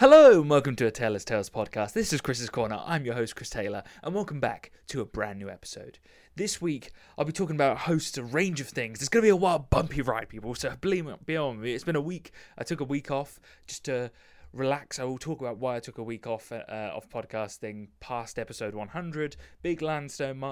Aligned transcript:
Hello, 0.00 0.40
and 0.40 0.48
welcome 0.48 0.76
to 0.76 0.86
a 0.86 0.90
Taylor's 0.90 1.26
Tales 1.26 1.50
podcast. 1.50 1.92
This 1.92 2.14
is 2.14 2.22
Chris's 2.22 2.48
Corner. 2.48 2.80
I'm 2.86 3.04
your 3.04 3.12
host, 3.12 3.36
Chris 3.36 3.50
Taylor, 3.50 3.82
and 4.02 4.14
welcome 4.14 4.40
back 4.40 4.70
to 4.86 5.02
a 5.02 5.04
brand 5.04 5.38
new 5.38 5.50
episode. 5.50 5.98
This 6.36 6.58
week, 6.58 6.92
I'll 7.18 7.26
be 7.26 7.32
talking 7.32 7.54
about 7.54 7.72
a 7.76 7.80
host, 7.80 8.16
a 8.16 8.24
range 8.24 8.62
of 8.62 8.68
things. 8.68 9.00
It's 9.00 9.10
going 9.10 9.20
to 9.20 9.26
be 9.26 9.28
a 9.28 9.36
wild, 9.36 9.68
bumpy 9.68 10.00
ride, 10.00 10.30
people, 10.30 10.54
so 10.54 10.74
believe 10.80 11.04
me, 11.04 11.12
be 11.26 11.36
on 11.36 11.60
me. 11.60 11.74
It's 11.74 11.84
been 11.84 11.96
a 11.96 12.00
week. 12.00 12.32
I 12.56 12.64
took 12.64 12.80
a 12.80 12.84
week 12.84 13.10
off 13.10 13.38
just 13.66 13.84
to 13.84 14.10
relax. 14.52 14.98
I 14.98 15.04
will 15.04 15.18
talk 15.18 15.40
about 15.40 15.58
why 15.58 15.76
I 15.76 15.80
took 15.80 15.98
a 15.98 16.02
week 16.02 16.26
off 16.26 16.52
uh, 16.52 16.62
off 16.94 17.08
podcasting 17.08 17.88
past 18.00 18.38
episode 18.38 18.74
100. 18.74 19.36
Big 19.62 19.82
landstone 19.82 20.42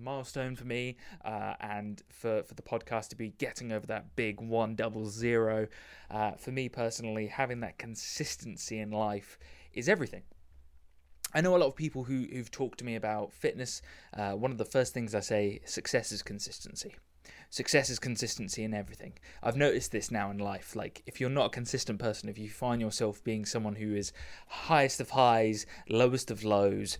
milestone 0.00 0.56
for 0.56 0.64
me, 0.64 0.96
uh, 1.24 1.54
and 1.60 2.02
for 2.08 2.42
for 2.42 2.54
the 2.54 2.62
podcast 2.62 3.08
to 3.08 3.16
be 3.16 3.30
getting 3.30 3.72
over 3.72 3.86
that 3.86 4.16
big 4.16 4.40
one 4.40 4.74
double 4.74 5.06
zero. 5.06 5.68
Uh, 6.10 6.32
for 6.32 6.50
me 6.50 6.68
personally, 6.68 7.26
having 7.26 7.60
that 7.60 7.78
consistency 7.78 8.78
in 8.78 8.90
life 8.90 9.38
is 9.72 9.88
everything. 9.88 10.22
I 11.36 11.40
know 11.40 11.56
a 11.56 11.58
lot 11.58 11.66
of 11.66 11.74
people 11.74 12.04
who, 12.04 12.26
who've 12.32 12.50
talked 12.50 12.78
to 12.78 12.84
me 12.84 12.94
about 12.94 13.32
fitness. 13.32 13.82
Uh, 14.16 14.32
one 14.32 14.52
of 14.52 14.58
the 14.58 14.64
first 14.64 14.94
things 14.94 15.16
I 15.16 15.20
say, 15.20 15.60
success 15.64 16.12
is 16.12 16.22
consistency. 16.22 16.94
Success 17.54 17.88
is 17.88 18.00
consistency 18.00 18.64
in 18.64 18.74
everything. 18.74 19.12
I've 19.40 19.56
noticed 19.56 19.92
this 19.92 20.10
now 20.10 20.28
in 20.32 20.38
life. 20.38 20.74
Like, 20.74 21.04
if 21.06 21.20
you're 21.20 21.30
not 21.30 21.46
a 21.46 21.50
consistent 21.50 22.00
person, 22.00 22.28
if 22.28 22.36
you 22.36 22.50
find 22.50 22.80
yourself 22.80 23.22
being 23.22 23.44
someone 23.44 23.76
who 23.76 23.94
is 23.94 24.12
highest 24.48 25.00
of 25.00 25.10
highs, 25.10 25.64
lowest 25.88 26.32
of 26.32 26.42
lows, 26.42 26.98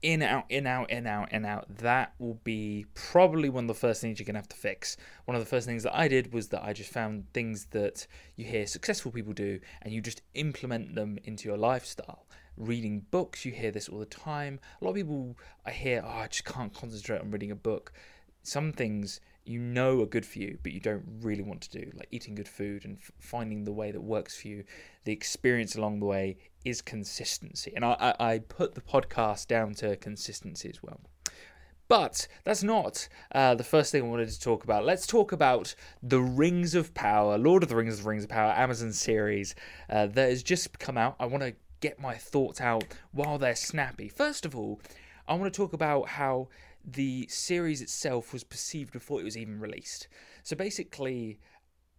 in 0.00 0.22
out 0.22 0.44
in 0.48 0.68
out 0.68 0.90
in 0.90 1.08
out 1.08 1.32
in 1.32 1.44
out 1.44 1.66
that 1.78 2.14
will 2.20 2.38
be 2.44 2.86
probably 2.94 3.48
one 3.48 3.64
of 3.64 3.68
the 3.68 3.74
first 3.74 4.00
things 4.00 4.20
you're 4.20 4.24
going 4.24 4.34
to 4.34 4.38
have 4.38 4.48
to 4.48 4.54
fix 4.54 4.96
one 5.24 5.34
of 5.34 5.42
the 5.42 5.50
first 5.50 5.66
things 5.66 5.82
that 5.82 5.98
i 5.98 6.06
did 6.06 6.32
was 6.32 6.46
that 6.46 6.62
i 6.62 6.72
just 6.72 6.92
found 6.92 7.24
things 7.32 7.66
that 7.72 8.06
you 8.36 8.44
hear 8.44 8.68
successful 8.68 9.10
people 9.10 9.32
do 9.32 9.58
and 9.82 9.92
you 9.92 10.00
just 10.00 10.22
implement 10.34 10.94
them 10.94 11.18
into 11.24 11.48
your 11.48 11.58
lifestyle 11.58 12.24
reading 12.56 13.04
books 13.10 13.44
you 13.44 13.50
hear 13.50 13.72
this 13.72 13.88
all 13.88 13.98
the 13.98 14.06
time 14.06 14.60
a 14.80 14.84
lot 14.84 14.90
of 14.90 14.96
people 14.96 15.36
i 15.66 15.72
hear 15.72 16.00
oh 16.06 16.20
i 16.20 16.28
just 16.28 16.44
can't 16.44 16.72
concentrate 16.72 17.20
on 17.20 17.32
reading 17.32 17.50
a 17.50 17.56
book 17.56 17.92
some 18.44 18.72
things 18.72 19.20
you 19.44 19.60
know 19.60 20.00
are 20.00 20.06
good 20.06 20.24
for 20.24 20.38
you, 20.38 20.58
but 20.62 20.72
you 20.72 20.80
don't 20.80 21.04
really 21.20 21.42
want 21.42 21.60
to 21.62 21.70
do, 21.70 21.90
like 21.94 22.08
eating 22.10 22.34
good 22.34 22.48
food 22.48 22.84
and 22.84 22.96
f- 22.96 23.12
finding 23.18 23.64
the 23.64 23.72
way 23.72 23.90
that 23.90 24.00
works 24.00 24.40
for 24.40 24.48
you. 24.48 24.64
The 25.04 25.12
experience 25.12 25.76
along 25.76 26.00
the 26.00 26.06
way 26.06 26.36
is 26.64 26.80
consistency. 26.80 27.72
And 27.76 27.84
I, 27.84 28.14
I, 28.18 28.32
I 28.32 28.38
put 28.38 28.74
the 28.74 28.80
podcast 28.80 29.46
down 29.46 29.74
to 29.74 29.96
consistency 29.96 30.70
as 30.70 30.82
well. 30.82 31.00
But 31.86 32.26
that's 32.44 32.62
not 32.62 33.08
uh, 33.32 33.54
the 33.54 33.64
first 33.64 33.92
thing 33.92 34.04
I 34.04 34.08
wanted 34.08 34.30
to 34.30 34.40
talk 34.40 34.64
about. 34.64 34.86
Let's 34.86 35.06
talk 35.06 35.32
about 35.32 35.74
the 36.02 36.20
Rings 36.20 36.74
of 36.74 36.94
Power, 36.94 37.36
Lord 37.36 37.62
of 37.62 37.68
the 37.68 37.76
Rings, 37.76 37.98
the 37.98 38.08
Rings 38.08 38.24
of 38.24 38.30
Power, 38.30 38.52
Amazon 38.52 38.92
series 38.92 39.54
uh, 39.90 40.06
that 40.06 40.30
has 40.30 40.42
just 40.42 40.78
come 40.78 40.96
out. 40.96 41.16
I 41.20 41.26
want 41.26 41.42
to 41.42 41.54
get 41.80 42.00
my 42.00 42.14
thoughts 42.14 42.60
out 42.62 42.84
while 43.12 43.36
they're 43.36 43.54
snappy. 43.54 44.08
First 44.08 44.46
of 44.46 44.56
all, 44.56 44.80
I 45.28 45.34
want 45.34 45.52
to 45.52 45.56
talk 45.56 45.74
about 45.74 46.08
how 46.08 46.48
the 46.84 47.26
series 47.28 47.80
itself 47.80 48.32
was 48.32 48.44
perceived 48.44 48.92
before 48.92 49.20
it 49.20 49.24
was 49.24 49.36
even 49.36 49.58
released. 49.58 50.08
So 50.42 50.54
basically, 50.56 51.40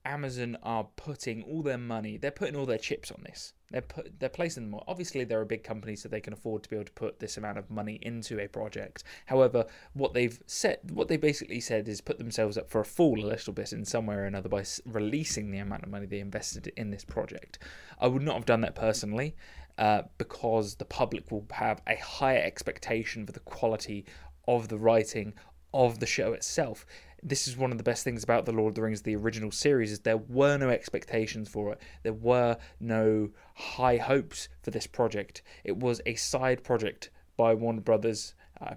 Amazon 0.06 0.58
are 0.62 0.88
putting 0.96 1.42
all 1.44 1.64
their 1.64 1.80
money, 1.80 2.18
they're 2.18 2.32
putting 2.32 2.56
all 2.56 2.66
their 2.66 2.78
chips 2.78 3.12
on 3.12 3.24
this. 3.24 3.54
They're 3.72 3.82
put, 3.82 4.20
they're 4.20 4.30
placing 4.30 4.70
them. 4.70 4.80
Obviously, 4.88 5.24
they're 5.24 5.42
a 5.42 5.46
big 5.46 5.64
company, 5.64 5.96
so 5.96 6.08
they 6.08 6.22
can 6.22 6.34
afford 6.34 6.62
to 6.64 6.70
be 6.70 6.76
able 6.76 6.86
to 6.86 6.92
put 6.92 7.20
this 7.20 7.38
amount 7.38 7.58
of 7.58 7.72
money 7.72 7.98
into 8.04 8.40
a 8.40 8.48
project. 8.48 9.04
However, 9.26 9.66
what 9.94 10.14
they've 10.14 10.40
said, 10.46 10.80
what 10.92 11.08
they 11.08 11.18
basically 11.18 11.60
said, 11.60 11.88
is 11.88 12.00
put 12.00 12.20
themselves 12.20 12.58
up 12.58 12.70
for 12.70 12.80
a 12.80 12.86
fall 12.86 13.20
a 13.20 13.26
little 13.26 13.54
bit 13.54 13.74
in 13.74 13.84
somewhere 13.84 14.22
or 14.22 14.26
another 14.26 14.50
by 14.50 14.64
releasing 14.86 15.50
the 15.50 15.58
amount 15.58 15.84
of 15.84 15.90
money 15.90 16.06
they 16.06 16.20
invested 16.20 16.72
in 16.78 16.92
this 16.92 17.04
project. 17.04 17.58
I 18.00 18.08
would 18.08 18.22
not 18.22 18.36
have 18.36 18.46
done 18.46 18.62
that 18.62 18.76
personally. 18.76 19.36
Uh, 19.78 20.04
because 20.18 20.76
the 20.76 20.86
public 20.86 21.30
will 21.30 21.46
have 21.52 21.82
a 21.86 21.98
higher 21.98 22.42
expectation 22.42 23.26
for 23.26 23.34
the 23.34 23.42
quality 23.42 24.06
of 24.48 24.68
the 24.68 24.78
writing 24.78 25.34
of 25.74 26.00
the 26.00 26.06
show 26.06 26.34
itself. 26.34 26.86
This 27.22 27.48
is 27.48 27.58
one 27.58 27.72
of 27.72 27.78
the 27.78 27.84
best 27.84 28.04
things 28.04 28.24
about 28.24 28.46
the 28.46 28.52
Lord 28.52 28.72
of 28.72 28.76
the 28.76 28.84
Rings, 28.84 29.02
the 29.02 29.16
original 29.16 29.52
series, 29.52 29.92
is 29.92 30.00
there 30.00 30.18
were 30.18 30.58
no 30.58 30.70
expectations 30.70 31.50
for 31.50 31.74
it. 31.74 31.82
There 32.04 32.14
were 32.14 32.58
no 32.80 33.32
high 33.56 33.98
hopes 33.98 34.48
for 34.62 34.72
this 34.72 34.88
project. 34.88 35.42
It 35.64 35.78
was 35.78 36.02
a 36.06 36.16
side 36.16 36.64
project 36.64 37.10
by 37.36 37.54
Warner 37.54 37.82
Brothers. 37.82 38.36
I, 38.62 38.76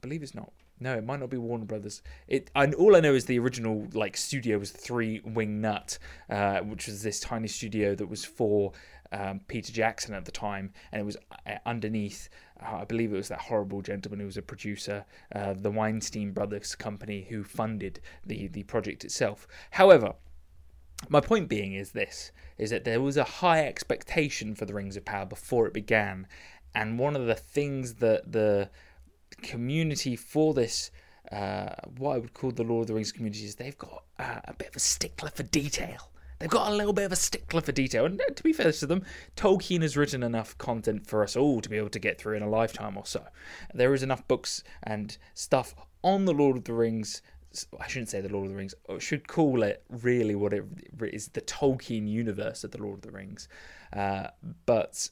believe 0.00 0.22
it's 0.22 0.34
not. 0.34 0.52
No, 0.80 0.96
it 0.96 1.04
might 1.04 1.20
not 1.20 1.28
be 1.28 1.36
Warner 1.36 1.66
Brothers. 1.66 2.02
It. 2.26 2.50
I, 2.56 2.66
all 2.72 2.96
I 2.96 3.00
know 3.00 3.14
is 3.14 3.26
the 3.26 3.38
original 3.38 3.86
like 3.92 4.16
studio 4.16 4.56
was 4.58 4.70
Three 4.70 5.20
Wing 5.20 5.60
Nut, 5.60 5.98
uh, 6.30 6.60
which 6.60 6.86
was 6.86 7.02
this 7.02 7.20
tiny 7.20 7.48
studio 7.48 7.94
that 7.94 8.08
was 8.08 8.24
for 8.24 8.72
um, 9.12 9.40
Peter 9.46 9.72
Jackson 9.72 10.14
at 10.14 10.24
the 10.24 10.32
time, 10.32 10.72
and 10.90 11.02
it 11.02 11.04
was 11.04 11.18
uh, 11.46 11.56
underneath. 11.66 12.30
Uh, 12.58 12.76
I 12.76 12.84
believe 12.84 13.12
it 13.12 13.16
was 13.16 13.28
that 13.28 13.42
horrible 13.42 13.82
gentleman 13.82 14.20
who 14.20 14.26
was 14.26 14.38
a 14.38 14.42
producer, 14.42 15.04
uh, 15.34 15.52
the 15.52 15.70
Weinstein 15.70 16.32
Brothers 16.32 16.74
company, 16.74 17.26
who 17.28 17.44
funded 17.44 18.00
the 18.24 18.48
the 18.48 18.62
project 18.62 19.04
itself. 19.04 19.46
However, 19.72 20.14
my 21.10 21.20
point 21.20 21.50
being 21.50 21.74
is 21.74 21.92
this: 21.92 22.32
is 22.56 22.70
that 22.70 22.84
there 22.84 23.02
was 23.02 23.18
a 23.18 23.24
high 23.24 23.66
expectation 23.66 24.54
for 24.54 24.64
the 24.64 24.74
Rings 24.74 24.96
of 24.96 25.04
Power 25.04 25.26
before 25.26 25.66
it 25.66 25.74
began, 25.74 26.26
and 26.74 26.98
one 26.98 27.16
of 27.16 27.26
the 27.26 27.34
things 27.34 27.94
that 27.96 28.32
the 28.32 28.70
community 29.42 30.16
for 30.16 30.54
this. 30.54 30.90
Uh, 31.30 31.74
what 31.98 32.16
I 32.16 32.18
would 32.18 32.34
call 32.34 32.50
the 32.50 32.64
Lord 32.64 32.82
of 32.82 32.86
the 32.88 32.94
Rings 32.94 33.12
community 33.12 33.44
is 33.44 33.54
they've 33.54 33.78
got 33.78 34.04
uh, 34.18 34.40
a 34.44 34.54
bit 34.54 34.68
of 34.68 34.76
a 34.76 34.80
stickler 34.80 35.30
for 35.30 35.44
detail 35.44 36.10
They've 36.40 36.48
got 36.48 36.72
a 36.72 36.74
little 36.74 36.94
bit 36.94 37.04
of 37.04 37.12
a 37.12 37.16
stickler 37.16 37.60
for 37.60 37.70
detail, 37.70 38.06
and 38.06 38.18
uh, 38.18 38.32
to 38.34 38.42
be 38.42 38.54
fair 38.54 38.72
to 38.72 38.86
them, 38.86 39.04
Tolkien 39.36 39.82
has 39.82 39.94
written 39.94 40.22
enough 40.22 40.56
content 40.56 41.06
for 41.06 41.22
us 41.22 41.36
all 41.36 41.60
to 41.60 41.68
be 41.68 41.76
able 41.76 41.90
to 41.90 41.98
get 41.98 42.18
through 42.18 42.34
in 42.34 42.42
a 42.42 42.48
lifetime 42.48 42.96
or 42.96 43.04
so. 43.04 43.26
There 43.74 43.92
is 43.92 44.02
enough 44.02 44.26
books 44.26 44.64
and 44.82 45.18
stuff 45.34 45.74
on 46.02 46.24
the 46.24 46.32
Lord 46.32 46.56
of 46.56 46.64
the 46.64 46.72
Rings. 46.72 47.20
I 47.78 47.86
shouldn't 47.88 48.08
say 48.08 48.22
the 48.22 48.32
Lord 48.32 48.46
of 48.46 48.52
the 48.52 48.56
Rings. 48.56 48.74
I 48.88 48.98
should 48.98 49.28
call 49.28 49.62
it 49.62 49.84
really 49.90 50.34
what 50.34 50.54
it 50.54 50.64
is 51.12 51.28
the 51.28 51.42
Tolkien 51.42 52.08
universe 52.08 52.64
of 52.64 52.70
the 52.70 52.82
Lord 52.82 52.96
of 52.96 53.02
the 53.02 53.10
Rings. 53.10 53.46
Uh, 53.92 54.28
but 54.64 55.10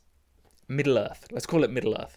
Middle 0.67 0.97
Earth, 0.97 1.27
let's 1.31 1.47
call 1.47 1.63
it 1.63 1.71
Middle 1.71 1.95
Earth. 1.95 2.17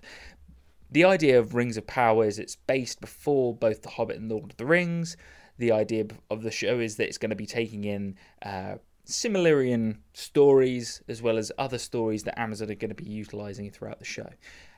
The 0.92 1.06
idea 1.06 1.40
of 1.40 1.56
Rings 1.56 1.78
of 1.78 1.88
Power 1.88 2.26
is 2.26 2.38
it's 2.38 2.58
based 2.58 3.00
before 3.00 3.56
both 3.56 3.82
The 3.82 3.90
Hobbit 3.90 4.18
and 4.18 4.30
Lord 4.30 4.52
of 4.52 4.58
the 4.58 4.66
Rings. 4.66 5.16
The 5.58 5.72
idea 5.72 6.06
of 6.30 6.44
the 6.44 6.52
show 6.52 6.80
is 6.80 6.98
that 6.98 7.08
it's 7.08 7.18
going 7.18 7.30
to 7.30 7.36
be 7.36 7.46
taking 7.46 7.86
in 7.86 8.18
uh, 8.44 8.76
Silmarillion 9.06 10.00
stories 10.14 11.02
as 11.08 11.22
well 11.22 11.38
as 11.38 11.52
other 11.58 11.78
stories 11.78 12.24
that 12.24 12.38
Amazon 12.38 12.70
are 12.72 12.76
going 12.76 12.94
to 12.94 13.04
be 13.04 13.10
utilizing 13.10 13.72
throughout 13.72 14.00
the 14.00 14.06
show. 14.06 14.30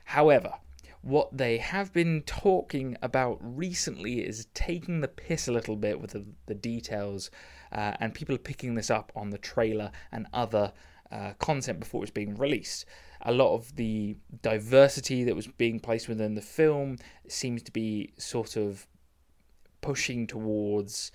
However, 0.04 0.52
what 1.02 1.36
they 1.36 1.58
have 1.58 1.92
been 1.92 2.22
talking 2.22 2.96
about 3.02 3.38
recently 3.40 4.24
is 4.24 4.46
taking 4.54 5.00
the 5.00 5.08
piss 5.08 5.48
a 5.48 5.52
little 5.52 5.76
bit 5.76 6.00
with 6.00 6.12
the, 6.12 6.24
the 6.46 6.54
details, 6.54 7.30
uh, 7.72 7.94
and 7.98 8.14
people 8.14 8.34
are 8.36 8.38
picking 8.38 8.74
this 8.74 8.90
up 8.90 9.12
on 9.16 9.30
the 9.30 9.38
trailer 9.38 9.90
and 10.12 10.26
other 10.32 10.72
uh, 11.14 11.32
content 11.38 11.80
before 11.80 12.02
it's 12.02 12.10
being 12.10 12.36
released. 12.36 12.84
A 13.22 13.32
lot 13.32 13.54
of 13.54 13.76
the 13.76 14.16
diversity 14.42 15.24
that 15.24 15.36
was 15.36 15.46
being 15.46 15.80
placed 15.80 16.08
within 16.08 16.34
the 16.34 16.42
film 16.42 16.98
seems 17.28 17.62
to 17.62 17.72
be 17.72 18.12
sort 18.18 18.56
of 18.56 18.86
pushing 19.80 20.26
towards 20.26 21.12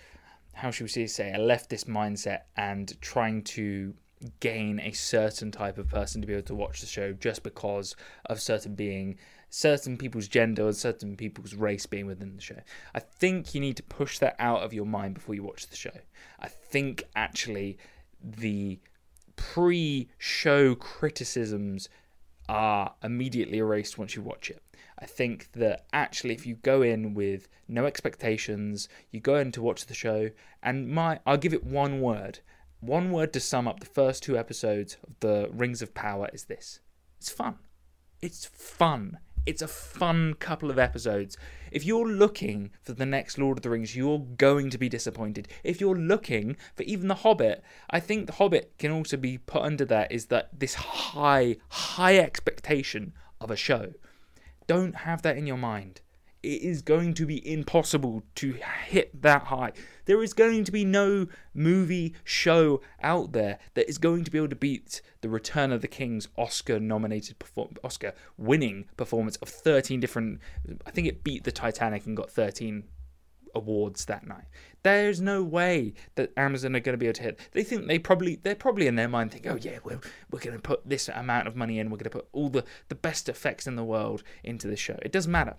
how 0.59 0.71
should 0.71 0.83
we 0.93 1.07
say, 1.07 1.31
a 1.31 1.39
leftist 1.39 1.85
mindset 1.85 2.41
and 2.57 2.99
trying 3.01 3.41
to 3.41 3.93
gain 4.41 4.79
a 4.81 4.91
certain 4.91 5.51
type 5.51 5.77
of 5.77 5.87
person 5.87 6.19
to 6.19 6.27
be 6.27 6.33
able 6.33 6.43
to 6.43 6.55
watch 6.55 6.81
the 6.81 6.85
show 6.85 7.13
just 7.13 7.43
because 7.43 7.95
of 8.25 8.41
certain 8.41 8.75
being 8.75 9.17
certain 9.49 9.97
people's 9.97 10.27
gender 10.27 10.67
or 10.67 10.73
certain 10.73 11.15
people's 11.15 11.55
race 11.55 11.85
being 11.85 12.05
within 12.05 12.35
the 12.35 12.41
show. 12.41 12.59
I 12.93 12.99
think 12.99 13.55
you 13.55 13.61
need 13.61 13.77
to 13.77 13.83
push 13.83 14.19
that 14.19 14.35
out 14.37 14.61
of 14.63 14.73
your 14.73 14.85
mind 14.85 15.13
before 15.13 15.33
you 15.33 15.43
watch 15.43 15.67
the 15.67 15.77
show. 15.77 15.97
I 16.39 16.49
think 16.49 17.03
actually 17.15 17.77
the 18.21 18.79
pre-show 19.39 20.75
criticisms 20.75 21.87
are 22.49 22.93
immediately 23.01 23.59
erased 23.59 23.97
once 23.97 24.13
you 24.13 24.21
watch 24.21 24.49
it. 24.49 24.61
I 24.99 25.05
think 25.05 25.53
that 25.53 25.85
actually, 25.93 26.33
if 26.33 26.45
you 26.45 26.55
go 26.55 26.81
in 26.81 27.13
with 27.13 27.47
no 27.65 27.85
expectations, 27.85 28.89
you 29.11 29.21
go 29.21 29.35
in 29.37 29.53
to 29.53 29.61
watch 29.61 29.85
the 29.85 29.93
show, 29.93 30.31
and 30.61 30.89
my, 30.89 31.19
I'll 31.25 31.37
give 31.37 31.53
it 31.53 31.63
one 31.63 32.01
word. 32.01 32.39
One 32.81 33.11
word 33.11 33.31
to 33.31 33.39
sum 33.39 33.65
up 33.65 33.79
the 33.79 33.85
first 33.85 34.23
two 34.23 34.37
episodes 34.37 34.97
of 35.07 35.17
the 35.21 35.49
Rings 35.53 35.81
of 35.81 35.93
Power 35.93 36.29
is 36.33 36.45
this: 36.45 36.81
it's 37.17 37.29
fun. 37.29 37.59
It's 38.21 38.45
fun. 38.45 39.19
It's 39.49 39.63
a 39.63 39.67
fun 39.67 40.35
couple 40.35 40.69
of 40.69 40.77
episodes. 40.77 41.35
If 41.71 41.83
you're 41.83 42.07
looking 42.07 42.69
for 42.83 42.93
the 42.93 43.03
next 43.03 43.39
Lord 43.39 43.57
of 43.57 43.63
the 43.63 43.71
Rings, 43.71 43.95
you're 43.95 44.19
going 44.19 44.69
to 44.69 44.77
be 44.77 44.87
disappointed. 44.87 45.47
If 45.63 45.81
you're 45.81 45.97
looking 45.97 46.55
for 46.75 46.83
even 46.83 47.07
The 47.07 47.15
Hobbit, 47.15 47.63
I 47.89 47.99
think 47.99 48.27
The 48.27 48.33
Hobbit 48.33 48.75
can 48.77 48.91
also 48.91 49.17
be 49.17 49.39
put 49.39 49.63
under 49.63 49.85
that 49.85 50.11
is 50.11 50.27
that 50.27 50.49
this 50.53 50.75
high, 50.75 51.55
high 51.69 52.19
expectation 52.19 53.13
of 53.41 53.49
a 53.49 53.55
show. 53.55 53.93
Don't 54.67 54.97
have 54.97 55.23
that 55.23 55.35
in 55.35 55.47
your 55.47 55.57
mind. 55.57 56.01
It 56.41 56.61
is 56.61 56.81
going 56.81 57.13
to 57.15 57.25
be 57.25 57.51
impossible 57.51 58.23
to 58.35 58.57
hit 58.85 59.21
that 59.21 59.43
high. 59.43 59.73
There 60.05 60.23
is 60.23 60.33
going 60.33 60.63
to 60.63 60.71
be 60.71 60.85
no 60.85 61.27
movie 61.53 62.15
show 62.23 62.81
out 63.01 63.33
there 63.33 63.59
that 63.73 63.89
is 63.89 63.97
going 63.97 64.23
to 64.23 64.31
be 64.31 64.37
able 64.37 64.49
to 64.49 64.55
beat 64.55 65.01
the 65.21 65.29
Return 65.29 65.71
of 65.71 65.81
the 65.81 65.87
King's 65.87 66.29
Oscar 66.37 66.79
nominated 66.79 67.39
perform- 67.39 67.75
Oscar 67.83 68.13
winning 68.37 68.85
performance 68.95 69.35
of 69.37 69.49
13 69.49 69.99
different 69.99 70.39
I 70.85 70.91
think 70.91 71.07
it 71.07 71.23
beat 71.23 71.43
the 71.43 71.51
Titanic 71.51 72.05
and 72.05 72.15
got 72.15 72.31
13 72.31 72.85
awards 73.55 74.05
that 74.05 74.25
night. 74.25 74.45
There's 74.83 75.19
no 75.19 75.43
way 75.43 75.93
that 76.15 76.31
Amazon 76.37 76.75
are 76.75 76.79
going 76.79 76.93
to 76.93 76.97
be 76.97 77.07
able 77.07 77.15
to 77.15 77.23
hit. 77.23 77.39
They 77.51 77.63
think 77.63 77.87
they 77.87 77.99
probably 77.99 78.35
they're 78.35 78.55
probably 78.55 78.87
in 78.87 78.95
their 78.95 79.09
mind 79.09 79.31
think, 79.31 79.45
oh 79.47 79.57
yeah, 79.59 79.79
we're 79.83 79.99
we're 80.31 80.39
going 80.39 80.55
to 80.55 80.61
put 80.61 80.87
this 80.87 81.09
amount 81.09 81.47
of 81.47 81.55
money 81.55 81.79
in. 81.79 81.89
We're 81.89 81.97
going 81.97 82.05
to 82.05 82.09
put 82.11 82.27
all 82.31 82.49
the 82.49 82.63
the 82.87 82.95
best 82.95 83.27
effects 83.27 83.67
in 83.67 83.75
the 83.75 83.83
world 83.83 84.23
into 84.43 84.67
the 84.67 84.77
show. 84.77 84.97
It 85.01 85.11
doesn't 85.11 85.31
matter 85.31 85.57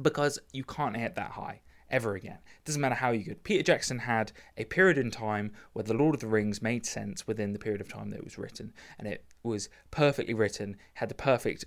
because 0.00 0.38
you 0.52 0.64
can't 0.64 0.96
hit 0.96 1.14
that 1.16 1.32
high 1.32 1.60
ever 1.90 2.14
again. 2.14 2.38
It 2.58 2.64
doesn't 2.64 2.80
matter 2.80 2.94
how 2.94 3.12
you 3.12 3.24
good. 3.24 3.44
Peter 3.44 3.62
Jackson 3.62 4.00
had 4.00 4.32
a 4.56 4.64
period 4.64 4.98
in 4.98 5.10
time 5.10 5.52
where 5.72 5.82
The 5.82 5.94
Lord 5.94 6.14
of 6.14 6.20
the 6.20 6.26
Rings 6.26 6.60
made 6.60 6.84
sense 6.84 7.26
within 7.26 7.52
the 7.52 7.58
period 7.58 7.80
of 7.80 7.88
time 7.88 8.10
that 8.10 8.18
it 8.18 8.24
was 8.24 8.38
written, 8.38 8.72
and 8.98 9.08
it 9.08 9.24
was 9.42 9.68
perfectly 9.90 10.34
written, 10.34 10.76
had 10.94 11.08
the 11.08 11.14
perfect 11.14 11.64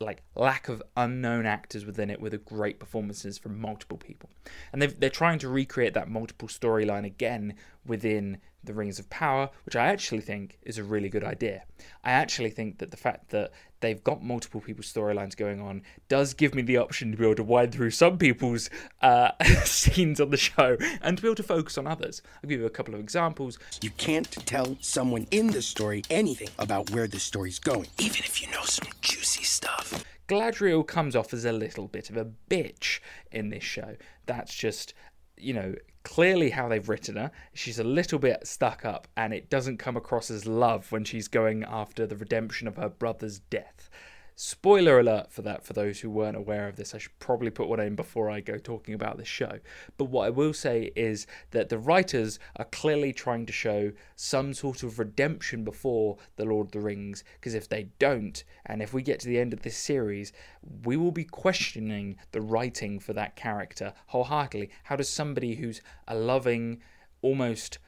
like 0.00 0.22
lack 0.36 0.68
of 0.68 0.82
unknown 0.96 1.44
actors 1.44 1.84
within 1.84 2.08
it 2.08 2.20
with 2.20 2.44
great 2.44 2.78
performances 2.78 3.36
from 3.36 3.60
multiple 3.60 3.98
people 3.98 4.30
and 4.72 4.80
they're 4.80 5.10
trying 5.10 5.40
to 5.40 5.48
recreate 5.48 5.92
that 5.94 6.08
multiple 6.08 6.46
storyline 6.46 7.04
again 7.04 7.54
within 7.84 8.38
the 8.68 8.74
Rings 8.74 9.00
of 9.00 9.10
Power, 9.10 9.50
which 9.66 9.74
I 9.74 9.86
actually 9.86 10.20
think 10.20 10.58
is 10.62 10.78
a 10.78 10.84
really 10.84 11.08
good 11.08 11.24
idea. 11.24 11.64
I 12.04 12.12
actually 12.12 12.50
think 12.50 12.78
that 12.78 12.92
the 12.92 12.96
fact 12.96 13.30
that 13.30 13.50
they've 13.80 14.02
got 14.04 14.22
multiple 14.22 14.60
people's 14.60 14.92
storylines 14.92 15.36
going 15.36 15.60
on 15.60 15.82
does 16.08 16.34
give 16.34 16.54
me 16.54 16.62
the 16.62 16.76
option 16.76 17.10
to 17.10 17.18
be 17.18 17.24
able 17.24 17.34
to 17.34 17.42
wind 17.42 17.72
through 17.72 17.90
some 17.90 18.18
people's 18.18 18.70
uh, 19.02 19.30
scenes 19.64 20.20
on 20.20 20.30
the 20.30 20.36
show 20.36 20.76
and 21.02 21.16
to 21.16 21.22
be 21.22 21.28
able 21.28 21.34
to 21.34 21.42
focus 21.42 21.76
on 21.76 21.86
others. 21.86 22.22
I'll 22.42 22.48
give 22.48 22.60
you 22.60 22.66
a 22.66 22.70
couple 22.70 22.94
of 22.94 23.00
examples. 23.00 23.58
You 23.82 23.90
can't 23.90 24.30
tell 24.46 24.76
someone 24.80 25.26
in 25.30 25.48
the 25.48 25.62
story 25.62 26.04
anything 26.10 26.50
about 26.58 26.90
where 26.90 27.08
the 27.08 27.18
story's 27.18 27.58
going, 27.58 27.88
even 27.98 28.18
if 28.18 28.40
you 28.40 28.50
know 28.52 28.62
some 28.62 28.88
juicy 29.00 29.42
stuff. 29.42 30.04
Galadriel 30.28 30.86
comes 30.86 31.16
off 31.16 31.32
as 31.32 31.46
a 31.46 31.52
little 31.52 31.88
bit 31.88 32.10
of 32.10 32.16
a 32.16 32.30
bitch 32.50 33.00
in 33.32 33.48
this 33.48 33.64
show. 33.64 33.96
That's 34.26 34.54
just 34.54 34.92
you 35.40 35.54
know, 35.54 35.74
clearly 36.02 36.50
how 36.50 36.68
they've 36.68 36.88
written 36.88 37.16
her. 37.16 37.30
She's 37.54 37.78
a 37.78 37.84
little 37.84 38.18
bit 38.18 38.46
stuck 38.46 38.84
up, 38.84 39.08
and 39.16 39.32
it 39.32 39.50
doesn't 39.50 39.78
come 39.78 39.96
across 39.96 40.30
as 40.30 40.46
love 40.46 40.90
when 40.92 41.04
she's 41.04 41.28
going 41.28 41.64
after 41.64 42.06
the 42.06 42.16
redemption 42.16 42.68
of 42.68 42.76
her 42.76 42.88
brother's 42.88 43.38
death. 43.38 43.90
Spoiler 44.40 45.00
alert 45.00 45.32
for 45.32 45.42
that 45.42 45.64
for 45.64 45.72
those 45.72 45.98
who 45.98 46.08
weren't 46.08 46.36
aware 46.36 46.68
of 46.68 46.76
this. 46.76 46.94
I 46.94 46.98
should 46.98 47.18
probably 47.18 47.50
put 47.50 47.66
one 47.66 47.80
in 47.80 47.96
before 47.96 48.30
I 48.30 48.38
go 48.38 48.56
talking 48.56 48.94
about 48.94 49.18
this 49.18 49.26
show. 49.26 49.58
But 49.96 50.04
what 50.04 50.26
I 50.26 50.30
will 50.30 50.52
say 50.52 50.92
is 50.94 51.26
that 51.50 51.70
the 51.70 51.76
writers 51.76 52.38
are 52.54 52.66
clearly 52.66 53.12
trying 53.12 53.46
to 53.46 53.52
show 53.52 53.90
some 54.14 54.54
sort 54.54 54.84
of 54.84 55.00
redemption 55.00 55.64
before 55.64 56.18
The 56.36 56.44
Lord 56.44 56.68
of 56.68 56.70
the 56.70 56.78
Rings, 56.78 57.24
because 57.34 57.54
if 57.54 57.68
they 57.68 57.88
don't, 57.98 58.44
and 58.64 58.80
if 58.80 58.94
we 58.94 59.02
get 59.02 59.18
to 59.20 59.26
the 59.26 59.40
end 59.40 59.52
of 59.52 59.62
this 59.62 59.76
series, 59.76 60.32
we 60.84 60.96
will 60.96 61.10
be 61.10 61.24
questioning 61.24 62.16
the 62.30 62.40
writing 62.40 63.00
for 63.00 63.14
that 63.14 63.34
character 63.34 63.92
wholeheartedly. 64.06 64.70
How 64.84 64.94
does 64.94 65.08
somebody 65.08 65.56
who's 65.56 65.82
a 66.06 66.14
loving, 66.14 66.80
almost 67.22 67.80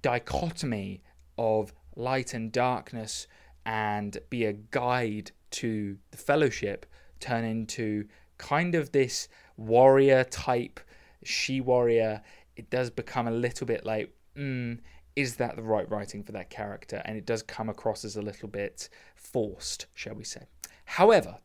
dichotomy 0.00 1.02
of 1.36 1.74
light 1.94 2.32
and 2.32 2.50
darkness 2.50 3.26
and 3.66 4.16
be 4.30 4.46
a 4.46 4.54
guide 4.54 5.32
to 5.52 5.96
the 6.10 6.16
fellowship 6.16 6.86
turn 7.18 7.44
into 7.44 8.06
kind 8.38 8.74
of 8.74 8.92
this 8.92 9.28
warrior 9.56 10.24
type 10.24 10.80
she 11.22 11.60
warrior. 11.60 12.22
It 12.56 12.70
does 12.70 12.90
become 12.90 13.28
a 13.28 13.32
little 13.32 13.66
bit 13.66 13.84
like 13.84 14.12
mm, 14.36 14.78
is 15.16 15.36
that 15.36 15.56
the 15.56 15.62
right 15.62 15.90
writing 15.90 16.22
for 16.22 16.32
that 16.32 16.50
character? 16.50 17.02
And 17.04 17.16
it 17.16 17.26
does 17.26 17.42
come 17.42 17.68
across 17.68 18.04
as 18.04 18.16
a 18.16 18.22
little 18.22 18.48
bit 18.48 18.88
forced 19.14 19.86
shall 19.94 20.14
we 20.14 20.24
say. 20.24 20.46
However 20.84 21.38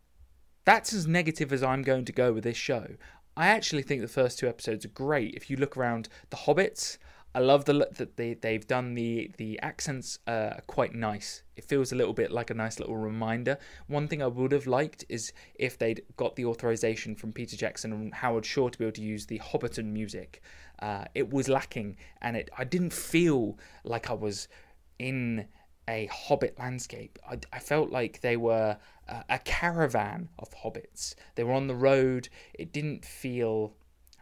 that's 0.66 0.94
as 0.94 1.06
negative 1.06 1.54
as 1.54 1.62
i'm 1.62 1.84
going 1.84 2.06
to 2.06 2.12
go 2.12 2.34
with 2.34 2.44
this 2.44 2.58
show. 2.58 2.88
I 3.38 3.48
actually 3.48 3.84
think 3.84 4.02
the 4.02 4.08
first 4.08 4.40
two 4.40 4.48
episodes 4.48 4.86
are 4.86 4.90
great. 4.90 5.36
If 5.36 5.50
you 5.50 5.58
look 5.58 5.76
around 5.76 6.10
the 6.30 6.38
hobbits 6.38 6.98
I 7.36 7.40
love 7.40 7.66
the 7.66 7.74
look 7.74 7.96
that 7.96 8.16
they 8.16 8.36
they've 8.36 8.66
done 8.66 8.96
the 8.96 9.30
the 9.36 9.60
accents 9.60 10.20
uh, 10.26 10.52
quite 10.68 10.96
nice. 10.96 11.44
It 11.58 11.66
feels 11.66 11.92
a 11.92 11.96
little 11.96 12.14
bit 12.14 12.32
like 12.32 12.50
a 12.50 12.54
nice 12.54 12.80
little 12.80 12.96
reminder. 12.96 13.58
One 13.88 14.08
thing 14.08 14.24
I 14.24 14.28
would 14.28 14.54
have 14.54 14.68
liked 14.68 15.04
is 15.10 15.34
if 15.56 15.78
they'd 15.78 16.02
got 16.16 16.38
the 16.38 16.46
authorization 16.46 17.14
from 17.14 17.34
Peter 17.34 17.58
Jackson 17.58 17.92
and 17.92 18.14
Howard 18.14 18.46
Shore 18.46 18.70
to 18.70 18.78
be 18.78 18.86
able 18.86 18.94
to 18.94 19.02
use 19.02 19.26
the 19.26 19.40
Hobbiton 19.40 19.88
music. 19.88 20.42
Uh, 20.80 21.04
it 21.14 21.30
was 21.30 21.50
lacking, 21.50 21.98
and 22.22 22.38
it 22.38 22.50
I 22.58 22.64
didn't 22.64 22.94
feel 22.94 23.60
like 23.84 24.10
I 24.10 24.14
was 24.14 24.48
in 24.98 25.46
a 25.90 26.06
hobbit 26.06 26.58
landscape. 26.58 27.20
I, 27.30 27.40
I 27.52 27.60
felt 27.60 27.90
like 27.92 28.22
they 28.22 28.38
were 28.38 28.78
uh, 29.10 29.24
a 29.28 29.40
caravan 29.40 30.30
of 30.40 30.50
hobbits. 30.52 31.16
They 31.36 31.44
were 31.44 31.54
on 31.54 31.68
the 31.68 31.76
road. 31.76 32.30
It 32.54 32.72
didn't 32.72 33.04
feel 33.04 33.76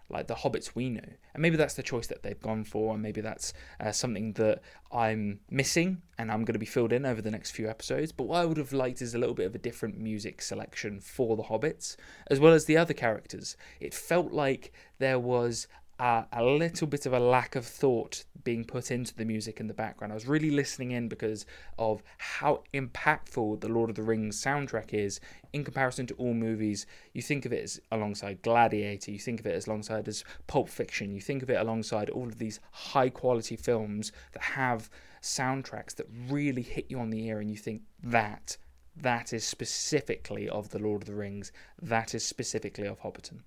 like 0.09 0.27
the 0.27 0.35
hobbits 0.35 0.75
we 0.75 0.89
know. 0.89 1.01
And 1.33 1.41
maybe 1.41 1.57
that's 1.57 1.73
the 1.73 1.83
choice 1.83 2.07
that 2.07 2.23
they've 2.23 2.39
gone 2.39 2.63
for, 2.63 2.93
and 2.93 3.01
maybe 3.01 3.21
that's 3.21 3.53
uh, 3.79 3.91
something 3.91 4.33
that 4.33 4.61
I'm 4.91 5.39
missing 5.49 6.01
and 6.17 6.31
I'm 6.31 6.45
going 6.45 6.53
to 6.53 6.59
be 6.59 6.65
filled 6.65 6.93
in 6.93 7.05
over 7.05 7.21
the 7.21 7.31
next 7.31 7.51
few 7.51 7.69
episodes. 7.69 8.11
But 8.11 8.25
what 8.27 8.41
I 8.41 8.45
would 8.45 8.57
have 8.57 8.73
liked 8.73 9.01
is 9.01 9.15
a 9.15 9.17
little 9.17 9.35
bit 9.35 9.47
of 9.47 9.55
a 9.55 9.59
different 9.59 9.97
music 9.97 10.41
selection 10.41 10.99
for 10.99 11.35
the 11.35 11.43
hobbits, 11.43 11.95
as 12.27 12.39
well 12.39 12.53
as 12.53 12.65
the 12.65 12.77
other 12.77 12.93
characters. 12.93 13.57
It 13.79 13.93
felt 13.93 14.31
like 14.31 14.71
there 14.99 15.19
was 15.19 15.67
uh, 15.99 16.23
a 16.31 16.43
little 16.43 16.87
bit 16.87 17.05
of 17.05 17.13
a 17.13 17.19
lack 17.19 17.55
of 17.55 17.65
thought 17.65 18.23
being 18.43 18.65
put 18.65 18.91
into 18.91 19.15
the 19.15 19.25
music 19.25 19.59
in 19.59 19.67
the 19.67 19.73
background. 19.73 20.11
I 20.11 20.15
was 20.15 20.27
really 20.27 20.51
listening 20.51 20.91
in 20.91 21.07
because 21.07 21.45
of 21.77 22.03
how 22.17 22.63
impactful 22.73 23.61
the 23.61 23.69
Lord 23.69 23.89
of 23.89 23.95
the 23.95 24.03
Rings 24.03 24.41
soundtrack 24.41 24.93
is 24.93 25.19
in 25.53 25.63
comparison 25.63 26.07
to 26.07 26.13
all 26.15 26.33
movies. 26.33 26.85
You 27.13 27.21
think 27.21 27.45
of 27.45 27.53
it 27.53 27.63
as 27.63 27.79
alongside 27.91 28.41
Gladiator, 28.41 29.11
you 29.11 29.19
think 29.19 29.39
of 29.39 29.45
it 29.45 29.55
as 29.55 29.67
alongside 29.67 30.07
as 30.07 30.23
Pulp 30.47 30.67
Fiction, 30.67 31.13
you 31.13 31.21
think 31.21 31.43
of 31.43 31.49
it 31.49 31.59
alongside 31.59 32.09
all 32.09 32.27
of 32.27 32.39
these 32.39 32.59
high 32.71 33.09
quality 33.09 33.55
films 33.55 34.11
that 34.33 34.43
have 34.43 34.89
soundtracks 35.21 35.95
that 35.95 36.07
really 36.27 36.63
hit 36.63 36.87
you 36.89 36.99
on 36.99 37.11
the 37.11 37.25
ear 37.27 37.39
and 37.39 37.49
you 37.49 37.57
think 37.57 37.83
that 38.03 38.57
that 38.95 39.31
is 39.31 39.45
specifically 39.45 40.49
of 40.49 40.69
the 40.69 40.79
Lord 40.79 41.03
of 41.03 41.07
the 41.07 41.15
Rings, 41.15 41.51
that 41.81 42.13
is 42.13 42.25
specifically 42.25 42.87
of 42.87 42.99
Hobbiton. 43.01 43.41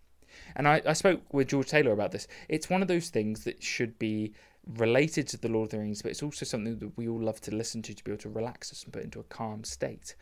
And 0.54 0.66
I, 0.66 0.82
I 0.86 0.92
spoke 0.92 1.22
with 1.32 1.48
George 1.48 1.68
Taylor 1.68 1.92
about 1.92 2.12
this. 2.12 2.26
It's 2.48 2.70
one 2.70 2.82
of 2.82 2.88
those 2.88 3.08
things 3.08 3.44
that 3.44 3.62
should 3.62 3.98
be 3.98 4.34
related 4.66 5.28
to 5.28 5.36
the 5.36 5.48
Lord 5.48 5.66
of 5.66 5.70
the 5.70 5.78
Rings, 5.78 6.02
but 6.02 6.10
it's 6.10 6.22
also 6.22 6.44
something 6.44 6.78
that 6.78 6.96
we 6.96 7.08
all 7.08 7.20
love 7.20 7.40
to 7.42 7.54
listen 7.54 7.82
to 7.82 7.94
to 7.94 8.04
be 8.04 8.10
able 8.10 8.22
to 8.22 8.28
relax 8.28 8.72
us 8.72 8.82
and 8.82 8.92
put 8.92 9.04
into 9.04 9.20
a 9.20 9.24
calm 9.24 9.64
state. 9.64 10.16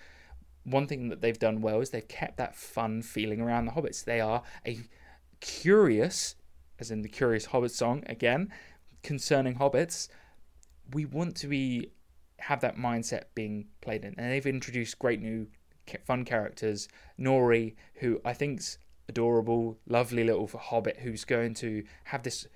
One 0.65 0.87
thing 0.87 1.09
that 1.09 1.21
they've 1.21 1.39
done 1.39 1.61
well 1.61 1.81
is 1.81 1.91
they've 1.91 2.07
kept 2.07 2.37
that 2.39 2.55
fun 2.55 3.03
feeling 3.03 3.41
around 3.41 3.67
the 3.67 3.73
hobbits. 3.73 4.05
They 4.05 4.21
are 4.21 4.43
a 4.67 4.81
curious, 5.41 6.37
as 6.79 6.91
in 6.91 7.03
the 7.03 7.09
Curious 7.09 7.47
Hobbit 7.47 7.71
song 7.71 8.03
again, 8.07 8.53
concerning 9.03 9.57
hobbits. 9.57 10.09
We 10.93 11.05
want 11.05 11.37
to 11.37 11.47
be 11.47 11.91
have 12.41 12.61
that 12.61 12.77
mindset 12.77 13.25
being 13.35 13.67
played 13.81 14.05
in, 14.05 14.15
and 14.19 14.31
they've 14.31 14.47
introduced 14.47 14.99
great 14.99 15.21
new 15.21 15.47
fun 16.05 16.25
characters. 16.25 16.89
Nori, 17.19 17.75
who 17.97 18.21
I 18.25 18.33
think's 18.33 18.79
adorable, 19.09 19.79
lovely 19.87 20.25
little 20.25 20.49
hobbit 20.49 20.99
who's 21.01 21.25
going 21.25 21.55
to 21.55 21.85
have 22.05 22.23
this, 22.23 22.47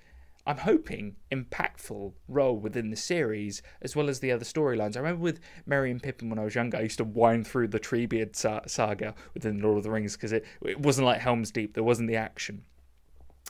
I'm 0.45 0.57
hoping, 0.57 1.15
impactful 1.31 2.13
role 2.27 2.57
within 2.57 2.89
the 2.89 2.97
series 2.97 3.61
as 3.81 3.95
well 3.95 4.09
as 4.09 4.19
the 4.19 4.31
other 4.31 4.45
storylines. 4.45 4.95
I 4.95 4.99
remember 4.99 5.21
with 5.21 5.39
Merry 5.65 5.91
and 5.91 6.01
Pippin 6.01 6.29
when 6.29 6.39
I 6.39 6.43
was 6.43 6.55
younger, 6.55 6.77
I 6.77 6.81
used 6.81 6.97
to 6.97 7.03
wind 7.03 7.47
through 7.47 7.67
the 7.67 7.79
Treebeard 7.79 8.35
saga 8.69 9.13
within 9.33 9.61
Lord 9.61 9.77
of 9.77 9.83
the 9.83 9.91
Rings 9.91 10.15
because 10.15 10.33
it, 10.33 10.45
it 10.63 10.79
wasn't 10.79 11.05
like 11.05 11.21
Helm's 11.21 11.51
Deep, 11.51 11.73
there 11.73 11.83
wasn't 11.83 12.07
the 12.07 12.15
action. 12.15 12.63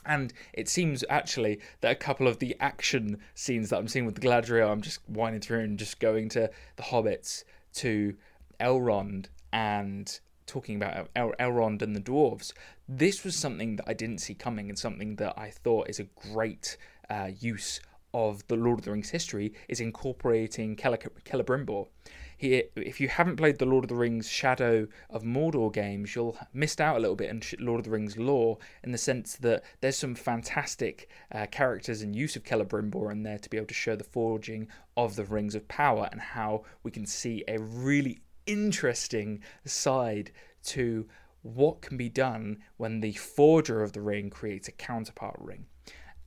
And 0.06 0.32
it 0.54 0.68
seems 0.68 1.04
actually 1.10 1.60
that 1.82 1.92
a 1.92 1.94
couple 1.94 2.26
of 2.26 2.38
the 2.38 2.56
action 2.58 3.18
scenes 3.34 3.68
that 3.70 3.78
I'm 3.78 3.88
seeing 3.88 4.06
with 4.06 4.14
the 4.14 4.26
Galadriel, 4.26 4.70
I'm 4.70 4.80
just 4.80 5.00
winding 5.08 5.42
through 5.42 5.60
and 5.60 5.78
just 5.78 6.00
going 6.00 6.28
to 6.30 6.50
the 6.76 6.82
Hobbits, 6.82 7.44
to 7.74 8.14
Elrond, 8.58 9.26
and 9.52 10.20
talking 10.46 10.76
about 10.76 11.08
El- 11.14 11.34
Elrond 11.38 11.82
and 11.82 11.94
the 11.94 12.00
dwarves, 12.00 12.52
this 12.92 13.22
was 13.22 13.36
something 13.36 13.76
that 13.76 13.84
I 13.86 13.94
didn't 13.94 14.18
see 14.18 14.34
coming 14.34 14.68
and 14.68 14.76
something 14.76 15.14
that 15.16 15.34
I 15.38 15.50
thought 15.50 15.88
is 15.88 16.00
a 16.00 16.08
great 16.32 16.76
uh, 17.08 17.30
use 17.38 17.80
of 18.12 18.44
the 18.48 18.56
Lord 18.56 18.80
of 18.80 18.84
the 18.84 18.90
Rings 18.90 19.10
history 19.10 19.54
is 19.68 19.78
incorporating 19.78 20.74
Celebrimbor. 20.74 21.86
Here, 22.36 22.64
if 22.74 23.00
you 23.00 23.06
haven't 23.06 23.36
played 23.36 23.60
the 23.60 23.64
Lord 23.64 23.84
of 23.84 23.90
the 23.90 23.94
Rings 23.94 24.28
Shadow 24.28 24.88
of 25.08 25.22
Mordor 25.22 25.72
games, 25.72 26.16
you'll 26.16 26.36
missed 26.52 26.80
out 26.80 26.96
a 26.96 26.98
little 26.98 27.14
bit 27.14 27.30
in 27.30 27.40
Lord 27.64 27.78
of 27.78 27.84
the 27.84 27.92
Rings 27.92 28.16
lore 28.16 28.58
in 28.82 28.90
the 28.90 28.98
sense 28.98 29.36
that 29.36 29.62
there's 29.80 29.96
some 29.96 30.16
fantastic 30.16 31.08
uh, 31.30 31.46
characters 31.48 32.02
and 32.02 32.16
use 32.16 32.34
of 32.34 32.42
Celebrimbor 32.42 33.12
in 33.12 33.22
there 33.22 33.38
to 33.38 33.48
be 33.48 33.56
able 33.56 33.68
to 33.68 33.74
show 33.74 33.94
the 33.94 34.02
forging 34.02 34.66
of 34.96 35.14
the 35.14 35.24
Rings 35.24 35.54
of 35.54 35.68
Power 35.68 36.08
and 36.10 36.20
how 36.20 36.64
we 36.82 36.90
can 36.90 37.06
see 37.06 37.44
a 37.46 37.60
really 37.60 38.18
interesting 38.46 39.42
side 39.64 40.32
to 40.64 41.06
what 41.42 41.80
can 41.80 41.96
be 41.96 42.08
done 42.08 42.58
when 42.76 43.00
the 43.00 43.12
forger 43.12 43.82
of 43.82 43.92
the 43.92 44.00
ring 44.00 44.30
creates 44.30 44.68
a 44.68 44.72
counterpart 44.72 45.36
ring. 45.38 45.66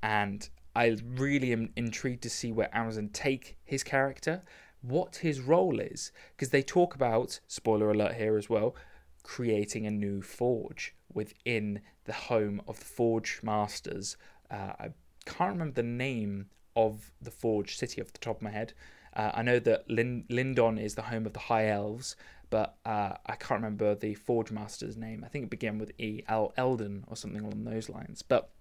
And 0.01 0.47
I 0.75 0.97
really 1.05 1.51
am 1.53 1.71
intrigued 1.75 2.23
to 2.23 2.29
see 2.29 2.51
where 2.51 2.75
Amazon 2.75 3.09
take 3.13 3.57
his 3.63 3.83
character, 3.83 4.41
what 4.81 5.17
his 5.17 5.39
role 5.39 5.79
is, 5.79 6.11
because 6.35 6.49
they 6.49 6.63
talk 6.63 6.95
about, 6.95 7.39
spoiler 7.47 7.91
alert 7.91 8.15
here 8.15 8.37
as 8.37 8.49
well, 8.49 8.75
creating 9.23 9.85
a 9.85 9.91
new 9.91 10.21
forge 10.21 10.95
within 11.13 11.81
the 12.05 12.13
home 12.13 12.61
of 12.67 12.79
the 12.79 12.85
Forge 12.85 13.39
Masters. 13.43 14.17
Uh, 14.51 14.73
I 14.79 14.89
can't 15.25 15.53
remember 15.53 15.75
the 15.75 15.83
name 15.83 16.47
of 16.75 17.13
the 17.21 17.31
Forge 17.31 17.77
city 17.77 18.01
off 18.01 18.11
the 18.11 18.19
top 18.19 18.37
of 18.37 18.41
my 18.41 18.49
head. 18.49 18.73
Uh, 19.15 19.31
I 19.33 19.43
know 19.43 19.59
that 19.59 19.89
Lin- 19.89 20.25
Lindon 20.29 20.77
is 20.77 20.95
the 20.95 21.03
home 21.03 21.25
of 21.25 21.33
the 21.33 21.39
High 21.39 21.69
Elves, 21.69 22.15
but 22.53 22.75
uh, 22.85 23.13
I 23.25 23.35
can't 23.35 23.63
remember 23.63 23.95
the 23.95 24.13
Forge 24.13 24.51
Master's 24.51 24.95
name. 24.95 25.23
I 25.25 25.27
think 25.27 25.45
it 25.45 25.49
began 25.49 25.79
with 25.79 25.91
E. 25.99 26.21
L. 26.27 26.53
Eldon 26.55 27.03
or 27.07 27.15
something 27.15 27.43
along 27.43 27.63
those 27.63 27.89
lines. 27.89 28.21
But 28.21 28.51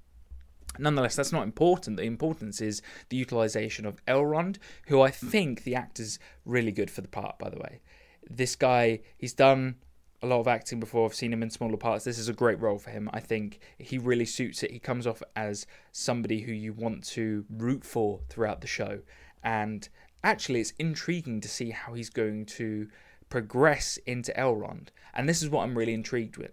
nonetheless, 0.79 1.15
that's 1.15 1.31
not 1.31 1.43
important. 1.43 1.99
The 1.99 2.05
importance 2.05 2.63
is 2.63 2.81
the 3.11 3.19
utilization 3.19 3.85
of 3.85 4.03
Elrond, 4.07 4.57
who 4.87 5.03
I 5.03 5.11
think 5.11 5.65
the 5.65 5.75
actor's 5.75 6.19
really 6.47 6.73
good 6.73 6.91
for 6.91 7.03
the 7.03 7.09
part, 7.09 7.39
by 7.39 7.51
the 7.51 7.59
way. 7.59 7.83
This 8.31 8.57
guy, 8.57 9.01
he's 9.19 9.35
done 9.35 9.75
a 10.23 10.27
lot 10.27 10.41
of 10.41 10.49
acting 10.49 10.81
before. 10.81 11.05
I've 11.05 11.15
seen 11.15 11.31
him 11.31 11.43
in 11.43 11.51
smaller 11.51 11.77
parts. 11.77 12.07
This 12.07 12.19
is 12.19 12.31
a 12.31 12.33
great 12.33 12.59
role 12.63 12.79
for 12.79 12.89
him. 12.89 13.11
I 13.13 13.21
think 13.21 13.61
he 13.77 13.99
really 13.99 14.25
suits 14.25 14.63
it. 14.63 14.71
He 14.71 14.79
comes 14.79 15.07
off 15.07 15.23
as 15.37 15.67
somebody 15.91 16.41
who 16.41 16.53
you 16.53 16.73
want 16.73 17.05
to 17.09 17.45
root 17.51 17.85
for 17.85 18.21
throughout 18.31 18.63
the 18.63 18.67
show. 18.67 19.01
And 19.45 19.87
actually, 20.25 20.63
it's 20.63 20.73
intriguing 20.79 21.43
to 21.43 21.49
see 21.49 21.73
how 21.73 21.93
he's 21.93 22.09
going 22.09 22.47
to 22.47 22.89
progress 23.33 23.97
into 24.05 24.31
Elrond. 24.33 24.89
And 25.15 25.27
this 25.27 25.43
is 25.43 25.49
what 25.49 25.63
I'm 25.63 25.79
really 25.79 25.95
intrigued 25.95 26.37
with. 26.37 26.53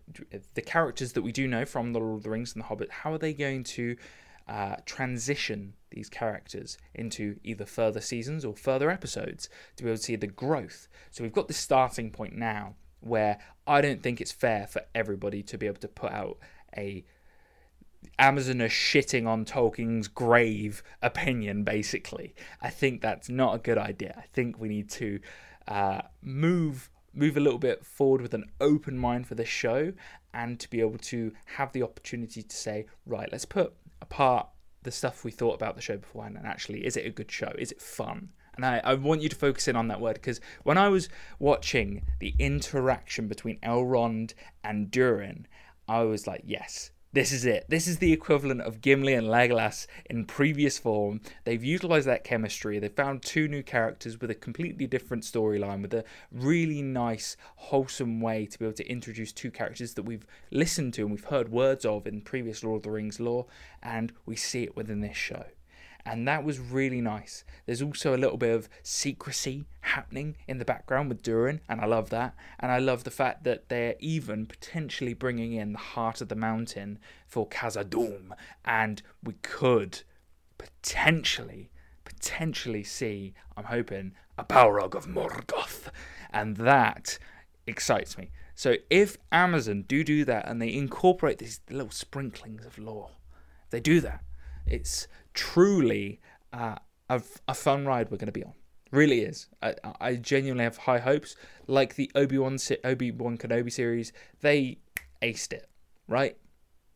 The 0.53 0.61
characters 0.61 1.11
that 1.11 1.23
we 1.23 1.33
do 1.33 1.45
know 1.45 1.65
from 1.65 1.91
The 1.91 1.99
Lord 1.99 2.19
of 2.19 2.23
the 2.23 2.29
Rings 2.29 2.53
and 2.53 2.63
The 2.63 2.67
Hobbit, 2.67 2.89
how 2.89 3.11
are 3.11 3.17
they 3.17 3.33
going 3.33 3.65
to 3.65 3.97
uh, 4.47 4.77
transition 4.85 5.73
these 5.89 6.07
characters 6.07 6.77
into 6.95 7.35
either 7.43 7.65
further 7.65 7.99
seasons 7.99 8.45
or 8.45 8.55
further 8.55 8.89
episodes 8.89 9.49
to 9.75 9.83
be 9.83 9.89
able 9.89 9.97
to 9.97 10.03
see 10.03 10.15
the 10.15 10.27
growth? 10.27 10.87
So 11.11 11.21
we've 11.21 11.33
got 11.33 11.49
this 11.49 11.57
starting 11.57 12.11
point 12.11 12.37
now 12.37 12.75
where 13.01 13.39
I 13.67 13.81
don't 13.81 14.01
think 14.01 14.21
it's 14.21 14.31
fair 14.31 14.65
for 14.65 14.81
everybody 14.95 15.43
to 15.43 15.57
be 15.57 15.67
able 15.67 15.81
to 15.81 15.89
put 15.89 16.13
out 16.13 16.37
a 16.77 17.03
Amazon 18.17 18.61
are 18.61 18.69
shitting 18.69 19.27
on 19.27 19.43
Tolkien's 19.43 20.07
grave 20.07 20.81
opinion, 21.01 21.65
basically. 21.65 22.33
I 22.61 22.69
think 22.69 23.01
that's 23.01 23.27
not 23.27 23.55
a 23.55 23.59
good 23.59 23.77
idea. 23.77 24.15
I 24.17 24.27
think 24.31 24.57
we 24.57 24.69
need 24.69 24.89
to 24.91 25.19
uh, 25.67 26.01
move 26.21 26.89
move 27.13 27.35
a 27.35 27.39
little 27.39 27.59
bit 27.59 27.85
forward 27.85 28.21
with 28.21 28.33
an 28.33 28.45
open 28.61 28.97
mind 28.97 29.27
for 29.27 29.35
this 29.35 29.49
show 29.49 29.91
and 30.33 30.59
to 30.59 30.69
be 30.69 30.79
able 30.79 30.97
to 30.99 31.31
have 31.45 31.71
the 31.73 31.81
opportunity 31.81 32.43
to 32.43 32.55
say, 32.55 32.85
right, 33.05 33.29
let's 33.31 33.45
put 33.45 33.73
apart 34.01 34.47
the 34.83 34.91
stuff 34.91 35.25
we 35.25 35.31
thought 35.31 35.55
about 35.55 35.75
the 35.75 35.81
show 35.81 35.97
beforehand 35.97 36.37
and 36.37 36.45
actually, 36.45 36.85
is 36.85 36.95
it 36.95 37.05
a 37.05 37.09
good 37.09 37.31
show? 37.31 37.51
Is 37.57 37.71
it 37.71 37.81
fun? 37.81 38.29
And 38.55 38.65
I, 38.65 38.81
I 38.83 38.93
want 38.93 39.21
you 39.21 39.29
to 39.29 39.35
focus 39.35 39.67
in 39.67 39.75
on 39.75 39.87
that 39.87 40.01
word 40.01 40.15
because 40.15 40.39
when 40.63 40.77
I 40.77 40.89
was 40.89 41.09
watching 41.39 42.05
the 42.19 42.35
interaction 42.39 43.27
between 43.27 43.59
Elrond 43.61 44.33
and 44.63 44.91
Durin, 44.91 45.47
I 45.87 46.03
was 46.03 46.27
like, 46.27 46.43
yes, 46.45 46.91
this 47.11 47.31
is 47.31 47.43
it. 47.43 47.65
This 47.69 47.87
is 47.87 47.97
the 47.97 48.13
equivalent 48.13 48.61
of 48.61 48.81
Gimli 48.81 49.13
and 49.13 49.27
Legolas 49.27 49.87
in 50.05 50.25
previous 50.25 50.77
form. 50.77 51.21
They've 51.43 51.63
utilized 51.63 52.07
that 52.07 52.23
chemistry. 52.23 52.77
They've 52.77 52.91
found 52.91 53.23
two 53.23 53.47
new 53.47 53.63
characters 53.63 54.21
with 54.21 54.29
a 54.29 54.35
completely 54.35 54.85
different 54.85 55.23
storyline, 55.23 55.81
with 55.81 55.93
a 55.93 56.03
really 56.31 56.83
nice, 56.83 57.35
wholesome 57.55 58.21
way 58.21 58.45
to 58.45 58.59
be 58.59 58.65
able 58.65 58.75
to 58.75 58.87
introduce 58.87 59.31
two 59.31 59.49
characters 59.49 59.95
that 59.95 60.03
we've 60.03 60.27
listened 60.51 60.93
to 60.95 61.01
and 61.01 61.11
we've 61.11 61.25
heard 61.25 61.49
words 61.49 61.83
of 61.83 62.05
in 62.05 62.21
previous 62.21 62.63
Lord 62.63 62.77
of 62.77 62.83
the 62.83 62.91
Rings 62.91 63.19
lore, 63.19 63.47
and 63.81 64.13
we 64.27 64.35
see 64.35 64.63
it 64.63 64.75
within 64.75 65.01
this 65.01 65.17
show 65.17 65.45
and 66.05 66.27
that 66.27 66.43
was 66.43 66.59
really 66.59 67.01
nice. 67.01 67.43
There's 67.65 67.81
also 67.81 68.15
a 68.15 68.17
little 68.17 68.37
bit 68.37 68.55
of 68.55 68.69
secrecy 68.83 69.65
happening 69.81 70.37
in 70.47 70.57
the 70.57 70.65
background 70.65 71.09
with 71.09 71.21
Durin, 71.21 71.61
and 71.69 71.81
I 71.81 71.85
love 71.85 72.09
that. 72.09 72.35
And 72.59 72.71
I 72.71 72.79
love 72.79 73.03
the 73.03 73.11
fact 73.11 73.43
that 73.43 73.69
they're 73.69 73.95
even 73.99 74.45
potentially 74.45 75.13
bringing 75.13 75.53
in 75.53 75.73
the 75.73 75.79
heart 75.79 76.21
of 76.21 76.29
the 76.29 76.35
mountain 76.35 76.99
for 77.27 77.47
Khazad-dûm, 77.47 78.31
and 78.65 79.01
we 79.23 79.33
could 79.41 80.01
potentially, 80.57 81.71
potentially 82.05 82.83
see, 82.83 83.33
I'm 83.55 83.65
hoping, 83.65 84.13
a 84.37 84.43
Balrog 84.43 84.95
of 84.95 85.05
Morgoth, 85.05 85.89
and 86.31 86.57
that 86.57 87.19
excites 87.67 88.17
me. 88.17 88.31
So 88.55 88.75
if 88.89 89.17
Amazon 89.31 89.83
do 89.87 90.03
do 90.03 90.25
that 90.25 90.47
and 90.47 90.61
they 90.61 90.73
incorporate 90.73 91.37
these 91.37 91.61
little 91.69 91.91
sprinklings 91.91 92.65
of 92.65 92.77
lore, 92.77 93.11
they 93.69 93.79
do 93.79 94.01
that. 94.01 94.21
It's 94.69 95.07
truly 95.33 96.19
uh, 96.53 96.75
a, 97.09 97.21
a 97.47 97.53
fun 97.53 97.85
ride 97.85 98.11
we're 98.11 98.17
going 98.17 98.27
to 98.27 98.31
be 98.31 98.43
on. 98.43 98.53
Really 98.91 99.21
is. 99.21 99.47
I, 99.61 99.75
I 99.99 100.15
genuinely 100.15 100.63
have 100.63 100.77
high 100.77 100.99
hopes. 100.99 101.35
Like 101.67 101.95
the 101.95 102.11
Obi 102.15 102.37
Wan 102.37 102.57
Obi 102.83 103.11
Wan 103.11 103.37
Kenobi 103.37 103.71
series, 103.71 104.11
they 104.41 104.79
aced 105.21 105.53
it. 105.53 105.69
Right? 106.07 106.37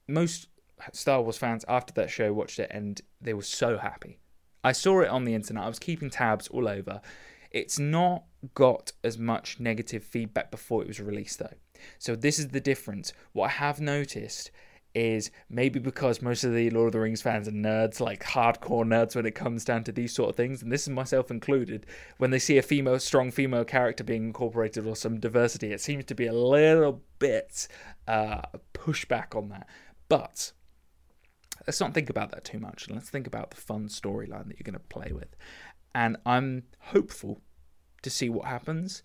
Most 0.08 0.48
Star 0.92 1.22
Wars 1.22 1.38
fans 1.38 1.64
after 1.68 1.94
that 1.94 2.10
show 2.10 2.34
watched 2.34 2.60
it 2.60 2.70
and 2.72 3.00
they 3.22 3.34
were 3.34 3.44
so 3.44 3.78
happy. 3.78 4.20
I 4.64 4.72
saw 4.72 5.02
it 5.02 5.10
on 5.10 5.26
the 5.26 5.36
internet. 5.36 5.64
I 5.64 5.68
was 5.68 5.80
keeping 5.80 6.10
tabs 6.10 6.48
all 6.48 6.68
over. 6.68 7.02
It's 7.52 7.78
not 7.78 8.24
got 8.56 8.92
as 9.04 9.18
much 9.18 9.60
negative 9.60 10.04
feedback 10.04 10.50
before 10.50 10.82
it 10.82 10.88
was 10.88 11.00
released 11.00 11.40
though. 11.40 11.54
So 12.00 12.16
this 12.16 12.40
is 12.40 12.50
the 12.50 12.60
difference. 12.60 13.14
What 13.34 13.46
I 13.46 13.50
have 13.50 13.80
noticed 13.80 14.52
is 14.96 15.32
maybe 15.50 15.80
because 15.80 16.22
most 16.22 16.44
of 16.44 16.54
the 16.54 16.70
Lord 16.70 16.88
of 16.88 16.92
the 16.94 17.00
Rings 17.00 17.22
fans 17.22 17.48
are 17.48 17.52
nerds, 17.52 18.00
like 18.00 18.24
hardcore 18.24 18.86
nerds 18.86 19.16
when 19.16 19.26
it 19.26 19.36
comes 19.36 19.66
down 19.66 19.84
to 19.86 19.92
these 19.92 20.14
sort 20.14 20.30
of 20.30 20.36
things, 20.36 20.62
and 20.62 20.72
this 20.72 20.84
is 20.84 20.90
myself 20.90 21.32
included, 21.32 21.86
when 22.18 22.32
they 22.32 22.40
see 22.40 22.58
a 22.58 22.62
female, 22.62 23.00
strong 23.00 23.32
female 23.32 23.66
character 23.66 24.04
being 24.04 24.26
incorporated 24.26 24.86
or 24.86 24.96
some 24.96 25.20
diversity, 25.20 25.72
it 25.72 25.82
seems 25.82 26.06
to 26.06 26.16
be 26.16 26.28
a 26.28 26.34
little 26.34 27.02
bit 27.20 27.68
uh, 28.08 28.42
pushback 28.74 29.36
on 29.36 29.50
that. 29.50 29.68
But 30.10 30.52
let's 31.66 31.80
not 31.80 31.94
think 31.94 32.10
about 32.10 32.32
that 32.32 32.44
too 32.44 32.60
much. 32.60 32.88
and 32.88 32.96
Let's 32.96 33.10
think 33.10 33.28
about 33.28 33.52
the 33.52 33.58
fun 33.58 33.88
storyline 33.88 34.48
that 34.48 34.60
you're 34.60 34.66
going 34.66 34.74
to 34.74 34.80
play 34.80 35.12
with. 35.12 35.36
And 35.96 36.18
I'm 36.26 36.64
hopeful 36.80 37.42
to 38.02 38.10
see 38.10 38.30
what 38.30 38.46
happens. 38.46 39.02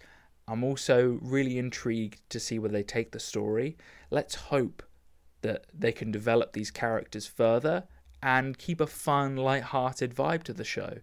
I'm 0.46 0.64
also 0.64 1.18
really 1.22 1.58
intrigued 1.58 2.20
to 2.30 2.40
see 2.40 2.58
where 2.58 2.70
they 2.70 2.82
take 2.82 3.12
the 3.12 3.20
story. 3.20 3.76
Let's 4.10 4.34
hope 4.34 4.82
that 5.42 5.66
they 5.72 5.92
can 5.92 6.10
develop 6.10 6.52
these 6.52 6.70
characters 6.70 7.26
further 7.26 7.84
and 8.22 8.58
keep 8.58 8.80
a 8.80 8.86
fun, 8.86 9.36
light-hearted 9.36 10.14
vibe 10.14 10.42
to 10.44 10.52
the 10.52 10.64
show, 10.64 10.98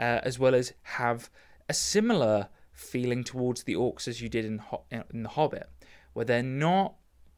uh, 0.00 0.20
as 0.22 0.38
well 0.38 0.54
as 0.54 0.72
have 0.82 1.30
a 1.68 1.74
similar 1.74 2.48
feeling 2.72 3.24
towards 3.24 3.62
the 3.62 3.74
orcs 3.74 4.06
as 4.08 4.20
you 4.20 4.28
did 4.28 4.44
in, 4.44 4.58
Ho- 4.58 4.84
in 4.90 5.22
The 5.22 5.30
Hobbit, 5.30 5.68
where 6.12 6.24
they're 6.24 6.42
not 6.42 6.94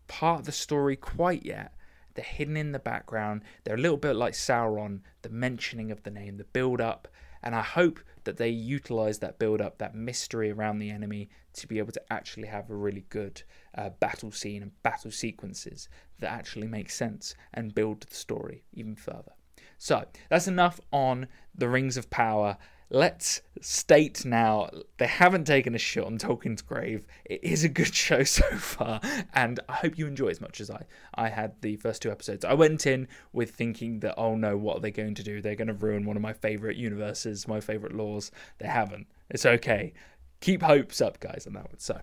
part 0.06 0.40
of 0.40 0.46
the 0.46 0.52
story 0.52 0.96
quite 0.96 1.44
yet. 1.44 1.74
They're 2.14 2.24
hidden 2.24 2.56
in 2.56 2.72
the 2.72 2.78
background. 2.78 3.42
They're 3.62 3.76
a 3.76 3.80
little 3.80 3.96
bit 3.96 4.16
like 4.16 4.32
Sauron, 4.32 5.00
the 5.22 5.28
mentioning 5.28 5.92
of 5.92 6.02
the 6.02 6.10
name, 6.10 6.36
the 6.36 6.44
build 6.44 6.80
up, 6.80 7.06
and 7.42 7.54
I 7.54 7.62
hope 7.62 8.00
that 8.24 8.36
they 8.36 8.48
utilize 8.48 9.18
that 9.20 9.38
build 9.38 9.60
up, 9.60 9.78
that 9.78 9.94
mystery 9.94 10.50
around 10.50 10.78
the 10.78 10.90
enemy, 10.90 11.30
to 11.54 11.66
be 11.66 11.78
able 11.78 11.92
to 11.92 12.12
actually 12.12 12.48
have 12.48 12.70
a 12.70 12.76
really 12.76 13.04
good 13.08 13.42
uh, 13.76 13.90
battle 13.90 14.30
scene 14.30 14.62
and 14.62 14.82
battle 14.82 15.10
sequences 15.10 15.88
that 16.20 16.30
actually 16.32 16.66
make 16.66 16.90
sense 16.90 17.34
and 17.54 17.74
build 17.74 18.02
the 18.02 18.14
story 18.14 18.64
even 18.72 18.96
further. 18.96 19.32
So 19.78 20.04
that's 20.28 20.48
enough 20.48 20.80
on 20.92 21.28
the 21.54 21.68
Rings 21.68 21.96
of 21.96 22.10
Power 22.10 22.58
let's 22.90 23.42
state 23.60 24.24
now 24.24 24.70
they 24.98 25.06
haven't 25.06 25.46
taken 25.46 25.74
a 25.74 25.78
shot 25.78 26.06
on 26.06 26.18
Tolkien's 26.18 26.62
grave. 26.62 27.06
It 27.24 27.42
is 27.42 27.64
a 27.64 27.68
good 27.68 27.94
show 27.94 28.24
so 28.24 28.44
far, 28.56 29.00
and 29.34 29.60
I 29.68 29.74
hope 29.74 29.98
you 29.98 30.06
enjoy 30.06 30.28
as 30.28 30.40
much 30.40 30.60
as 30.60 30.70
I. 30.70 30.84
I 31.14 31.28
had 31.28 31.60
the 31.60 31.76
first 31.76 32.02
two 32.02 32.10
episodes. 32.10 32.44
I 32.44 32.54
went 32.54 32.86
in 32.86 33.08
with 33.32 33.50
thinking 33.50 34.00
that 34.00 34.14
oh 34.16 34.34
no, 34.34 34.56
what 34.56 34.78
are 34.78 34.80
they 34.80 34.90
going 34.90 35.14
to 35.14 35.22
do? 35.22 35.40
They're 35.40 35.54
going 35.54 35.68
to 35.68 35.74
ruin 35.74 36.04
one 36.04 36.16
of 36.16 36.22
my 36.22 36.32
favorite 36.32 36.76
universes, 36.76 37.48
my 37.48 37.60
favorite 37.60 37.94
laws. 37.94 38.30
They 38.58 38.68
haven't. 38.68 39.06
It's 39.30 39.46
okay. 39.46 39.92
Keep 40.40 40.62
hopes 40.62 41.00
up, 41.00 41.20
guys, 41.20 41.46
on 41.46 41.54
that 41.54 41.64
one. 41.64 41.78
So, 41.78 42.00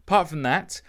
apart 0.00 0.28
from 0.28 0.42
that, 0.42 0.80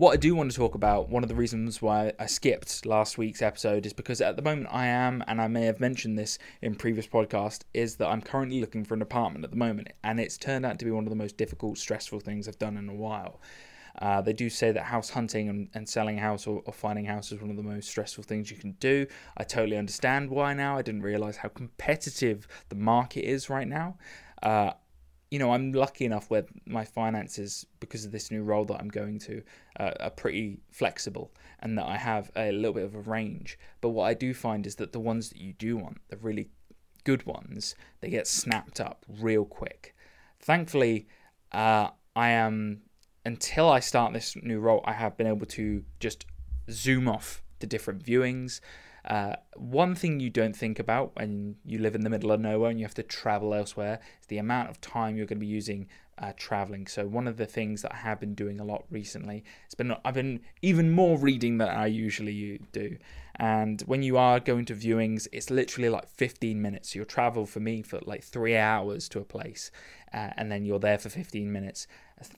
what 0.00 0.14
I 0.14 0.16
do 0.16 0.34
want 0.34 0.50
to 0.50 0.56
talk 0.56 0.74
about, 0.74 1.10
one 1.10 1.22
of 1.22 1.28
the 1.28 1.34
reasons 1.34 1.82
why 1.82 2.14
I 2.18 2.24
skipped 2.24 2.86
last 2.86 3.18
week's 3.18 3.42
episode 3.42 3.84
is 3.84 3.92
because 3.92 4.22
at 4.22 4.34
the 4.34 4.40
moment 4.40 4.68
I 4.70 4.86
am, 4.86 5.22
and 5.26 5.42
I 5.42 5.46
may 5.46 5.66
have 5.66 5.78
mentioned 5.78 6.18
this 6.18 6.38
in 6.62 6.74
previous 6.74 7.06
podcast, 7.06 7.64
is 7.74 7.96
that 7.96 8.08
I'm 8.08 8.22
currently 8.22 8.62
looking 8.62 8.82
for 8.82 8.94
an 8.94 9.02
apartment 9.02 9.44
at 9.44 9.50
the 9.50 9.58
moment, 9.58 9.88
and 10.02 10.18
it's 10.18 10.38
turned 10.38 10.64
out 10.64 10.78
to 10.78 10.86
be 10.86 10.90
one 10.90 11.04
of 11.04 11.10
the 11.10 11.16
most 11.16 11.36
difficult, 11.36 11.76
stressful 11.76 12.20
things 12.20 12.48
I've 12.48 12.58
done 12.58 12.78
in 12.78 12.88
a 12.88 12.94
while. 12.94 13.42
Uh, 13.98 14.22
they 14.22 14.32
do 14.32 14.48
say 14.48 14.72
that 14.72 14.84
house 14.84 15.10
hunting 15.10 15.50
and, 15.50 15.68
and 15.74 15.86
selling 15.86 16.16
a 16.16 16.22
house 16.22 16.46
or, 16.46 16.62
or, 16.64 16.72
finding 16.72 17.06
a 17.06 17.12
house 17.12 17.30
is 17.30 17.38
one 17.38 17.50
of 17.50 17.58
the 17.58 17.62
most 17.62 17.86
stressful 17.86 18.24
things 18.24 18.50
you 18.50 18.56
can 18.56 18.72
do. 18.80 19.06
I 19.36 19.44
totally 19.44 19.76
understand 19.76 20.30
why 20.30 20.54
now. 20.54 20.78
I 20.78 20.82
didn't 20.82 21.02
realize 21.02 21.36
how 21.36 21.50
competitive 21.50 22.48
the 22.70 22.76
market 22.76 23.28
is 23.28 23.50
right 23.50 23.68
now. 23.68 23.98
Uh, 24.42 24.70
you 25.30 25.38
know, 25.38 25.52
I'm 25.52 25.72
lucky 25.72 26.04
enough 26.04 26.28
where 26.28 26.44
my 26.66 26.84
finances, 26.84 27.64
because 27.78 28.04
of 28.04 28.10
this 28.10 28.30
new 28.30 28.42
role 28.42 28.64
that 28.64 28.80
I'm 28.80 28.88
going 28.88 29.18
to, 29.20 29.42
uh, 29.78 29.92
are 30.00 30.10
pretty 30.10 30.58
flexible 30.70 31.32
and 31.60 31.78
that 31.78 31.86
I 31.86 31.96
have 31.96 32.30
a 32.34 32.50
little 32.50 32.74
bit 32.74 32.84
of 32.84 32.94
a 32.94 33.00
range. 33.00 33.58
But 33.80 33.90
what 33.90 34.04
I 34.04 34.14
do 34.14 34.34
find 34.34 34.66
is 34.66 34.74
that 34.76 34.92
the 34.92 35.00
ones 35.00 35.28
that 35.30 35.38
you 35.38 35.52
do 35.52 35.76
want, 35.76 36.00
the 36.08 36.16
really 36.16 36.48
good 37.04 37.26
ones, 37.26 37.76
they 38.00 38.10
get 38.10 38.26
snapped 38.26 38.80
up 38.80 39.04
real 39.08 39.44
quick. 39.44 39.94
Thankfully, 40.40 41.06
uh, 41.52 41.90
I 42.16 42.30
am, 42.30 42.82
until 43.24 43.70
I 43.70 43.80
start 43.80 44.12
this 44.12 44.34
new 44.36 44.58
role, 44.58 44.82
I 44.84 44.92
have 44.92 45.16
been 45.16 45.26
able 45.28 45.46
to 45.46 45.84
just 46.00 46.26
zoom 46.70 47.08
off 47.08 47.42
to 47.60 47.66
different 47.66 48.04
viewings. 48.04 48.60
Uh, 49.04 49.36
one 49.56 49.94
thing 49.94 50.20
you 50.20 50.30
don't 50.30 50.54
think 50.54 50.78
about 50.78 51.16
when 51.16 51.56
you 51.64 51.78
live 51.78 51.94
in 51.94 52.02
the 52.02 52.10
middle 52.10 52.32
of 52.32 52.40
nowhere 52.40 52.70
and 52.70 52.78
you 52.78 52.84
have 52.84 52.94
to 52.94 53.02
travel 53.02 53.54
elsewhere 53.54 53.98
is 54.20 54.26
the 54.26 54.38
amount 54.38 54.70
of 54.70 54.80
time 54.80 55.16
you're 55.16 55.26
going 55.26 55.38
to 55.38 55.46
be 55.46 55.46
using 55.46 55.88
uh, 56.20 56.32
traveling. 56.36 56.86
So 56.86 57.06
one 57.06 57.26
of 57.26 57.36
the 57.36 57.46
things 57.46 57.82
that 57.82 57.94
I 57.94 57.98
have 57.98 58.20
been 58.20 58.34
doing 58.34 58.60
a 58.60 58.64
lot 58.64 58.84
recently, 58.90 59.42
it's 59.64 59.74
been 59.74 59.94
I've 60.04 60.14
been 60.14 60.40
even 60.62 60.90
more 60.90 61.18
reading 61.18 61.58
than 61.58 61.68
I 61.68 61.86
usually 61.86 62.60
do. 62.72 62.98
And 63.36 63.80
when 63.82 64.02
you 64.02 64.18
are 64.18 64.38
going 64.38 64.66
to 64.66 64.74
viewings, 64.74 65.26
it's 65.32 65.48
literally 65.48 65.88
like 65.88 66.08
15 66.08 66.60
minutes. 66.60 66.94
You'll 66.94 67.06
travel 67.06 67.46
for 67.46 67.60
me 67.60 67.80
for 67.80 67.98
like 68.04 68.22
three 68.22 68.56
hours 68.56 69.08
to 69.10 69.18
a 69.18 69.24
place, 69.24 69.70
uh, 70.12 70.30
and 70.36 70.52
then 70.52 70.66
you're 70.66 70.78
there 70.78 70.98
for 70.98 71.08
15 71.08 71.50
minutes. 71.50 71.86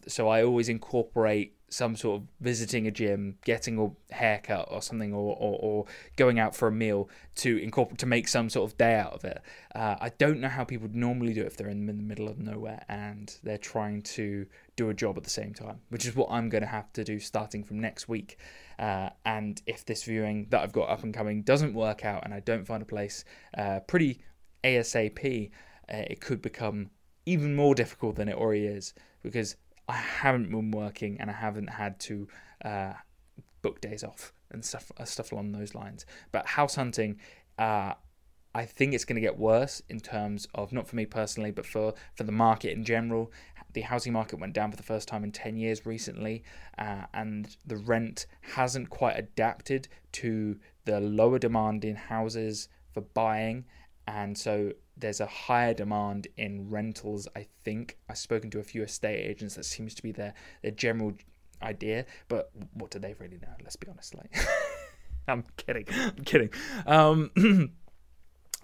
So 0.07 0.29
I 0.29 0.43
always 0.43 0.69
incorporate 0.69 1.57
some 1.73 1.97
sort 1.97 2.21
of 2.21 2.29
visiting 2.41 2.87
a 2.87 2.91
gym, 2.91 3.39
getting 3.47 3.79
a 3.79 4.15
haircut 4.15 4.69
or 4.71 4.83
something, 4.83 5.15
or, 5.15 5.35
or, 5.39 5.59
or 5.61 5.85
going 6.17 6.39
out 6.39 6.55
for 6.55 6.69
a 6.69 6.73
meal 6.73 7.09
to 7.37 7.57
incorporate 7.57 7.99
to 7.99 8.07
make 8.07 8.29
some 8.29 8.51
sort 8.51 8.71
of 8.71 8.77
day 8.77 8.95
out 8.95 9.15
of 9.15 9.25
it. 9.25 9.41
Uh, 9.75 9.97
I 9.99 10.11
don't 10.19 10.41
know 10.41 10.49
how 10.49 10.65
people 10.65 10.89
normally 10.93 11.33
do 11.33 11.41
it 11.41 11.47
if 11.47 11.57
they're 11.57 11.69
in 11.69 11.87
the 11.87 11.95
middle 11.95 12.29
of 12.29 12.39
nowhere 12.39 12.85
and 12.91 13.35
they're 13.43 13.57
trying 13.57 14.03
to 14.03 14.47
do 14.77 14.91
a 14.91 14.95
job 14.95 15.17
at 15.17 15.25
the 15.25 15.31
same 15.31 15.55
time, 15.55 15.81
which 15.89 16.05
is 16.05 16.15
what 16.15 16.29
I'm 16.31 16.51
going 16.51 16.63
to 16.63 16.69
have 16.69 16.93
to 16.93 17.05
do 17.05 17.19
starting 17.19 17.65
from 17.65 17.81
next 17.81 18.07
week. 18.07 18.39
Uh, 18.79 19.09
and 19.25 19.63
if 19.67 19.87
this 19.87 20.05
viewing 20.05 20.49
that 20.51 20.61
I've 20.61 20.73
got 20.73 20.91
up 20.91 21.05
and 21.05 21.15
coming 21.15 21.43
doesn't 21.43 21.73
work 21.73 22.05
out 22.05 22.25
and 22.25 22.35
I 22.35 22.41
don't 22.41 22.67
find 22.67 22.83
a 22.83 22.87
place 22.87 23.25
uh, 23.57 23.81
pretty 23.81 24.21
ASAP, 24.63 25.51
uh, 25.93 25.97
it 26.11 26.21
could 26.21 26.43
become 26.43 26.91
even 27.25 27.55
more 27.55 27.75
difficult 27.75 28.17
than 28.17 28.29
it 28.29 28.37
already 28.37 28.67
is 28.67 28.93
because 29.23 29.57
I 29.89 29.97
haven't 29.97 30.51
been 30.51 30.71
working 30.71 31.21
and 31.21 31.31
I 31.31 31.35
haven't 31.35 31.69
had 31.69 31.99
to 32.01 32.29
uh, 32.65 32.93
book 33.63 33.81
days 33.81 34.05
off 34.05 34.33
and 34.51 34.65
stuff 34.65 34.93
uh, 34.99 35.05
stuff 35.05 35.33
along 35.33 35.53
those 35.53 35.75
lines. 35.75 36.07
But 36.31 36.47
house 36.47 36.75
hunting, 36.75 37.19
uh, 37.59 37.95
I 38.55 38.67
think 38.67 38.95
it's 38.95 39.05
going 39.05 39.17
to 39.17 39.23
get 39.23 39.39
worse 39.39 39.83
in 39.89 40.01
terms 40.01 40.47
of 40.55 40.73
not 40.73 40.87
for 40.87 40.97
me 40.97 41.07
personally, 41.07 41.51
but 41.51 41.67
for 41.67 41.95
for 42.15 42.25
the 42.25 42.33
market 42.33 42.73
in 42.73 42.85
general. 42.85 43.33
The 43.73 43.81
housing 43.81 44.13
market 44.13 44.39
went 44.39 44.53
down 44.53 44.71
for 44.71 44.77
the 44.77 44.83
first 44.83 45.09
time 45.09 45.25
in 45.25 45.33
ten 45.33 45.57
years 45.57 45.87
recently, 45.87 46.45
uh, 46.79 47.07
and 47.15 47.57
the 47.67 47.79
rent 47.79 48.27
hasn't 48.43 48.91
quite 48.91 49.19
adapted 49.19 49.89
to 50.13 50.59
the 50.85 51.01
lower 51.01 51.39
demand 51.39 51.85
in 51.85 51.97
houses 51.97 52.69
for 52.93 53.01
buying, 53.01 53.65
and 54.07 54.37
so 54.37 54.73
there's 55.03 55.21
a 55.21 55.27
higher 55.27 55.75
demand 55.75 56.29
in 56.37 56.71
rentals. 56.71 57.29
I 57.37 57.47
think 57.65 57.99
I've 58.09 58.17
spoken 58.17 58.51
to 58.51 58.61
a 58.61 58.63
few 58.63 58.83
estate 58.83 59.29
agents. 59.29 59.57
That 59.57 59.65
seems 59.65 59.95
to 59.97 60.03
be 60.03 60.13
their 60.13 60.33
their 60.63 60.71
general 60.71 61.13
idea. 61.61 62.07
But 62.29 62.51
what 62.73 62.91
do 62.91 62.99
they 62.99 63.15
really 63.19 63.39
know? 63.43 63.53
Let's 63.63 63.77
be 63.77 63.89
honest. 63.89 64.15
Like, 64.15 64.35
I'm 65.29 65.45
kidding. 65.57 65.85
I'm 65.91 66.25
kidding. 66.25 66.51
Um, 66.87 67.31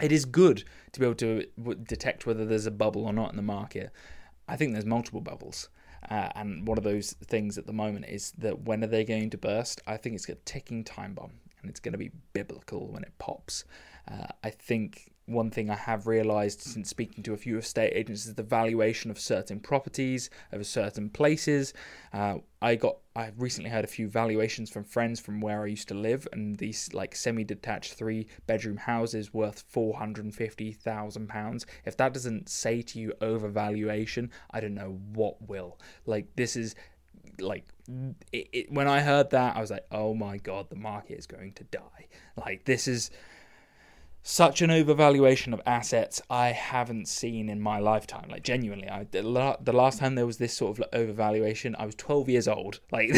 it 0.01 0.11
is 0.11 0.25
good 0.25 0.63
to 0.93 0.99
be 0.99 1.05
able 1.05 1.15
to 1.15 1.45
detect 1.83 2.25
whether 2.25 2.45
there's 2.45 2.65
a 2.65 2.71
bubble 2.71 3.05
or 3.05 3.13
not 3.13 3.29
in 3.29 3.35
the 3.35 3.43
market. 3.43 3.91
I 4.47 4.55
think 4.55 4.73
there's 4.73 4.85
multiple 4.85 5.21
bubbles. 5.21 5.69
Uh, 6.09 6.29
and 6.35 6.65
one 6.65 6.77
of 6.77 6.85
those 6.85 7.11
things 7.25 7.57
at 7.57 7.67
the 7.67 7.73
moment 7.73 8.05
is 8.07 8.31
that 8.37 8.61
when 8.61 8.81
are 8.83 8.87
they 8.87 9.03
going 9.03 9.29
to 9.29 9.37
burst? 9.37 9.81
I 9.85 9.97
think 9.97 10.15
it's 10.15 10.29
a 10.29 10.35
ticking 10.35 10.85
time 10.85 11.13
bomb 11.13 11.33
and 11.61 11.69
it's 11.69 11.81
going 11.81 11.91
to 11.91 11.97
be 11.97 12.11
biblical 12.31 12.87
when 12.87 13.03
it 13.03 13.11
pops. 13.19 13.65
Uh, 14.09 14.27
I 14.43 14.49
think 14.49 15.11
one 15.29 15.51
thing 15.51 15.69
I 15.69 15.75
have 15.75 16.07
realized 16.07 16.61
since 16.61 16.89
speaking 16.89 17.23
to 17.23 17.33
a 17.33 17.37
few 17.37 17.57
estate 17.57 17.93
agents 17.95 18.25
is 18.25 18.35
the 18.35 18.43
valuation 18.43 19.11
of 19.11 19.19
certain 19.19 19.59
properties 19.59 20.29
over 20.51 20.63
certain 20.63 21.09
places. 21.09 21.73
Uh, 22.11 22.39
I 22.61 22.75
got 22.75 22.97
I 23.15 23.31
recently 23.37 23.69
had 23.69 23.83
a 23.83 23.87
few 23.87 24.07
valuations 24.07 24.69
from 24.69 24.83
friends 24.83 25.19
from 25.19 25.41
where 25.41 25.63
I 25.63 25.67
used 25.67 25.87
to 25.89 25.93
live, 25.93 26.27
and 26.33 26.57
these 26.57 26.93
like 26.93 27.15
semi-detached 27.15 27.93
three-bedroom 27.93 28.77
houses 28.77 29.33
worth 29.33 29.63
four 29.67 29.97
hundred 29.97 30.25
and 30.25 30.35
fifty 30.35 30.71
thousand 30.71 31.27
pounds. 31.29 31.65
If 31.85 31.95
that 31.97 32.13
doesn't 32.13 32.49
say 32.49 32.81
to 32.81 32.99
you 32.99 33.13
overvaluation, 33.21 34.29
I 34.51 34.59
don't 34.59 34.75
know 34.75 34.99
what 35.13 35.41
will. 35.47 35.79
Like 36.05 36.35
this 36.35 36.55
is 36.55 36.75
like 37.39 37.65
it, 38.31 38.47
it, 38.51 38.71
when 38.71 38.87
I 38.87 38.99
heard 38.99 39.29
that, 39.31 39.55
I 39.55 39.61
was 39.61 39.71
like, 39.71 39.85
oh 39.91 40.13
my 40.13 40.37
god, 40.37 40.69
the 40.69 40.75
market 40.75 41.17
is 41.17 41.27
going 41.27 41.53
to 41.53 41.63
die. 41.65 42.07
Like 42.35 42.65
this 42.65 42.87
is 42.87 43.11
such 44.21 44.61
an 44.61 44.69
overvaluation 44.69 45.53
of 45.53 45.61
assets 45.65 46.21
I 46.29 46.47
haven't 46.49 47.07
seen 47.07 47.49
in 47.49 47.59
my 47.59 47.79
lifetime. 47.79 48.27
Like 48.29 48.43
genuinely, 48.43 48.89
I 48.89 49.05
the, 49.11 49.23
last 49.23 49.99
time 49.99 50.15
there 50.15 50.25
was 50.25 50.37
this 50.37 50.55
sort 50.55 50.77
of 50.77 50.91
overvaluation, 50.91 51.75
I 51.77 51.85
was 51.85 51.95
12 51.95 52.29
years 52.29 52.47
old. 52.47 52.79
Like 52.91 53.09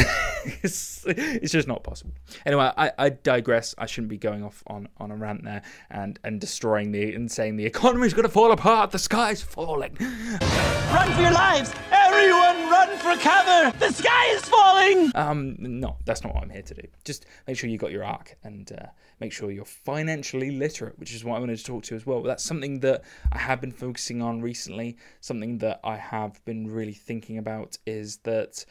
it's, 0.63 1.03
it's 1.07 1.51
just 1.51 1.67
not 1.67 1.83
possible. 1.83 2.13
Anyway, 2.45 2.71
I, 2.77 2.91
I 2.97 3.09
digress. 3.09 3.75
I 3.77 3.85
shouldn't 3.85 4.09
be 4.09 4.17
going 4.17 4.43
off 4.43 4.63
on, 4.67 4.87
on 4.97 5.11
a 5.11 5.15
rant 5.15 5.43
there 5.43 5.63
and 5.89 6.19
and 6.23 6.39
destroying 6.39 6.91
the 6.91 7.13
and 7.13 7.31
saying 7.31 7.57
the 7.57 7.65
economy's 7.65 8.13
going 8.13 8.23
to 8.23 8.29
fall 8.29 8.51
apart. 8.51 8.91
The 8.91 8.99
sky's 8.99 9.41
falling. 9.41 9.97
Run 9.99 11.11
for 11.13 11.21
your 11.21 11.31
lives, 11.31 11.73
everyone! 11.91 12.50
Run 12.91 13.17
for 13.17 13.21
cover. 13.21 13.77
The 13.77 13.91
sky 13.91 14.27
is 14.27 14.41
falling. 14.45 15.11
Um, 15.15 15.55
no, 15.59 15.97
that's 16.05 16.23
not 16.23 16.35
what 16.35 16.43
I'm 16.43 16.49
here 16.49 16.61
to 16.61 16.73
do. 16.73 16.87
Just 17.05 17.25
make 17.47 17.57
sure 17.57 17.69
you 17.69 17.77
got 17.77 17.91
your 17.91 18.03
ark 18.03 18.37
and. 18.43 18.71
Uh, 18.71 18.87
make 19.21 19.31
sure 19.31 19.51
you're 19.51 19.63
financially 19.63 20.49
literate, 20.49 20.97
which 20.99 21.13
is 21.13 21.23
what 21.23 21.37
I 21.37 21.39
wanted 21.39 21.57
to 21.59 21.63
talk 21.63 21.83
to 21.83 21.95
as 21.95 22.05
well. 22.05 22.23
That's 22.23 22.43
something 22.43 22.79
that 22.79 23.03
I 23.31 23.37
have 23.37 23.61
been 23.61 23.71
focusing 23.71 24.21
on 24.21 24.41
recently. 24.41 24.97
Something 25.21 25.59
that 25.59 25.79
I 25.83 25.95
have 25.95 26.43
been 26.43 26.67
really 26.67 26.93
thinking 26.93 27.37
about 27.37 27.77
is 27.85 28.17
that 28.23 28.65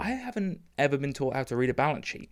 I 0.00 0.10
haven't 0.10 0.62
ever 0.78 0.96
been 0.96 1.12
taught 1.12 1.36
how 1.36 1.44
to 1.44 1.56
read 1.56 1.68
a 1.68 1.74
balance 1.74 2.08
sheet 2.08 2.30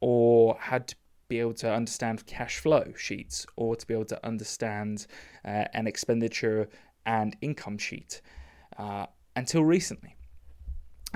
or 0.00 0.56
had 0.60 0.86
to 0.88 0.96
be 1.28 1.40
able 1.40 1.54
to 1.54 1.72
understand 1.74 2.24
cash 2.26 2.58
flow 2.58 2.92
sheets 2.96 3.44
or 3.56 3.74
to 3.74 3.84
be 3.84 3.92
able 3.92 4.04
to 4.04 4.24
understand 4.24 5.08
uh, 5.44 5.64
an 5.74 5.88
expenditure 5.88 6.68
and 7.04 7.36
income 7.40 7.78
sheet 7.78 8.22
uh, 8.78 9.06
until 9.34 9.64
recently. 9.64 10.15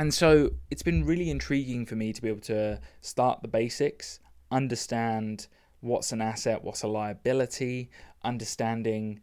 And 0.01 0.15
so 0.15 0.53
it's 0.71 0.83
been 0.83 1.05
really 1.05 1.29
intriguing 1.29 1.85
for 1.85 1.95
me 1.95 2.15
to 2.15 2.23
be 2.23 2.29
able 2.29 2.41
to 2.41 2.81
start 3.03 3.43
the 3.43 3.49
basics, 3.49 4.19
understand 4.51 5.47
what's 5.81 6.11
an 6.11 6.23
asset, 6.23 6.65
what's 6.65 6.83
a 6.83 6.89
liability, 6.89 7.91
understanding 8.25 9.21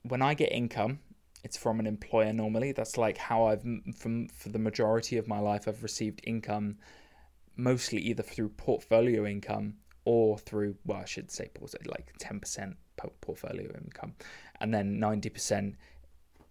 when 0.00 0.22
I 0.22 0.32
get 0.32 0.50
income, 0.52 1.00
it's 1.42 1.58
from 1.58 1.80
an 1.80 1.86
employer 1.86 2.32
normally. 2.32 2.72
That's 2.72 2.96
like 2.96 3.18
how 3.18 3.44
I've, 3.44 3.62
from 3.94 4.28
for 4.28 4.48
the 4.48 4.58
majority 4.58 5.18
of 5.18 5.28
my 5.28 5.38
life, 5.38 5.68
I've 5.68 5.82
received 5.82 6.22
income 6.24 6.78
mostly 7.54 8.00
either 8.00 8.22
through 8.22 8.48
portfolio 8.48 9.26
income 9.26 9.74
or 10.06 10.38
through, 10.38 10.76
well, 10.86 11.02
I 11.02 11.04
should 11.04 11.30
say, 11.30 11.50
like 11.84 12.10
10% 12.18 12.76
portfolio 13.20 13.70
income, 13.84 14.14
and 14.62 14.72
then 14.72 14.98
90% 14.98 15.74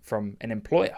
from 0.03 0.37
an 0.39 0.51
employer. 0.51 0.97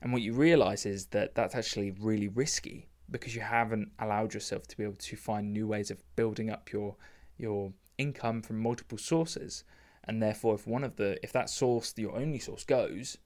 And 0.00 0.12
what 0.12 0.22
you 0.22 0.32
realize 0.32 0.86
is 0.86 1.06
that 1.06 1.34
that's 1.34 1.54
actually 1.54 1.90
really 1.90 2.28
risky 2.28 2.88
because 3.10 3.34
you 3.34 3.40
haven't 3.40 3.90
allowed 3.98 4.34
yourself 4.34 4.66
to 4.68 4.76
be 4.76 4.84
able 4.84 4.96
to 4.96 5.16
find 5.16 5.52
new 5.52 5.66
ways 5.66 5.90
of 5.90 6.02
building 6.14 6.50
up 6.50 6.72
your 6.72 6.96
your 7.36 7.72
income 7.96 8.42
from 8.42 8.58
multiple 8.58 8.98
sources. 8.98 9.64
And 10.04 10.22
therefore 10.22 10.54
if 10.54 10.66
one 10.66 10.84
of 10.84 10.96
the 10.96 11.18
if 11.22 11.32
that 11.32 11.50
source 11.50 11.94
your 11.96 12.16
only 12.16 12.38
source 12.38 12.64
goes 12.64 13.18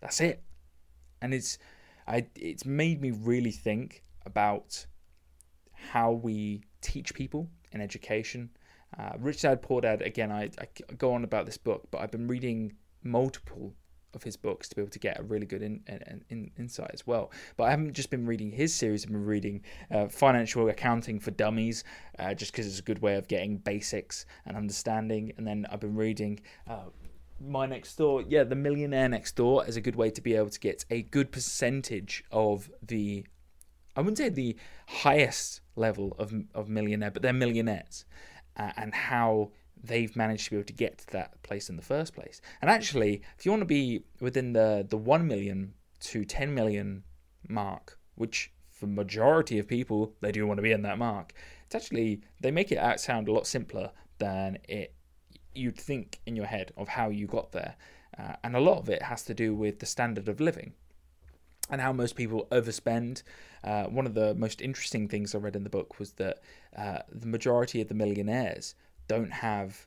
that's 0.00 0.20
it. 0.20 0.42
And 1.22 1.32
it's 1.34 1.58
i 2.06 2.26
it's 2.34 2.64
made 2.64 3.00
me 3.00 3.10
really 3.10 3.52
think 3.52 4.02
about 4.26 4.86
how 5.72 6.12
we 6.12 6.62
teach 6.80 7.14
people 7.14 7.48
in 7.72 7.80
education. 7.80 8.50
Uh, 8.98 9.12
rich 9.18 9.42
dad 9.42 9.60
poor 9.60 9.82
dad 9.82 10.00
again 10.00 10.32
I, 10.32 10.50
I 10.58 10.94
go 10.96 11.12
on 11.12 11.22
about 11.22 11.44
this 11.44 11.58
book 11.58 11.88
but 11.90 12.00
i've 12.00 12.10
been 12.10 12.26
reading 12.26 12.72
multiple 13.02 13.74
of 14.14 14.22
his 14.22 14.36
books 14.36 14.68
to 14.68 14.76
be 14.76 14.82
able 14.82 14.90
to 14.90 14.98
get 14.98 15.18
a 15.18 15.22
really 15.22 15.46
good 15.46 15.62
in, 15.62 15.82
in, 15.86 16.24
in, 16.28 16.50
insight 16.58 16.90
as 16.92 17.06
well. 17.06 17.30
But 17.56 17.64
I 17.64 17.70
haven't 17.70 17.92
just 17.92 18.10
been 18.10 18.26
reading 18.26 18.50
his 18.50 18.74
series, 18.74 19.04
I've 19.04 19.12
been 19.12 19.24
reading 19.24 19.62
uh, 19.90 20.08
Financial 20.08 20.68
Accounting 20.68 21.20
for 21.20 21.30
Dummies, 21.30 21.84
uh, 22.18 22.34
just 22.34 22.52
because 22.52 22.66
it's 22.66 22.78
a 22.78 22.82
good 22.82 23.00
way 23.00 23.16
of 23.16 23.28
getting 23.28 23.58
basics 23.58 24.26
and 24.46 24.56
understanding. 24.56 25.32
And 25.36 25.46
then 25.46 25.66
I've 25.70 25.80
been 25.80 25.96
reading. 25.96 26.40
Uh, 26.66 26.90
my 27.40 27.66
next 27.66 27.96
door, 27.96 28.22
yeah, 28.26 28.44
the 28.44 28.56
millionaire 28.56 29.08
next 29.08 29.36
door 29.36 29.64
is 29.66 29.76
a 29.76 29.80
good 29.80 29.96
way 29.96 30.10
to 30.10 30.20
be 30.20 30.34
able 30.34 30.50
to 30.50 30.60
get 30.60 30.84
a 30.90 31.02
good 31.02 31.30
percentage 31.30 32.24
of 32.32 32.70
the, 32.82 33.24
I 33.94 34.00
wouldn't 34.00 34.18
say 34.18 34.28
the 34.28 34.56
highest 34.88 35.60
level 35.76 36.16
of 36.18 36.34
of 36.54 36.68
millionaire, 36.68 37.10
but 37.10 37.22
they're 37.22 37.32
millionaires, 37.32 38.04
uh, 38.56 38.72
and 38.76 38.92
how 38.92 39.52
they've 39.82 40.14
managed 40.16 40.44
to 40.44 40.50
be 40.50 40.56
able 40.56 40.66
to 40.66 40.72
get 40.72 40.98
to 40.98 41.06
that 41.12 41.42
place 41.42 41.68
in 41.68 41.76
the 41.76 41.82
first 41.82 42.14
place. 42.14 42.40
And 42.60 42.70
actually, 42.70 43.22
if 43.38 43.44
you 43.44 43.52
want 43.52 43.62
to 43.62 43.66
be 43.66 44.04
within 44.20 44.52
the 44.52 44.86
the 44.88 44.96
1 44.96 45.26
million 45.26 45.74
to 46.00 46.24
10 46.24 46.54
million 46.54 47.04
mark, 47.48 47.98
which 48.14 48.52
for 48.70 48.86
majority 48.86 49.58
of 49.58 49.66
people 49.66 50.14
they 50.20 50.32
do 50.32 50.46
want 50.46 50.58
to 50.58 50.62
be 50.62 50.72
in 50.72 50.82
that 50.82 50.98
mark, 50.98 51.32
it's 51.66 51.74
actually 51.74 52.20
they 52.40 52.50
make 52.50 52.72
it 52.72 52.78
out 52.78 53.00
sound 53.00 53.28
a 53.28 53.32
lot 53.32 53.46
simpler 53.46 53.90
than 54.18 54.58
it 54.68 54.94
you'd 55.54 55.76
think 55.76 56.20
in 56.26 56.36
your 56.36 56.46
head 56.46 56.72
of 56.76 56.88
how 56.88 57.08
you 57.08 57.26
got 57.26 57.52
there. 57.52 57.76
Uh, 58.18 58.34
and 58.44 58.56
a 58.56 58.60
lot 58.60 58.78
of 58.78 58.88
it 58.88 59.02
has 59.02 59.22
to 59.24 59.34
do 59.34 59.54
with 59.54 59.78
the 59.80 59.86
standard 59.86 60.28
of 60.28 60.40
living 60.40 60.72
and 61.70 61.80
how 61.80 61.92
most 61.92 62.16
people 62.16 62.46
overspend. 62.50 63.22
Uh, 63.62 63.84
one 63.84 64.06
of 64.06 64.14
the 64.14 64.34
most 64.34 64.60
interesting 64.60 65.08
things 65.08 65.34
I 65.34 65.38
read 65.38 65.56
in 65.56 65.64
the 65.64 65.70
book 65.70 65.98
was 65.98 66.12
that 66.12 66.40
uh, 66.76 67.00
the 67.10 67.26
majority 67.26 67.80
of 67.80 67.88
the 67.88 67.94
millionaires 67.94 68.74
don't 69.08 69.32
have 69.32 69.86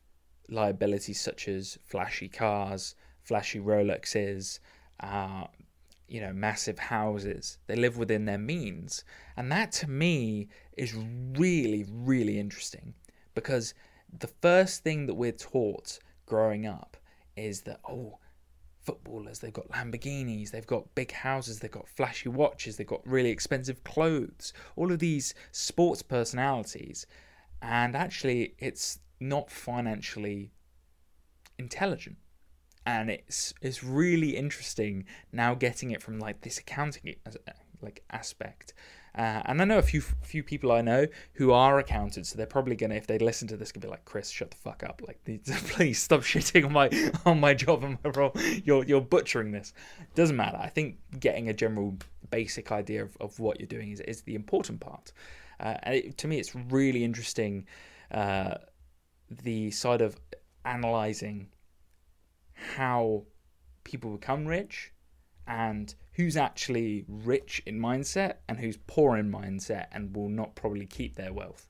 liabilities 0.50 1.22
such 1.22 1.48
as 1.48 1.78
flashy 1.86 2.28
cars, 2.28 2.96
flashy 3.24 3.60
Rolexes, 3.60 4.60
uh, 5.00 5.46
you 6.08 6.20
know, 6.20 6.34
massive 6.34 6.78
houses. 6.78 7.58
They 7.68 7.76
live 7.76 7.98
within 7.98 8.26
their 8.26 8.38
means. 8.38 9.06
And 9.38 9.52
that 9.52 9.72
to 9.74 9.90
me 9.90 10.50
is 10.76 10.94
really, 10.94 11.86
really 11.90 12.38
interesting 12.38 12.94
because 13.34 13.74
the 14.20 14.28
first 14.28 14.84
thing 14.84 15.06
that 15.06 15.14
we're 15.14 15.32
taught 15.32 16.00
growing 16.26 16.66
up 16.66 16.98
is 17.38 17.62
that, 17.62 17.80
oh, 17.88 18.18
footballers, 18.82 19.40
they've 19.40 19.54
got 19.54 19.70
Lamborghinis, 19.70 20.52
they've 20.52 20.68
got 20.68 20.94
big 20.96 21.12
houses, 21.12 21.60
they've 21.60 21.72
got 21.72 21.88
flashy 21.88 22.30
watches, 22.30 22.76
they've 22.76 22.88
got 22.88 23.08
really 23.08 23.30
expensive 23.30 23.84
clothes, 23.84 24.54
all 24.76 24.92
of 24.92 25.00
these 25.00 25.34
sports 25.52 26.02
personalities. 26.02 27.06
And 27.62 27.96
actually, 27.96 28.56
it's 28.58 29.00
not 29.22 29.50
financially 29.50 30.52
intelligent. 31.58 32.18
And 32.86 33.10
it's 33.12 33.54
it's 33.62 33.84
really 33.84 34.36
interesting 34.36 35.06
now 35.32 35.54
getting 35.54 35.92
it 35.92 36.02
from 36.02 36.20
like 36.20 36.42
this 36.42 36.58
accounting 36.58 37.16
like 37.82 38.04
aspect 38.10 38.74
uh, 39.14 39.42
and 39.46 39.62
I 39.62 39.66
know 39.66 39.78
a 39.78 39.84
few 39.84 40.00
few 40.00 40.42
people 40.42 40.72
I 40.72 40.82
know 40.82 41.06
who 41.34 41.52
are 41.52 41.80
accountants, 41.80 42.30
so 42.30 42.38
they're 42.38 42.46
probably 42.46 42.78
gonna, 42.78 42.96
if 42.96 43.08
they 43.08 43.18
listen 43.18 43.48
to 43.50 43.58
this, 43.58 43.72
gonna 43.72 43.86
be 43.86 43.90
like, 43.90 44.06
"Chris, 44.06 44.30
shut 44.30 44.52
the 44.52 44.58
fuck 44.58 44.84
up! 44.84 45.02
Like, 45.06 45.22
please 45.68 46.02
stop 46.02 46.22
shitting 46.22 46.66
on 46.66 46.72
my 46.72 46.90
on 47.26 47.40
my 47.40 47.54
job 47.54 47.84
and 47.84 47.98
my 48.04 48.10
role. 48.12 48.32
You're 48.64 48.86
you're 48.86 49.02
butchering 49.02 49.52
this. 49.52 49.74
Doesn't 50.16 50.38
matter. 50.38 50.58
I 50.58 50.70
think 50.70 50.98
getting 51.20 51.50
a 51.50 51.54
general 51.54 51.98
basic 52.30 52.72
idea 52.72 53.04
of, 53.04 53.18
of 53.20 53.38
what 53.40 53.60
you're 53.60 53.68
doing 53.68 53.92
is 53.92 54.00
is 54.00 54.22
the 54.22 54.36
important 54.36 54.80
part. 54.80 55.12
Uh, 55.60 55.76
and 55.84 55.96
it, 55.96 56.18
to 56.20 56.28
me, 56.30 56.40
it's 56.40 56.56
really 56.56 57.04
interesting 57.04 57.68
uh, 58.12 58.56
the 59.44 59.72
side 59.72 60.02
of 60.02 60.18
analyzing 60.66 61.48
how 62.54 63.24
people 63.84 64.12
become 64.12 64.46
rich 64.46 64.92
and 65.48 65.96
who's 66.14 66.38
actually 66.38 67.06
rich 67.08 67.62
in 67.66 67.80
mindset 67.80 68.36
and 68.48 68.60
who's 68.60 68.78
poor 68.88 69.18
in 69.18 69.32
mindset 69.32 69.88
and 69.92 70.16
will 70.16 70.30
not 70.30 70.56
probably 70.56 70.86
keep 70.86 71.16
their 71.16 71.34
wealth. 71.34 71.68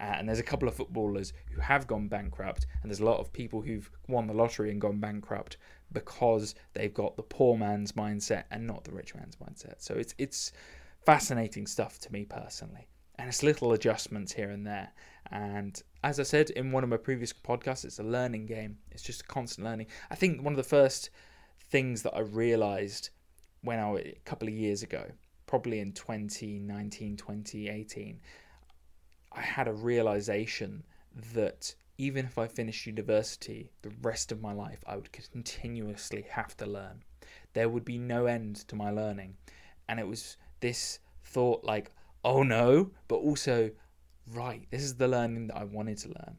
Uh, 0.00 0.14
and 0.16 0.26
there's 0.26 0.38
a 0.38 0.44
couple 0.44 0.66
of 0.66 0.74
footballers 0.74 1.34
who 1.52 1.60
have 1.60 1.86
gone 1.86 2.08
bankrupt, 2.08 2.66
and 2.80 2.90
there's 2.90 3.00
a 3.00 3.04
lot 3.04 3.20
of 3.20 3.30
people 3.32 3.60
who've 3.60 3.90
won 4.08 4.26
the 4.26 4.32
lottery 4.32 4.70
and 4.70 4.80
gone 4.80 4.98
bankrupt 4.98 5.58
because 5.92 6.54
they've 6.72 6.94
got 6.94 7.16
the 7.16 7.22
poor 7.22 7.56
man's 7.58 7.92
mindset 7.92 8.44
and 8.50 8.66
not 8.66 8.84
the 8.84 8.92
rich 8.92 9.14
man's 9.14 9.36
mindset. 9.36 9.74
So 9.78 9.94
it's 9.94 10.14
it's 10.16 10.52
fascinating 11.04 11.66
stuff 11.66 11.98
to 12.00 12.12
me 12.12 12.24
personally, 12.24 12.88
and 13.18 13.28
it's 13.28 13.42
little 13.42 13.72
adjustments 13.74 14.32
here 14.32 14.48
and 14.48 14.66
there. 14.66 14.90
And 15.30 15.80
as 16.02 16.18
I 16.18 16.24
said 16.24 16.50
in 16.50 16.72
one 16.72 16.82
of 16.82 16.90
my 16.90 16.96
previous 16.96 17.32
podcasts, 17.32 17.84
it's 17.84 17.98
a 17.98 18.04
learning 18.04 18.46
game. 18.46 18.78
It's 18.90 19.02
just 19.02 19.28
constant 19.28 19.66
learning. 19.66 19.86
I 20.10 20.14
think 20.14 20.42
one 20.42 20.52
of 20.52 20.56
the 20.56 20.62
first 20.62 21.10
things 21.70 22.02
that 22.02 22.14
I 22.14 22.20
realized 22.20 23.10
when 23.62 23.78
I 23.78 23.90
a 23.90 24.20
couple 24.24 24.48
of 24.48 24.54
years 24.54 24.82
ago, 24.82 25.04
probably 25.46 25.80
in 25.80 25.92
2019, 25.92 27.16
2018, 27.16 28.20
I 29.32 29.40
had 29.40 29.68
a 29.68 29.72
realization 29.72 30.84
that 31.34 31.74
even 31.98 32.24
if 32.24 32.38
I 32.38 32.46
finished 32.46 32.86
university, 32.86 33.70
the 33.82 33.92
rest 34.02 34.32
of 34.32 34.40
my 34.40 34.52
life 34.52 34.82
I 34.86 34.96
would 34.96 35.12
continuously 35.12 36.24
have 36.30 36.56
to 36.56 36.66
learn. 36.66 37.04
There 37.52 37.68
would 37.68 37.84
be 37.84 37.98
no 37.98 38.26
end 38.26 38.56
to 38.68 38.74
my 38.74 38.90
learning. 38.90 39.36
And 39.88 40.00
it 40.00 40.08
was 40.08 40.36
this 40.60 40.98
thought 41.24 41.62
like, 41.62 41.92
oh 42.24 42.42
no, 42.42 42.90
but 43.06 43.16
also, 43.16 43.70
right, 44.32 44.66
this 44.70 44.82
is 44.82 44.96
the 44.96 45.08
learning 45.08 45.48
that 45.48 45.56
I 45.56 45.64
wanted 45.64 45.98
to 45.98 46.08
learn. 46.08 46.36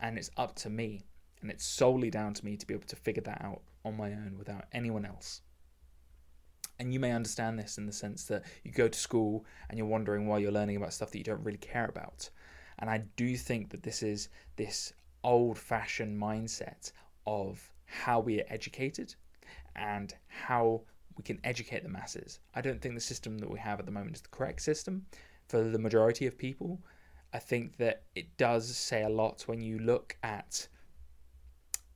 And 0.00 0.18
it's 0.18 0.30
up 0.36 0.54
to 0.56 0.70
me. 0.70 1.06
And 1.40 1.50
it's 1.50 1.64
solely 1.64 2.10
down 2.10 2.32
to 2.34 2.44
me 2.44 2.56
to 2.56 2.66
be 2.66 2.74
able 2.74 2.86
to 2.86 2.96
figure 2.96 3.22
that 3.24 3.42
out 3.44 3.62
on 3.84 3.96
my 3.96 4.12
own 4.12 4.36
without 4.38 4.64
anyone 4.72 5.04
else. 5.04 5.42
And 6.78 6.92
you 6.92 6.98
may 6.98 7.12
understand 7.12 7.58
this 7.58 7.78
in 7.78 7.86
the 7.86 7.92
sense 7.92 8.24
that 8.24 8.44
you 8.64 8.72
go 8.72 8.88
to 8.88 8.98
school 8.98 9.44
and 9.68 9.78
you're 9.78 9.86
wondering 9.86 10.26
why 10.26 10.38
you're 10.38 10.50
learning 10.50 10.76
about 10.76 10.92
stuff 10.92 11.10
that 11.10 11.18
you 11.18 11.24
don't 11.24 11.44
really 11.44 11.58
care 11.58 11.86
about. 11.86 12.30
And 12.78 12.90
I 12.90 13.04
do 13.16 13.36
think 13.36 13.70
that 13.70 13.82
this 13.82 14.02
is 14.02 14.28
this 14.56 14.92
old 15.22 15.58
fashioned 15.58 16.20
mindset 16.20 16.92
of 17.26 17.72
how 17.86 18.20
we 18.20 18.40
are 18.40 18.46
educated 18.48 19.14
and 19.76 20.14
how 20.28 20.82
we 21.16 21.22
can 21.22 21.38
educate 21.44 21.82
the 21.82 21.88
masses. 21.88 22.40
I 22.54 22.60
don't 22.60 22.80
think 22.80 22.94
the 22.94 23.00
system 23.00 23.38
that 23.38 23.50
we 23.50 23.58
have 23.60 23.78
at 23.78 23.86
the 23.86 23.92
moment 23.92 24.16
is 24.16 24.22
the 24.22 24.28
correct 24.28 24.62
system 24.62 25.06
for 25.48 25.62
the 25.62 25.78
majority 25.78 26.26
of 26.26 26.36
people. 26.36 26.80
I 27.34 27.40
think 27.40 27.78
that 27.78 28.02
it 28.14 28.36
does 28.36 28.76
say 28.76 29.02
a 29.02 29.08
lot 29.08 29.42
when 29.48 29.60
you 29.60 29.80
look 29.80 30.16
at 30.22 30.68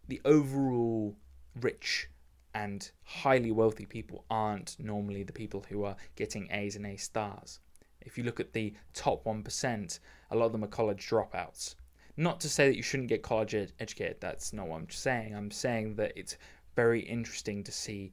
the 0.09 0.21
overall 0.25 1.15
rich 1.61 2.09
and 2.55 2.91
highly 3.05 3.53
wealthy 3.53 3.87
people 3.87 4.25
aren't 4.29 4.75
normally 4.81 5.23
the 5.23 5.33
people 5.33 5.65
who 5.69 5.85
are 5.85 5.95
getting 6.17 6.51
A's 6.51 6.75
and 6.75 6.85
A 6.85 6.97
stars. 6.97 7.61
If 8.01 8.19
you 8.19 8.25
look 8.25 8.41
at 8.41 8.53
the 8.53 8.75
top 8.95 9.25
1%, 9.25 10.01
a 10.33 10.37
lot 10.37 10.47
of 10.47 10.53
them 10.53 10.65
are 10.65 10.67
college 10.69 11.09
dropouts. 11.09 11.77
Not 12.17 12.41
to 12.41 12.49
say 12.49 12.67
that 12.67 12.77
you 12.77 12.83
shouldn't 12.83 13.09
get 13.09 13.23
college 13.23 13.55
ed- 13.55 13.73
educated, 13.79 14.17
that's 14.19 14.53
not 14.53 14.67
what 14.67 14.79
I'm 14.79 14.91
saying. 14.91 15.37
I'm 15.37 15.53
saying 15.53 15.95
that 15.97 16.15
it's 16.17 16.37
very 16.75 17.01
interesting 17.03 17.63
to 17.63 17.71
see 17.71 18.11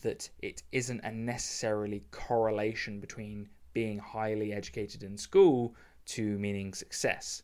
that 0.00 0.30
it 0.40 0.62
isn't 0.72 1.04
a 1.04 1.12
necessarily 1.12 2.02
correlation 2.12 2.98
between 2.98 3.50
being 3.74 3.98
highly 3.98 4.54
educated 4.54 5.02
in 5.02 5.18
school 5.18 5.74
to 6.06 6.38
meaning 6.38 6.74
success. 6.74 7.42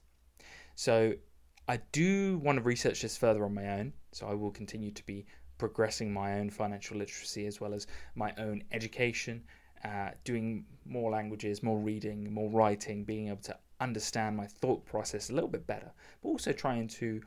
So 0.75 1.14
I 1.68 1.79
do 1.92 2.38
want 2.38 2.59
to 2.59 2.62
research 2.62 3.03
this 3.03 3.16
further 3.16 3.44
on 3.44 3.55
my 3.55 3.79
own, 3.79 3.92
so 4.12 4.27
I 4.27 4.35
will 4.35 4.51
continue 4.51 4.90
to 4.90 5.07
be 5.07 5.27
progressing 5.59 6.12
my 6.12 6.38
own 6.38 6.51
financial 6.51 6.97
literacy 6.97 7.47
as 7.47 7.61
well 7.61 7.75
as 7.75 7.87
my 8.14 8.33
own 8.38 8.62
education, 8.73 9.42
uh, 9.85 10.11
doing 10.25 10.64
more 10.87 11.11
languages, 11.11 11.62
more 11.62 11.79
reading, 11.79 12.33
more 12.33 12.49
writing, 12.51 13.05
being 13.05 13.29
able 13.29 13.42
to 13.42 13.57
understand 13.81 14.37
my 14.37 14.47
thought 14.47 14.85
process 14.87 15.31
a 15.31 15.35
little 15.35 15.49
bit 15.49 15.66
better, 15.66 15.90
but 16.23 16.29
also 16.29 16.53
trying 16.53 16.88
to 16.88 17.21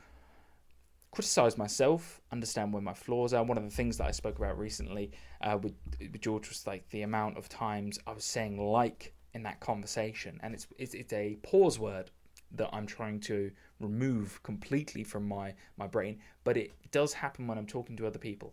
criticize 1.12 1.58
myself, 1.58 2.20
understand 2.32 2.72
where 2.72 2.82
my 2.82 2.94
flaws 2.94 3.34
are. 3.34 3.44
One 3.44 3.58
of 3.58 3.64
the 3.64 3.70
things 3.70 3.98
that 3.98 4.06
I 4.06 4.10
spoke 4.10 4.38
about 4.38 4.58
recently 4.58 5.12
uh, 5.42 5.58
with, 5.62 5.74
with 6.00 6.20
George 6.20 6.48
was 6.48 6.66
like 6.66 6.88
the 6.90 7.02
amount 7.02 7.36
of 7.36 7.48
times 7.48 7.98
I 8.06 8.12
was 8.12 8.24
saying 8.24 8.58
like 8.58 9.14
in 9.34 9.42
that 9.44 9.60
conversation, 9.60 10.38
and 10.42 10.54
it's 10.54 10.66
it's, 10.78 10.94
it's 10.94 11.12
a 11.12 11.36
pause 11.42 11.78
word 11.78 12.10
that 12.54 12.68
I'm 12.72 12.86
trying 12.86 13.20
to 13.20 13.50
remove 13.80 14.42
completely 14.42 15.04
from 15.04 15.26
my, 15.26 15.54
my 15.78 15.86
brain, 15.86 16.18
but 16.44 16.56
it 16.56 16.72
does 16.90 17.14
happen 17.14 17.46
when 17.46 17.56
I'm 17.56 17.66
talking 17.66 17.96
to 17.96 18.06
other 18.06 18.18
people. 18.18 18.52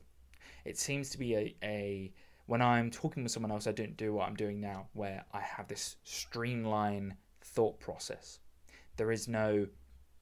It 0.63 0.78
seems 0.78 1.10
to 1.10 1.18
be 1.18 1.36
a, 1.36 1.56
a 1.63 2.13
when 2.46 2.62
I'm 2.62 2.89
talking 2.89 3.24
with 3.24 3.32
someone 3.32 3.52
else, 3.52 3.68
I 3.68 3.72
don't 3.72 3.98
do 3.98 4.13
what 4.13 4.28
I'm 4.28 4.36
doing 4.36 4.60
now, 4.60 4.88
where 4.94 5.24
I 5.34 5.42
have 5.42 5.68
this 5.68 5.98
streamline 6.04 7.15
thought 7.42 7.80
process. 7.80 8.39
There 8.96 9.12
is 9.12 9.28
no 9.28 9.68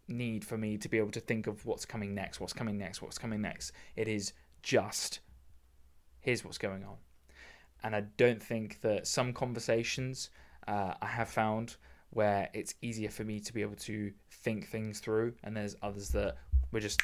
need 0.08 0.44
for 0.44 0.58
me 0.58 0.78
to 0.78 0.90
be 0.90 0.98
able 0.98 1.12
to 1.12 1.20
think 1.20 1.48
of 1.48 1.66
what's 1.66 1.86
coming 1.86 2.14
next, 2.14 2.40
what's 2.40 2.54
coming 2.54 2.78
next, 2.78 3.02
what's 3.02 3.18
coming 3.18 3.42
next. 3.42 3.72
It 3.96 4.08
is 4.08 4.34
just 4.62 5.20
here's 6.20 6.44
what's 6.44 6.58
going 6.58 6.84
on. 6.84 6.98
And 7.84 7.96
I 7.96 8.02
don't 8.18 8.44
think 8.44 8.82
that 8.82 9.08
some 9.08 9.32
conversations 9.32 10.30
uh, 10.68 10.94
I 11.02 11.08
have 11.08 11.30
found 11.30 11.76
where 12.12 12.50
it's 12.54 12.76
easier 12.82 13.10
for 13.10 13.24
me 13.24 13.40
to 13.40 13.54
be 13.54 13.62
able 13.62 13.76
to 13.76 14.12
think 14.32 14.68
things 14.68 15.00
through, 15.00 15.34
and 15.44 15.56
there's 15.56 15.76
others 15.82 16.10
that 16.10 16.38
we're 16.72 16.80
just 16.80 17.02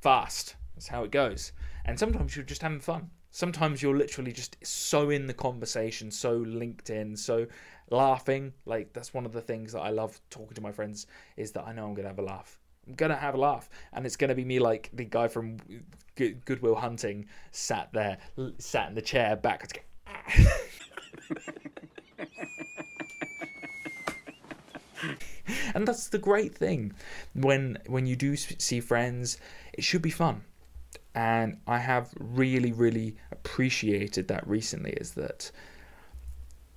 fast. 0.00 0.56
That's 0.74 0.88
how 0.88 1.04
it 1.04 1.10
goes. 1.10 1.52
And 1.84 1.98
sometimes 1.98 2.34
you're 2.34 2.44
just 2.44 2.62
having 2.62 2.80
fun. 2.80 3.10
Sometimes 3.30 3.82
you're 3.82 3.96
literally 3.96 4.32
just 4.32 4.56
so 4.62 5.10
in 5.10 5.26
the 5.26 5.34
conversation, 5.34 6.10
so 6.10 6.36
linked 6.36 6.90
in, 6.90 7.16
so 7.16 7.46
laughing. 7.90 8.52
Like 8.66 8.92
that's 8.92 9.14
one 9.14 9.24
of 9.24 9.32
the 9.32 9.40
things 9.40 9.72
that 9.72 9.80
I 9.80 9.90
love 9.90 10.20
talking 10.30 10.54
to 10.54 10.60
my 10.60 10.72
friends 10.72 11.06
is 11.36 11.52
that 11.52 11.66
I 11.66 11.72
know 11.72 11.86
I'm 11.86 11.94
gonna 11.94 12.08
have 12.08 12.18
a 12.18 12.22
laugh. 12.22 12.58
I'm 12.86 12.94
gonna 12.94 13.16
have 13.16 13.34
a 13.34 13.38
laugh, 13.38 13.70
and 13.92 14.04
it's 14.04 14.16
gonna 14.16 14.34
be 14.34 14.44
me 14.44 14.58
like 14.58 14.90
the 14.92 15.04
guy 15.04 15.28
from 15.28 15.58
Good 16.16 16.62
Will 16.62 16.74
Hunting 16.74 17.26
sat 17.52 17.92
there, 17.92 18.18
sat 18.58 18.88
in 18.88 18.94
the 18.94 19.02
chair 19.02 19.36
backwards. 19.36 19.74
and 25.74 25.86
that's 25.86 26.08
the 26.08 26.18
great 26.18 26.54
thing. 26.54 26.92
When 27.34 27.78
when 27.86 28.06
you 28.06 28.16
do 28.16 28.36
see 28.36 28.80
friends 28.80 29.38
it 29.72 29.84
should 29.84 30.02
be 30.02 30.10
fun. 30.10 30.42
And 31.14 31.58
i 31.66 31.78
have 31.78 32.10
really 32.18 32.72
really 32.72 33.16
appreciated 33.30 34.28
that 34.28 34.46
recently 34.46 34.92
is 34.92 35.12
that 35.12 35.50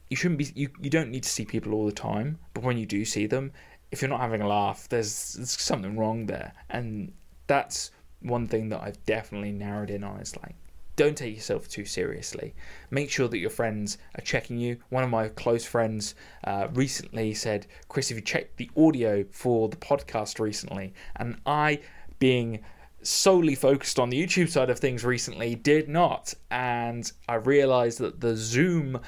you 0.10 0.18
shouldn't 0.18 0.40
be 0.40 0.52
you, 0.56 0.70
you 0.82 0.90
don't 0.90 1.10
need 1.10 1.24
to 1.24 1.30
see 1.30 1.46
people 1.46 1.74
all 1.74 1.86
the 1.86 1.92
time 1.92 2.38
but 2.54 2.64
when 2.64 2.78
you 2.78 2.86
do 2.86 3.06
see 3.06 3.28
them 3.28 3.52
if 3.92 4.02
you're 4.02 4.10
not 4.10 4.20
having 4.20 4.42
a 4.42 4.48
laugh 4.48 4.90
there's, 4.90 5.34
there's 5.34 5.52
something 5.52 5.98
wrong 5.98 6.26
there. 6.26 6.54
And 6.70 7.14
that's 7.48 7.92
one 8.22 8.48
thing 8.48 8.70
that 8.70 8.82
i've 8.82 9.06
definitely 9.06 9.52
narrowed 9.52 9.90
in 9.90 10.04
on 10.04 10.20
is 10.20 10.36
like 10.38 10.56
don't 10.96 11.18
take 11.18 11.36
yourself 11.36 11.68
too 11.68 11.86
seriously. 11.86 12.56
Make 12.90 13.10
sure 13.10 13.28
that 13.28 13.38
your 13.38 13.50
friends 13.50 13.98
are 14.18 14.22
checking 14.22 14.58
you. 14.58 14.78
One 14.90 15.04
of 15.04 15.10
my 15.10 15.30
close 15.30 15.66
friends 15.66 16.16
uh, 16.44 16.68
recently 16.74 17.34
said, 17.34 17.68
Chris, 17.90 18.10
have 18.10 18.18
you 18.18 18.24
checked 18.24 18.58
the 18.58 18.70
audio 18.78 19.26
for 19.32 19.70
the 19.70 19.78
podcast 19.78 20.40
recently, 20.40 20.94
and 21.16 21.38
I, 21.46 21.80
being 22.20 22.62
solely 23.02 23.56
focused 23.56 24.00
on 24.00 24.10
the 24.10 24.22
YouTube 24.22 24.50
side 24.50 24.70
of 24.70 24.80
things 24.80 25.04
recently, 25.04 25.56
did 25.56 25.88
not. 25.88 26.34
And 26.50 27.12
I 27.30 27.36
realized 27.36 28.00
that 28.00 28.20
the 28.22 28.36
Zoom, 28.36 29.00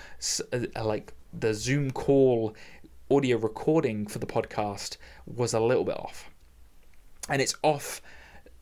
uh, 0.54 0.84
like 0.84 1.14
the 1.34 1.54
Zoom 1.54 1.92
call 1.92 2.56
audio 3.10 3.38
recording 3.38 4.06
for 4.08 4.20
the 4.20 4.26
podcast 4.26 4.98
was 5.26 5.54
a 5.54 5.60
little 5.60 5.84
bit 5.84 5.98
off. 5.98 6.30
And 7.30 7.42
it's 7.42 7.56
off. 7.64 8.02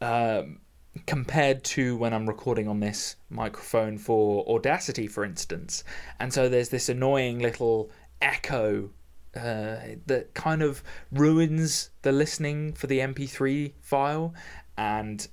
Um, 0.01 0.59
compared 1.05 1.63
to 1.63 1.97
when 1.97 2.13
I'm 2.13 2.27
recording 2.27 2.67
on 2.67 2.79
this 2.79 3.15
microphone 3.29 3.97
for 3.97 4.47
Audacity, 4.47 5.08
for 5.08 5.23
instance. 5.23 5.84
And 6.19 6.34
so 6.34 6.49
there's 6.49 6.69
this 6.69 6.89
annoying 6.89 7.39
little 7.39 7.91
echo 8.21 8.89
uh, 9.36 9.77
that 10.05 10.31
kind 10.34 10.62
of 10.62 10.81
ruins 11.12 11.89
the 12.01 12.12
listening 12.12 12.73
for 12.73 12.88
the 12.88 12.99
MP3 12.99 13.73
file. 13.81 14.34
And 14.77 15.27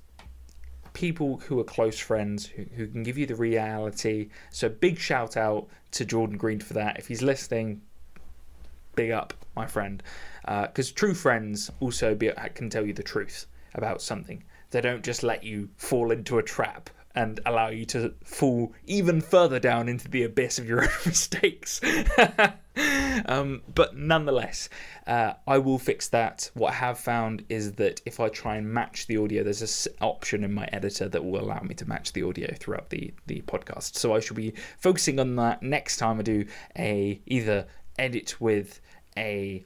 people 0.93 1.39
who 1.47 1.59
are 1.59 1.65
close 1.65 1.99
friends 1.99 2.47
who, 2.47 2.65
who 2.77 2.87
can 2.87 3.03
give 3.03 3.17
you 3.17 3.27
the 3.27 3.37
reality. 3.37 4.31
So, 4.51 4.69
big 4.69 4.99
shout 4.99 5.37
out 5.37 5.69
to 5.93 6.05
Jordan 6.05 6.37
Green 6.37 6.61
for 6.61 6.75
that. 6.75 6.99
If 6.99 7.09
he's 7.09 7.23
listening, 7.23 7.83
big 8.95 9.11
up, 9.11 9.35
my 9.57 9.67
friend. 9.67 10.03
Because 10.43 10.91
uh, 10.91 10.95
true 10.95 11.15
friends 11.15 11.71
also 11.81 12.15
be, 12.15 12.31
can 12.55 12.71
tell 12.71 12.85
you 12.85 12.93
the 12.93 13.03
truth 13.03 13.47
about 13.75 14.03
something. 14.03 14.45
They 14.73 14.81
don't 14.81 15.05
just 15.05 15.23
let 15.23 15.45
you 15.45 15.69
fall 15.77 16.11
into 16.11 16.39
a 16.39 16.43
trap 16.43 16.91
and 17.15 17.41
allow 17.45 17.69
you 17.69 17.85
to 17.85 18.15
fall 18.25 18.73
even 18.87 19.21
further 19.21 19.59
down 19.59 19.89
into 19.89 20.09
the 20.09 20.23
abyss 20.23 20.59
of 20.59 20.67
your 20.67 20.83
own 20.85 20.91
mistakes. 21.05 21.81
um, 23.27 23.63
but 23.75 23.97
nonetheless, 23.97 24.69
uh, 25.07 25.35
I 25.47 25.59
will 25.59 25.79
fix 25.79 26.09
that. 26.09 26.51
What 26.55 26.73
I 26.73 26.77
have 26.77 26.99
found 26.99 27.45
is 27.49 27.73
that 27.73 28.01
if 28.07 28.19
I 28.19 28.29
try 28.29 28.57
and 28.57 28.73
match 28.73 29.07
the 29.07 29.19
audio, 29.19 29.43
there's 29.43 29.87
an 29.87 29.95
option 30.01 30.43
in 30.45 30.53
my 30.53 30.69
editor 30.73 31.09
that 31.09 31.25
will 31.25 31.41
allow 31.41 31.61
me 31.61 31.75
to 31.77 31.89
match 31.89 32.13
the 32.13 32.23
audio 32.23 32.53
throughout 32.59 32.91
the, 32.91 33.13
the 33.27 33.43
podcast. 33.43 33.97
So 33.97 34.15
I 34.15 34.21
shall 34.21 34.37
be 34.37 34.55
focusing 34.79 35.21
on 35.21 35.37
that 35.37 35.63
next 35.63 35.99
time 35.99 36.19
I 36.19 36.23
do 36.23 36.47
a 36.79 37.21
either 37.27 37.67
edit 37.99 38.41
with 38.41 38.81
a 39.17 39.65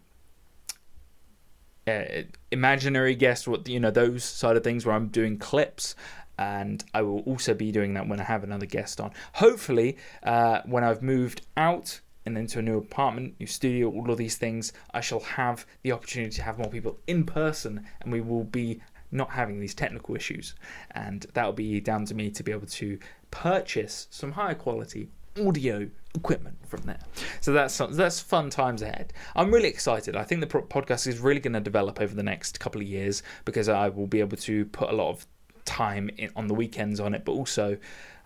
uh, 1.86 2.22
imaginary 2.50 3.14
guest, 3.14 3.46
what 3.46 3.68
you 3.68 3.80
know, 3.80 3.90
those 3.90 4.24
side 4.24 4.56
of 4.56 4.64
things 4.64 4.84
where 4.84 4.94
I'm 4.94 5.08
doing 5.08 5.38
clips. 5.38 5.94
And 6.38 6.84
I 6.92 7.00
will 7.02 7.20
also 7.20 7.54
be 7.54 7.72
doing 7.72 7.94
that 7.94 8.08
when 8.08 8.20
I 8.20 8.24
have 8.24 8.44
another 8.44 8.66
guest 8.66 9.00
on. 9.00 9.12
Hopefully, 9.34 9.96
uh, 10.22 10.60
when 10.66 10.84
I've 10.84 11.02
moved 11.02 11.46
out 11.56 12.00
and 12.26 12.36
into 12.36 12.58
a 12.58 12.62
new 12.62 12.76
apartment, 12.76 13.36
new 13.40 13.46
studio, 13.46 13.90
all 13.90 14.10
of 14.10 14.18
these 14.18 14.36
things, 14.36 14.72
I 14.92 15.00
shall 15.00 15.20
have 15.20 15.64
the 15.82 15.92
opportunity 15.92 16.36
to 16.36 16.42
have 16.42 16.58
more 16.58 16.68
people 16.68 16.98
in 17.06 17.24
person, 17.24 17.86
and 18.00 18.12
we 18.12 18.20
will 18.20 18.44
be 18.44 18.82
not 19.12 19.30
having 19.30 19.60
these 19.60 19.74
technical 19.74 20.14
issues. 20.14 20.54
And 20.90 21.24
that 21.32 21.46
will 21.46 21.52
be 21.52 21.80
down 21.80 22.04
to 22.06 22.14
me 22.14 22.30
to 22.30 22.42
be 22.42 22.52
able 22.52 22.66
to 22.66 22.98
purchase 23.30 24.08
some 24.10 24.32
higher 24.32 24.54
quality 24.54 25.08
audio 25.44 25.88
equipment 26.14 26.56
from 26.66 26.82
there. 26.82 27.00
So 27.40 27.52
that's 27.52 27.78
that's 27.90 28.20
fun 28.20 28.50
times 28.50 28.82
ahead. 28.82 29.12
I'm 29.34 29.52
really 29.52 29.68
excited. 29.68 30.16
I 30.16 30.24
think 30.24 30.40
the 30.40 30.46
podcast 30.46 31.06
is 31.06 31.18
really 31.18 31.40
going 31.40 31.54
to 31.54 31.60
develop 31.60 32.00
over 32.00 32.14
the 32.14 32.22
next 32.22 32.58
couple 32.58 32.80
of 32.80 32.86
years 32.86 33.22
because 33.44 33.68
I 33.68 33.88
will 33.88 34.06
be 34.06 34.20
able 34.20 34.36
to 34.38 34.64
put 34.66 34.90
a 34.90 34.92
lot 34.92 35.10
of 35.10 35.26
time 35.64 36.10
in, 36.16 36.30
on 36.34 36.46
the 36.46 36.54
weekends 36.54 37.00
on 37.00 37.14
it, 37.14 37.24
but 37.24 37.32
also 37.32 37.76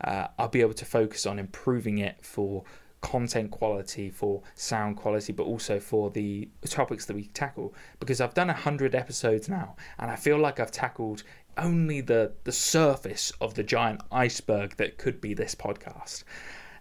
uh, 0.05 0.29
I'll 0.39 0.49
be 0.49 0.61
able 0.61 0.75
to 0.75 0.85
focus 0.85 1.27
on 1.27 1.39
improving 1.39 1.99
it 1.99 2.25
for 2.25 2.65
content 3.01 3.51
quality, 3.51 4.11
for 4.11 4.43
sound 4.55 4.97
quality, 4.97 5.33
but 5.33 5.45
also 5.45 5.81
for 5.81 6.11
the 6.11 6.49
topics 6.67 7.07
that 7.07 7.17
we 7.17 7.25
tackle. 7.29 7.75
Because 7.99 8.21
I've 8.21 8.35
done 8.35 8.49
100 8.49 8.95
episodes 8.95 9.49
now, 9.49 9.77
and 9.99 10.11
I 10.11 10.17
feel 10.17 10.39
like 10.39 10.61
I've 10.61 10.71
tackled 10.71 11.23
only 11.57 12.01
the, 12.01 12.33
the 12.45 12.53
surface 12.53 13.33
of 13.41 13.55
the 13.55 13.63
giant 13.63 14.03
iceberg 14.13 14.77
that 14.77 14.99
could 14.99 15.21
be 15.21 15.35
this 15.35 15.55
podcast 15.55 16.25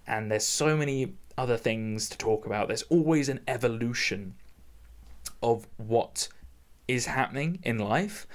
and 0.09 0.31
there's 0.31 0.45
so 0.45 0.75
many 0.75 1.13
other 1.37 1.55
things 1.55 2.09
to 2.09 2.17
talk 2.17 2.45
about. 2.45 2.67
There's 2.67 2.83
always 2.83 3.29
an 3.29 3.39
evolution 3.47 4.35
of 5.41 5.67
what 5.77 6.27
is 6.87 7.05
happening 7.05 7.59
in 7.63 7.77
life. 7.77 8.27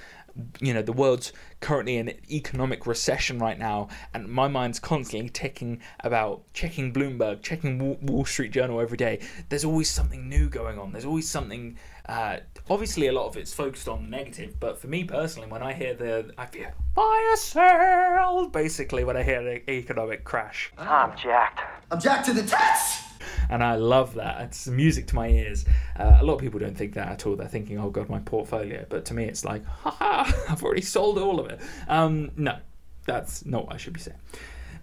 You 0.61 0.75
know, 0.75 0.83
the 0.83 0.93
world's 0.93 1.33
currently 1.61 1.97
in 1.97 2.15
economic 2.31 2.87
recession 2.87 3.39
right 3.39 3.59
now, 3.59 3.89
and 4.13 4.29
my 4.29 4.49
mind's 4.49 4.79
constantly 4.79 5.29
ticking 5.29 5.81
about 6.01 6.43
checking 6.53 6.93
Bloomberg, 6.93 7.43
checking 7.43 8.07
Wall 8.07 8.25
Street 8.25 8.51
Journal 8.51 8.81
every 8.81 8.97
day. 8.97 9.21
There's 9.49 9.65
always 9.65 9.91
something 9.91 10.29
new 10.29 10.49
going 10.49 10.79
on. 10.79 10.93
There's 10.93 11.05
always 11.05 11.29
something 11.29 11.77
uh, 12.07 12.37
obviously, 12.69 13.07
a 13.07 13.13
lot 13.13 13.27
of 13.27 13.37
it's 13.37 13.55
focused 13.55 13.89
on 13.89 14.05
the 14.05 14.11
negative, 14.11 14.61
but 14.61 14.79
for 14.79 14.89
me 14.89 15.05
personally, 15.05 15.49
when 15.49 15.63
I 15.63 15.73
hear 15.73 15.95
the, 15.95 16.33
I 16.37 16.47
feel 16.47 16.71
fire 16.95 17.37
sale, 17.37 18.49
basically 18.49 19.05
when 19.05 19.17
I 19.17 19.23
hear 19.23 19.43
the 19.43 19.71
economic 19.71 20.23
crash. 20.23 20.71
I'm 20.77 21.17
jacked. 21.17 21.61
I'm 21.91 22.01
jacked 22.01 22.27
to 22.27 22.35
the 22.35 22.43
tits! 22.43 23.14
And 23.51 23.63
I 23.63 23.77
love 23.77 24.15
that. 24.15 24.43
It's 24.43 24.67
music 24.67 25.07
to 25.09 25.15
my 25.15 25.29
ears. 25.29 25.65
Uh, 25.99 26.19
a 26.21 26.25
lot 26.25 26.35
of 26.35 26.41
people 26.41 26.61
don't 26.61 26.77
think 26.77 26.95
that 26.95 27.09
at 27.09 27.27
all. 27.27 27.37
They're 27.37 27.49
thinking, 27.49 27.79
oh 27.79 27.91
god, 27.91 28.09
my 28.09 28.21
portfolio. 28.21 28.87
But 28.89 29.05
to 29.07 29.15
me, 29.15 29.25
it's 29.25 29.45
like, 29.45 29.65
ha 29.83 29.91
ha 29.91 30.45
I've 30.49 30.63
already 30.63 30.83
sold 30.83 31.19
all 31.19 31.41
of 31.41 31.51
it. 31.51 31.61
Um, 31.89 32.31
no, 32.37 32.59
that's 33.07 33.45
not 33.45 33.67
what 33.67 33.75
I 33.75 33.77
should 33.77 33.93
be 33.93 34.01
saying. 34.01 34.19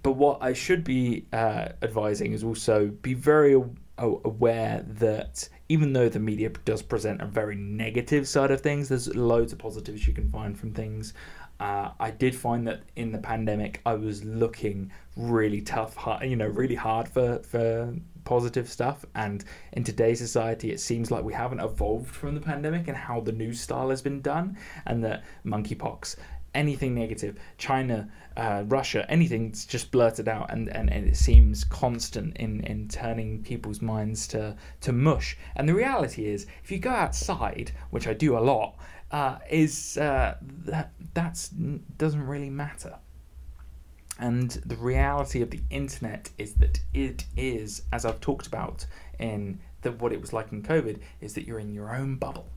But 0.04 0.14
what 0.14 0.42
I 0.42 0.54
should 0.54 0.84
be 0.84 1.26
uh, 1.32 1.70
advising 1.82 2.34
is 2.34 2.44
also 2.44 2.88
be 2.88 3.14
very 3.14 3.62
aware 3.98 4.84
that 4.88 5.48
even 5.70 5.94
though 5.94 6.10
the 6.10 6.20
media 6.20 6.50
does 6.66 6.82
present 6.82 7.22
a 7.22 7.26
very 7.26 7.56
negative 7.56 8.28
side 8.28 8.50
of 8.52 8.62
things, 8.62 8.90
there's 8.90 9.14
loads 9.16 9.54
of 9.54 9.60
positives 9.60 10.08
you 10.08 10.14
can 10.14 10.30
find 10.32 10.58
from 10.60 10.74
things. 10.74 11.14
Uh, 11.60 11.92
I 12.00 12.10
did 12.10 12.36
find 12.36 12.68
that 12.68 12.82
in 12.96 13.12
the 13.12 13.20
pandemic, 13.20 13.82
I 13.86 13.94
was 13.94 14.24
looking 14.24 14.92
really 15.16 15.62
tough, 15.62 15.96
you 16.24 16.36
know, 16.36 16.48
really 16.48 16.76
hard 16.76 17.08
for 17.08 17.38
for 17.40 17.94
positive 18.24 18.70
stuff. 18.70 19.06
And 19.16 19.44
in 19.74 19.84
today's 19.84 20.20
society, 20.20 20.72
it 20.72 20.80
seems 20.80 21.12
like 21.12 21.24
we 21.24 21.34
haven't 21.34 21.60
evolved 21.60 22.14
from 22.14 22.36
the 22.36 22.42
pandemic 22.42 22.88
and 22.88 22.98
how 22.98 23.22
the 23.22 23.32
news 23.32 23.60
style 23.62 23.90
has 23.90 24.02
been 24.02 24.22
done, 24.22 24.58
and 24.86 25.04
that 25.04 25.24
monkeypox 25.46 26.16
anything 26.54 26.94
negative, 26.94 27.40
China, 27.58 28.10
uh, 28.38 28.64
Russia, 28.68 29.06
anything's 29.10 29.66
just 29.66 29.92
blurted 29.92 30.28
out, 30.28 30.52
and, 30.52 30.70
and, 30.70 30.92
and 30.92 31.08
it 31.08 31.16
seems 31.16 31.64
constant 31.64 32.36
in, 32.38 32.62
in 32.66 32.88
turning 32.88 33.42
people's 33.44 33.82
minds 33.82 34.28
to, 34.28 34.56
to 34.82 34.92
mush. 34.92 35.38
And 35.56 35.68
the 35.68 35.74
reality 35.74 36.26
is, 36.26 36.48
if 36.64 36.72
you 36.72 36.80
go 36.80 36.90
outside, 36.90 37.72
which 37.90 38.08
I 38.08 38.14
do 38.14 38.38
a 38.38 38.40
lot, 38.40 38.78
uh, 39.12 39.40
is 39.50 39.98
uh, 39.98 40.38
that 40.66 40.94
that's 41.14 41.50
doesn't 41.50 42.26
really 42.26 42.50
matter. 42.50 42.98
And 44.22 44.52
the 44.52 44.76
reality 44.76 45.42
of 45.42 45.50
the 45.50 45.62
internet 45.72 46.30
is 46.38 46.54
that 46.56 46.80
it 46.94 47.26
is, 47.36 47.82
as 47.92 48.06
I've 48.06 48.22
talked 48.22 48.46
about 48.46 48.86
in 49.18 49.60
the, 49.82 49.92
what 49.94 50.14
it 50.14 50.22
was 50.22 50.32
like 50.32 50.52
in 50.52 50.62
COVID, 50.62 51.00
is 51.22 51.34
that 51.34 51.48
you're 51.48 51.60
in 51.60 51.74
your 51.74 51.94
own 51.94 52.18
bubble. 52.18 52.48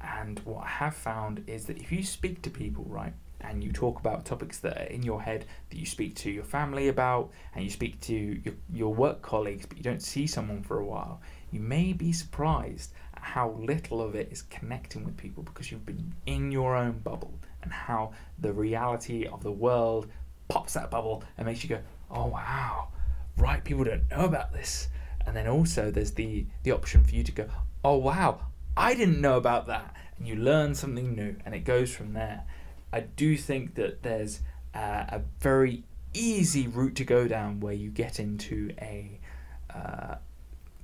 And 0.00 0.38
what 0.44 0.64
I 0.64 0.68
have 0.68 0.94
found 0.94 1.42
is 1.48 1.64
that 1.64 1.78
if 1.78 1.90
you 1.90 2.04
speak 2.04 2.42
to 2.42 2.50
people, 2.50 2.84
right, 2.88 3.12
and 3.40 3.62
you 3.62 3.72
talk 3.72 3.98
about 3.98 4.24
topics 4.24 4.58
that 4.58 4.78
are 4.78 4.84
in 4.84 5.02
your 5.02 5.20
head 5.20 5.46
that 5.70 5.76
you 5.76 5.86
speak 5.86 6.14
to 6.16 6.30
your 6.30 6.44
family 6.44 6.88
about 6.88 7.30
and 7.54 7.64
you 7.64 7.70
speak 7.70 8.00
to 8.02 8.14
your, 8.14 8.54
your 8.72 8.94
work 8.94 9.20
colleagues, 9.20 9.66
but 9.66 9.76
you 9.76 9.82
don't 9.82 10.02
see 10.02 10.28
someone 10.28 10.62
for 10.62 10.78
a 10.78 10.84
while, 10.84 11.20
you 11.50 11.58
may 11.58 11.92
be 11.92 12.12
surprised 12.12 12.92
at 13.14 13.22
how 13.22 13.50
little 13.58 14.00
of 14.00 14.14
it 14.14 14.28
is 14.30 14.42
connecting 14.42 15.04
with 15.04 15.16
people 15.16 15.42
because 15.42 15.72
you've 15.72 15.86
been 15.86 16.14
in 16.26 16.52
your 16.52 16.76
own 16.76 16.98
bubble 17.00 17.34
and 17.62 17.72
how 17.72 18.12
the 18.38 18.52
reality 18.52 19.26
of 19.26 19.42
the 19.42 19.52
world 19.52 20.06
pops 20.48 20.74
that 20.74 20.90
bubble 20.90 21.22
and 21.36 21.46
makes 21.46 21.62
you 21.62 21.68
go, 21.68 21.80
oh 22.10 22.26
wow, 22.26 22.88
right, 23.36 23.62
people 23.62 23.84
don't 23.84 24.10
know 24.10 24.24
about 24.24 24.52
this. 24.52 24.88
And 25.26 25.36
then 25.36 25.46
also 25.46 25.90
there's 25.90 26.12
the 26.12 26.46
the 26.62 26.72
option 26.72 27.04
for 27.04 27.14
you 27.14 27.22
to 27.22 27.32
go, 27.32 27.48
oh 27.84 27.96
wow, 27.96 28.40
I 28.76 28.94
didn't 28.94 29.20
know 29.20 29.36
about 29.36 29.66
that. 29.66 29.94
And 30.18 30.26
you 30.26 30.36
learn 30.36 30.74
something 30.74 31.14
new, 31.14 31.36
and 31.44 31.54
it 31.54 31.60
goes 31.60 31.94
from 31.94 32.14
there. 32.14 32.44
I 32.92 33.00
do 33.00 33.36
think 33.36 33.74
that 33.74 34.02
there's 34.02 34.40
a 34.74 35.20
very 35.40 35.84
easy 36.14 36.66
route 36.68 36.94
to 36.96 37.04
go 37.04 37.28
down 37.28 37.60
where 37.60 37.74
you 37.74 37.90
get 37.90 38.18
into 38.18 38.72
a 38.80 39.20
uh, 39.74 40.16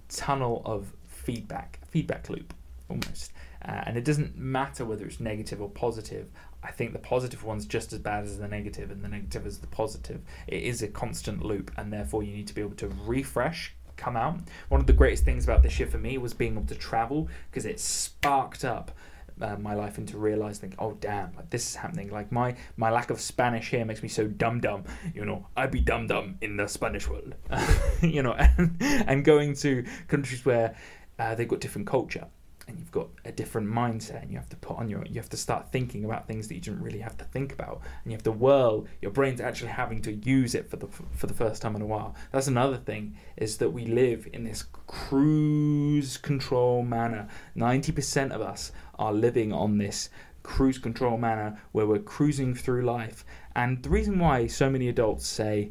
tunnel 0.09 0.63
of 0.65 0.93
feedback, 1.07 1.81
feedback 1.89 2.29
loop. 2.29 2.53
almost. 2.89 3.33
Uh, 3.67 3.83
and 3.87 3.97
it 3.97 4.05
doesn't 4.05 4.37
matter 4.37 4.85
whether 4.85 5.07
it's 5.07 5.21
negative 5.21 5.61
or 5.61 5.71
positive. 5.71 6.29
I 6.65 6.71
think 6.71 6.93
the 6.93 6.99
positive 6.99 7.45
one's 7.45 7.67
just 7.67 7.93
as 7.93 7.99
bad 7.99 8.25
as 8.25 8.39
the 8.39 8.49
negative, 8.49 8.91
and 8.91 9.05
the 9.05 9.09
negative 9.09 9.47
is 9.47 9.59
the 9.59 9.67
positive. 9.67 10.23
It 10.47 10.63
is 10.63 10.83
a 10.83 10.89
constant 10.89 11.45
loop, 11.45 11.71
and 11.77 11.93
therefore 11.93 12.23
you 12.23 12.35
need 12.35 12.49
to 12.49 12.55
be 12.55 12.63
able 12.63 12.77
to 12.77 12.89
refresh, 13.05 13.75
come 13.97 14.17
out. 14.17 14.41
One 14.71 14.81
of 14.81 14.87
the 14.87 14.95
greatest 14.95 15.25
things 15.25 15.45
about 15.45 15.63
this 15.63 15.79
year 15.79 15.89
for 15.89 15.99
me 15.99 16.17
was 16.17 16.33
being 16.33 16.55
able 16.55 16.67
to 16.67 16.75
travel 16.75 17.29
because 17.51 17.67
it 17.67 17.79
sparked 17.79 18.65
up 18.65 18.93
uh, 19.41 19.57
my 19.57 19.75
life 19.75 19.99
into 19.99 20.17
realizing, 20.17 20.75
oh 20.79 20.93
damn, 21.01 21.35
like 21.37 21.51
this 21.51 21.69
is 21.69 21.75
happening. 21.75 22.11
Like 22.11 22.33
my 22.33 22.57
my 22.77 22.91
lack 22.91 23.11
of 23.11 23.21
Spanish 23.21 23.69
here 23.69 23.85
makes 23.85 24.03
me 24.03 24.09
so 24.09 24.27
dumb 24.27 24.61
dumb. 24.61 24.85
You 25.15 25.27
know, 25.27 25.47
I'd 25.57 25.71
be 25.71 25.81
dumb 25.81 26.07
dumb 26.07 26.39
in 26.41 26.57
the 26.57 26.67
Spanish 26.67 27.09
world. 27.09 27.35
you 28.01 28.23
know, 28.23 28.33
and, 28.59 28.77
and 28.81 29.25
going 29.25 29.55
to 29.57 29.85
countries 30.09 30.47
where 30.47 30.77
uh, 31.19 31.35
they've 31.35 31.49
got 31.49 31.61
different 31.61 31.87
culture 31.87 32.27
and 32.67 32.79
you've 32.79 32.91
got 32.91 33.09
a 33.25 33.33
different 33.33 33.69
mindset 33.69 34.23
and 34.23 34.31
you 34.31 34.37
have 34.37 34.49
to 34.49 34.57
put 34.57 34.79
on 34.79 34.89
your 34.89 35.05
you 35.07 35.17
have 35.17 35.29
to 35.31 35.37
start 35.37 35.71
thinking 35.71 36.05
about 36.05 36.27
things 36.27 36.49
that 36.49 36.55
you 36.55 36.61
didn't 36.61 36.83
really 36.83 37.01
have 37.01 37.17
to 37.19 37.25
think 37.25 37.53
about. 37.53 37.81
And 38.03 38.13
you 38.13 38.17
have 38.17 38.23
to 38.25 38.33
whirl 38.33 38.87
your 39.01 39.11
brain's 39.11 39.41
actually 39.41 39.71
having 39.71 40.01
to 40.03 40.13
use 40.13 40.55
it 40.55 40.71
for 40.71 40.77
the 40.77 40.87
for 40.87 41.27
the 41.27 41.35
first 41.35 41.63
time 41.63 41.77
in 41.77 41.83
a 41.83 41.87
while. 41.87 42.15
That's 42.33 42.47
another 42.47 42.77
thing 42.77 43.17
is 43.37 43.59
that 43.59 43.71
we 43.71 43.87
live 43.87 44.29
in 44.33 44.45
this 44.45 44.65
cruise 44.87 46.17
control 46.17 46.83
manner. 46.83 47.29
90% 47.57 48.31
of 48.33 48.41
us 48.41 48.73
are 48.99 49.13
living 49.13 49.53
on 49.53 49.79
this 49.79 50.09
cruise 50.43 50.79
control 50.79 51.17
manner 51.17 51.59
where 51.73 51.87
we're 51.87 51.99
cruising 51.99 52.55
through 52.55 52.83
life. 52.83 53.25
And 53.57 53.83
the 53.83 53.91
reason 53.91 54.19
why 54.19 54.47
so 54.47 54.71
many 54.71 54.89
adults 54.89 55.27
say 55.27 55.71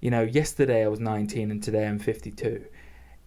you 0.00 0.10
know 0.10 0.22
yesterday 0.22 0.84
I 0.84 0.88
was 0.88 1.00
19 1.00 1.50
and 1.50 1.62
today 1.62 1.86
I'm 1.86 1.98
52 1.98 2.64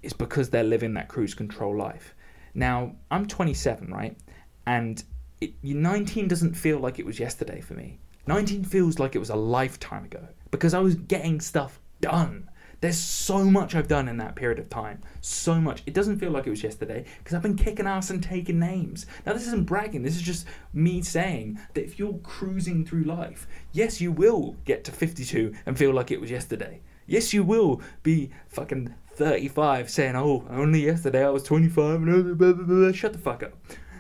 is 0.01 0.13
because 0.13 0.49
they're 0.49 0.63
living 0.63 0.93
that 0.93 1.09
cruise 1.09 1.33
control 1.33 1.75
life 1.77 2.15
now, 2.53 2.95
I'm 3.09 3.27
27, 3.27 3.91
right? 3.91 4.17
And 4.65 5.03
it, 5.39 5.53
19 5.63 6.27
doesn't 6.27 6.53
feel 6.53 6.79
like 6.79 6.99
it 6.99 7.05
was 7.05 7.19
yesterday 7.19 7.61
for 7.61 7.73
me. 7.73 7.99
19 8.27 8.63
feels 8.63 8.99
like 8.99 9.15
it 9.15 9.19
was 9.19 9.29
a 9.29 9.35
lifetime 9.35 10.05
ago 10.05 10.27
because 10.51 10.73
I 10.73 10.79
was 10.79 10.95
getting 10.95 11.41
stuff 11.41 11.79
done. 12.01 12.49
There's 12.81 12.97
so 12.97 13.45
much 13.45 13.75
I've 13.75 13.87
done 13.87 14.07
in 14.07 14.17
that 14.17 14.35
period 14.35 14.57
of 14.57 14.69
time. 14.69 15.01
So 15.21 15.61
much. 15.61 15.83
It 15.85 15.93
doesn't 15.93 16.17
feel 16.17 16.31
like 16.31 16.47
it 16.47 16.49
was 16.49 16.63
yesterday 16.63 17.05
because 17.19 17.35
I've 17.35 17.43
been 17.43 17.55
kicking 17.55 17.85
ass 17.85 18.09
and 18.09 18.23
taking 18.23 18.59
names. 18.59 19.05
Now, 19.23 19.33
this 19.33 19.45
isn't 19.47 19.67
bragging. 19.67 20.01
This 20.01 20.15
is 20.15 20.23
just 20.23 20.47
me 20.73 21.03
saying 21.03 21.59
that 21.75 21.83
if 21.83 21.99
you're 21.99 22.17
cruising 22.23 22.83
through 22.83 23.03
life, 23.03 23.47
yes, 23.71 24.01
you 24.01 24.11
will 24.11 24.55
get 24.65 24.83
to 24.85 24.91
52 24.91 25.53
and 25.67 25.77
feel 25.77 25.93
like 25.93 26.09
it 26.09 26.19
was 26.19 26.31
yesterday. 26.31 26.81
Yes, 27.05 27.33
you 27.33 27.43
will 27.43 27.81
be 28.01 28.31
fucking 28.47 28.95
35 29.21 29.91
saying, 29.91 30.15
oh, 30.15 30.47
only 30.49 30.83
yesterday 30.83 31.23
I 31.23 31.29
was 31.29 31.43
25 31.43 32.01
and 32.01 32.95
shut 32.95 33.13
the 33.13 33.19
fuck 33.19 33.43
up. 33.43 33.53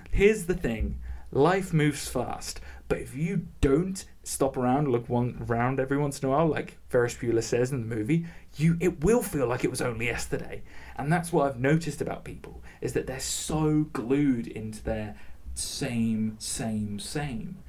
Here's 0.09 0.45
the 0.47 0.55
thing 0.55 0.99
life 1.31 1.73
moves 1.73 2.09
fast, 2.09 2.59
but 2.87 2.97
if 2.97 3.15
you 3.15 3.45
don't 3.61 4.03
stop 4.23 4.57
around, 4.57 4.87
look 4.87 5.07
one 5.07 5.45
around 5.47 5.79
every 5.79 5.97
once 5.97 6.19
in 6.19 6.27
a 6.27 6.31
while, 6.31 6.47
like 6.47 6.79
Ferris 6.89 7.13
Bueller 7.13 7.43
says 7.43 7.71
in 7.71 7.87
the 7.87 7.95
movie, 7.95 8.25
you 8.55 8.77
it 8.79 9.03
will 9.03 9.21
feel 9.21 9.45
like 9.45 9.63
it 9.63 9.69
was 9.69 9.79
only 9.79 10.07
yesterday. 10.07 10.63
And 10.97 11.13
that's 11.13 11.31
what 11.31 11.45
I've 11.45 11.59
noticed 11.59 12.01
about 12.01 12.23
people 12.23 12.63
is 12.81 12.93
that 12.93 13.05
they're 13.05 13.19
so 13.19 13.85
glued 13.93 14.47
into 14.47 14.83
their 14.83 15.15
same, 15.53 16.35
same, 16.39 16.97
same 16.97 17.59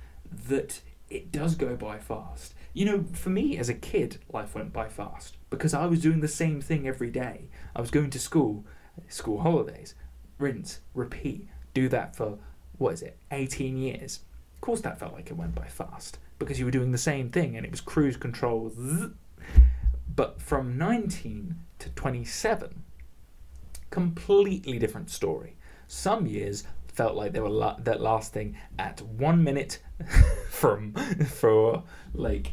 that 0.49 0.81
it 1.11 1.31
does 1.31 1.55
go 1.55 1.77
by 1.77 1.99
fast. 1.99 2.55
You 2.75 2.87
know, 2.87 3.05
for 3.13 3.31
me 3.31 3.59
as 3.59 3.69
a 3.69 3.75
kid, 3.75 4.19
life 4.33 4.55
went 4.55 4.73
by 4.73 4.89
fast 4.89 5.37
because 5.51 5.75
I 5.75 5.87
was 5.87 6.01
doing 6.01 6.21
the 6.21 6.29
same 6.29 6.61
thing 6.61 6.89
every 6.89 7.11
day. 7.11 7.49
I 7.77 7.81
was 7.81 7.91
going 7.91 8.11
to 8.11 8.19
school, 8.19 8.65
school 9.09 9.41
holidays, 9.41 9.95
rinse, 10.39 10.81
repeat, 10.95 11.49
do 11.75 11.89
that 11.91 12.17
for, 12.17 12.39
what 12.79 12.95
is 12.95 13.03
it, 13.03 13.19
18 13.31 13.77
years. 13.77 14.21
Of 14.55 14.61
course, 14.63 14.81
that 14.83 14.99
felt 14.99 15.13
like 15.13 15.31
it 15.31 15.37
went 15.37 15.55
by 15.55 15.67
fast 15.67 16.19
because 16.39 16.59
you 16.59 16.65
were 16.65 16.71
doing 16.71 16.93
the 16.93 16.99
same 16.99 17.31
thing 17.31 17.57
and 17.57 17.67
it 17.67 17.71
was 17.71 17.81
cruise 17.81 18.17
control. 18.17 18.73
But 20.15 20.41
from 20.41 20.79
19 20.79 21.57
to 21.81 21.91
27, 21.91 22.85
completely 23.91 24.79
different 24.79 25.11
story. 25.11 25.57
Some 25.89 26.27
years 26.27 26.65
felt 26.89 27.15
like 27.15 27.33
they 27.33 27.41
were 27.41 27.51
la- 27.51 27.79
that 27.81 28.01
lasting 28.01 28.57
at 28.79 29.03
one 29.03 29.43
minute 29.45 29.81
from 30.51 30.95
for 31.27 31.83
like 32.15 32.53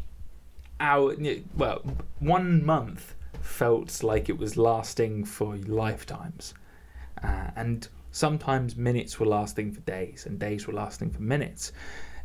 hour, 0.79 1.15
well, 1.55 1.81
one 2.19 2.65
month 2.65 3.15
felt 3.41 4.03
like 4.03 4.29
it 4.29 4.37
was 4.37 4.57
lasting 4.57 5.25
for 5.25 5.55
lifetimes. 5.57 6.53
Uh, 7.23 7.51
and 7.55 7.87
sometimes 8.11 8.75
minutes 8.75 9.19
were 9.19 9.25
lasting 9.25 9.71
for 9.71 9.81
days 9.81 10.25
and 10.25 10.39
days 10.39 10.67
were 10.67 10.73
lasting 10.73 11.09
for 11.09 11.21
minutes. 11.21 11.71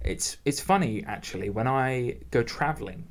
It's 0.03 0.37
it's 0.45 0.61
funny 0.61 1.03
actually 1.07 1.51
when 1.51 1.67
I 1.67 2.17
go 2.31 2.43
traveling, 2.43 3.07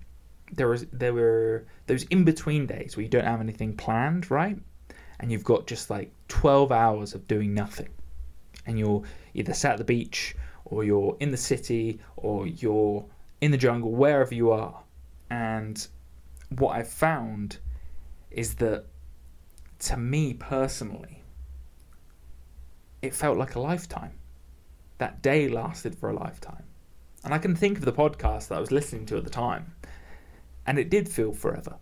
there 0.52 0.68
was 0.68 0.86
there 0.92 1.14
were 1.14 1.66
those 1.88 2.04
in 2.04 2.24
between 2.24 2.66
days 2.66 2.96
where 2.96 3.04
you 3.04 3.10
don't 3.10 3.26
have 3.26 3.42
anything 3.42 3.76
planned, 3.76 4.30
right? 4.30 4.58
And 5.20 5.32
you've 5.32 5.44
got 5.44 5.68
just 5.68 5.90
like 5.90 6.12
12 6.28 6.72
hours 6.72 7.14
of 7.14 7.28
doing 7.28 7.54
nothing. 7.54 7.90
And 8.66 8.78
you're 8.78 9.04
either 9.34 9.54
sat 9.54 9.74
at 9.74 9.78
the 9.78 9.84
beach 9.84 10.36
or 10.66 10.84
you're 10.84 11.16
in 11.20 11.32
the 11.32 11.38
city 11.38 12.00
or 12.18 12.48
you're 12.48 13.06
in 13.42 13.52
the 13.52 13.58
jungle, 13.58 13.92
wherever 13.92 14.34
you 14.34 14.52
are. 14.52 14.83
And 15.34 15.88
what 16.50 16.76
I've 16.76 16.88
found 16.88 17.58
is 18.30 18.54
that 18.56 18.86
to 19.80 19.98
me 19.98 20.36
personally, 20.36 21.24
it 23.02 23.16
felt 23.16 23.40
like 23.40 23.56
a 23.56 23.60
lifetime. 23.60 24.14
That 25.00 25.24
day 25.24 25.50
lasted 25.50 25.96
for 25.96 26.12
a 26.12 26.14
lifetime. 26.14 26.66
And 27.24 27.34
I 27.34 27.40
can 27.40 27.56
think 27.56 27.80
of 27.80 27.86
the 27.86 27.92
podcast 27.92 28.50
that 28.50 28.58
I 28.58 28.60
was 28.60 28.72
listening 28.72 29.08
to 29.08 29.18
at 29.18 29.24
the 29.24 29.32
time, 29.32 29.74
and 30.68 30.78
it 30.78 30.92
did 30.92 31.10
feel 31.10 31.34
forever. 31.34 31.78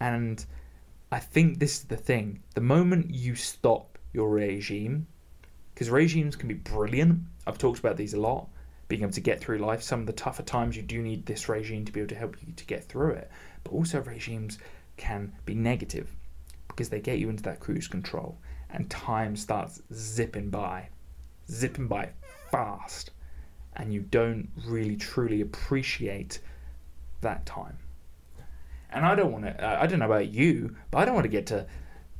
And 0.00 0.44
I 1.12 1.20
think 1.20 1.60
this 1.60 1.78
is 1.78 1.84
the 1.84 1.96
thing 1.96 2.42
the 2.54 2.60
moment 2.60 3.14
you 3.14 3.36
stop 3.36 3.96
your 4.12 4.28
regime, 4.28 5.06
because 5.72 5.88
regimes 5.88 6.34
can 6.34 6.48
be 6.48 6.54
brilliant, 6.54 7.20
I've 7.46 7.58
talked 7.58 7.78
about 7.78 7.96
these 7.96 8.14
a 8.14 8.20
lot, 8.20 8.48
being 8.88 9.02
able 9.02 9.12
to 9.12 9.20
get 9.20 9.40
through 9.40 9.58
life. 9.58 9.82
Some 9.82 10.00
of 10.00 10.06
the 10.06 10.12
tougher 10.12 10.42
times, 10.42 10.76
you 10.76 10.82
do 10.82 11.02
need 11.02 11.26
this 11.26 11.48
regime 11.48 11.84
to 11.84 11.92
be 11.92 12.00
able 12.00 12.08
to 12.08 12.14
help 12.14 12.36
you 12.40 12.52
to 12.54 12.64
get 12.66 12.84
through 12.84 13.12
it. 13.12 13.30
But 13.64 13.72
also, 13.72 14.00
regimes 14.00 14.58
can 14.96 15.32
be 15.44 15.54
negative 15.54 16.10
because 16.68 16.88
they 16.88 17.00
get 17.00 17.18
you 17.18 17.28
into 17.28 17.42
that 17.44 17.60
cruise 17.60 17.88
control 17.88 18.38
and 18.70 18.90
time 18.90 19.36
starts 19.36 19.80
zipping 19.92 20.50
by, 20.50 20.88
zipping 21.50 21.88
by 21.88 22.10
fast, 22.50 23.10
and 23.76 23.92
you 23.92 24.00
don't 24.00 24.48
really 24.66 24.96
truly 24.96 25.40
appreciate 25.40 26.40
that 27.20 27.44
time. 27.46 27.78
And 28.90 29.04
I 29.04 29.14
don't 29.14 29.32
want 29.32 29.44
to, 29.44 29.64
I 29.64 29.86
don't 29.86 29.98
know 29.98 30.06
about 30.06 30.32
you, 30.32 30.76
but 30.90 30.98
I 30.98 31.04
don't 31.04 31.14
want 31.14 31.24
to 31.24 31.30
get 31.30 31.46
to 31.46 31.66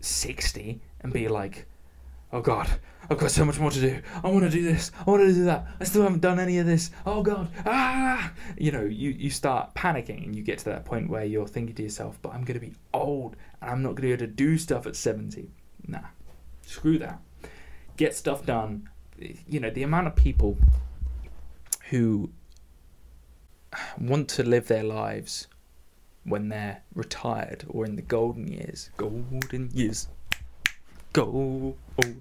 60 0.00 0.81
and 1.00 1.12
be 1.12 1.29
like, 1.29 1.66
oh 2.32 2.40
God, 2.40 2.68
I've 3.08 3.18
got 3.18 3.30
so 3.30 3.44
much 3.44 3.58
more 3.58 3.70
to 3.70 3.80
do. 3.80 4.00
I 4.22 4.28
want 4.28 4.44
to 4.44 4.50
do 4.50 4.62
this. 4.62 4.90
I 4.98 5.10
want 5.10 5.22
to 5.22 5.32
do 5.32 5.44
that. 5.44 5.66
I 5.80 5.84
still 5.84 6.02
haven't 6.02 6.20
done 6.20 6.40
any 6.40 6.58
of 6.58 6.66
this. 6.66 6.90
Oh 7.04 7.22
God, 7.22 7.48
ah! 7.64 8.32
You 8.58 8.72
know, 8.72 8.82
you, 8.84 9.10
you 9.10 9.30
start 9.30 9.74
panicking 9.74 10.24
and 10.24 10.34
you 10.34 10.42
get 10.42 10.58
to 10.60 10.64
that 10.66 10.84
point 10.84 11.08
where 11.08 11.24
you're 11.24 11.46
thinking 11.46 11.74
to 11.76 11.82
yourself, 11.82 12.18
but 12.22 12.30
I'm 12.30 12.42
going 12.42 12.58
to 12.58 12.66
be 12.66 12.74
old 12.92 13.36
and 13.60 13.70
I'm 13.70 13.82
not 13.82 13.90
going 13.90 13.96
to 13.96 14.02
be 14.02 14.12
able 14.12 14.26
to 14.26 14.32
do 14.32 14.58
stuff 14.58 14.86
at 14.86 14.96
70. 14.96 15.50
Nah, 15.86 16.00
screw 16.62 16.98
that. 16.98 17.20
Get 17.96 18.14
stuff 18.14 18.44
done. 18.44 18.88
You 19.46 19.60
know, 19.60 19.70
the 19.70 19.82
amount 19.82 20.08
of 20.08 20.16
people 20.16 20.58
who 21.90 22.30
want 23.98 24.28
to 24.30 24.42
live 24.42 24.66
their 24.66 24.82
lives 24.82 25.46
when 26.24 26.48
they're 26.48 26.82
retired 26.94 27.64
or 27.68 27.84
in 27.84 27.94
the 27.94 28.02
golden 28.02 28.48
years. 28.48 28.90
Golden 28.96 29.70
years 29.72 30.08
go. 31.96 32.14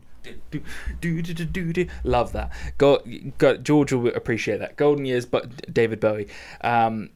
Do, 0.51 0.61
do, 1.01 1.21
do, 1.21 1.45
do, 1.45 1.73
do, 1.73 1.88
Love 2.03 2.31
that. 2.31 2.51
Go, 2.77 3.01
go, 3.38 3.57
George 3.57 3.93
will 3.93 4.07
appreciate 4.07 4.57
that. 4.57 4.75
Golden 4.75 5.05
Years, 5.05 5.25
but 5.25 5.71
David 5.71 5.99
Bowie. 5.99 6.27
Um, 6.61 7.11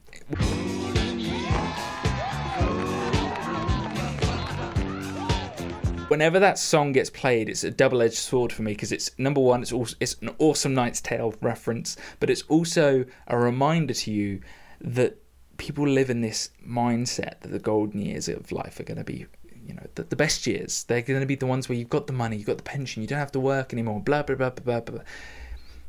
whenever 6.09 6.39
that 6.39 6.59
song 6.59 6.91
gets 6.91 7.09
played, 7.09 7.49
it's 7.49 7.63
a 7.63 7.71
double-edged 7.71 8.15
sword 8.15 8.51
for 8.51 8.63
me 8.63 8.73
because 8.73 8.91
it's 8.91 9.17
number 9.17 9.39
one, 9.41 9.61
it's 9.61 9.71
also, 9.71 9.95
it's 9.99 10.15
an 10.21 10.31
awesome 10.39 10.73
Knight's 10.73 11.01
Tale 11.01 11.33
reference, 11.41 11.97
but 12.19 12.29
it's 12.29 12.41
also 12.43 13.05
a 13.27 13.37
reminder 13.37 13.93
to 13.93 14.11
you 14.11 14.41
that 14.81 15.17
people 15.57 15.87
live 15.87 16.09
in 16.09 16.21
this 16.21 16.49
mindset 16.65 17.41
that 17.41 17.51
the 17.51 17.59
golden 17.59 18.01
years 18.01 18.27
of 18.27 18.51
life 18.51 18.79
are 18.79 18.83
going 18.83 18.97
to 18.97 19.03
be 19.03 19.25
you 19.69 19.75
know 19.75 19.87
the, 19.95 20.03
the 20.03 20.15
best 20.15 20.45
years 20.45 20.83
they're 20.85 21.01
going 21.01 21.19
to 21.19 21.25
be 21.25 21.35
the 21.35 21.45
ones 21.45 21.69
where 21.69 21.77
you've 21.77 21.89
got 21.89 22.07
the 22.07 22.13
money 22.13 22.35
you've 22.35 22.47
got 22.47 22.57
the 22.57 22.63
pension 22.63 23.01
you 23.01 23.07
don't 23.07 23.19
have 23.19 23.31
to 23.31 23.39
work 23.39 23.71
anymore 23.71 24.01
blah 24.01 24.23
blah 24.23 24.35
blah 24.35 24.49
blah 24.49 24.81
blah, 24.81 24.95
blah. 24.95 25.03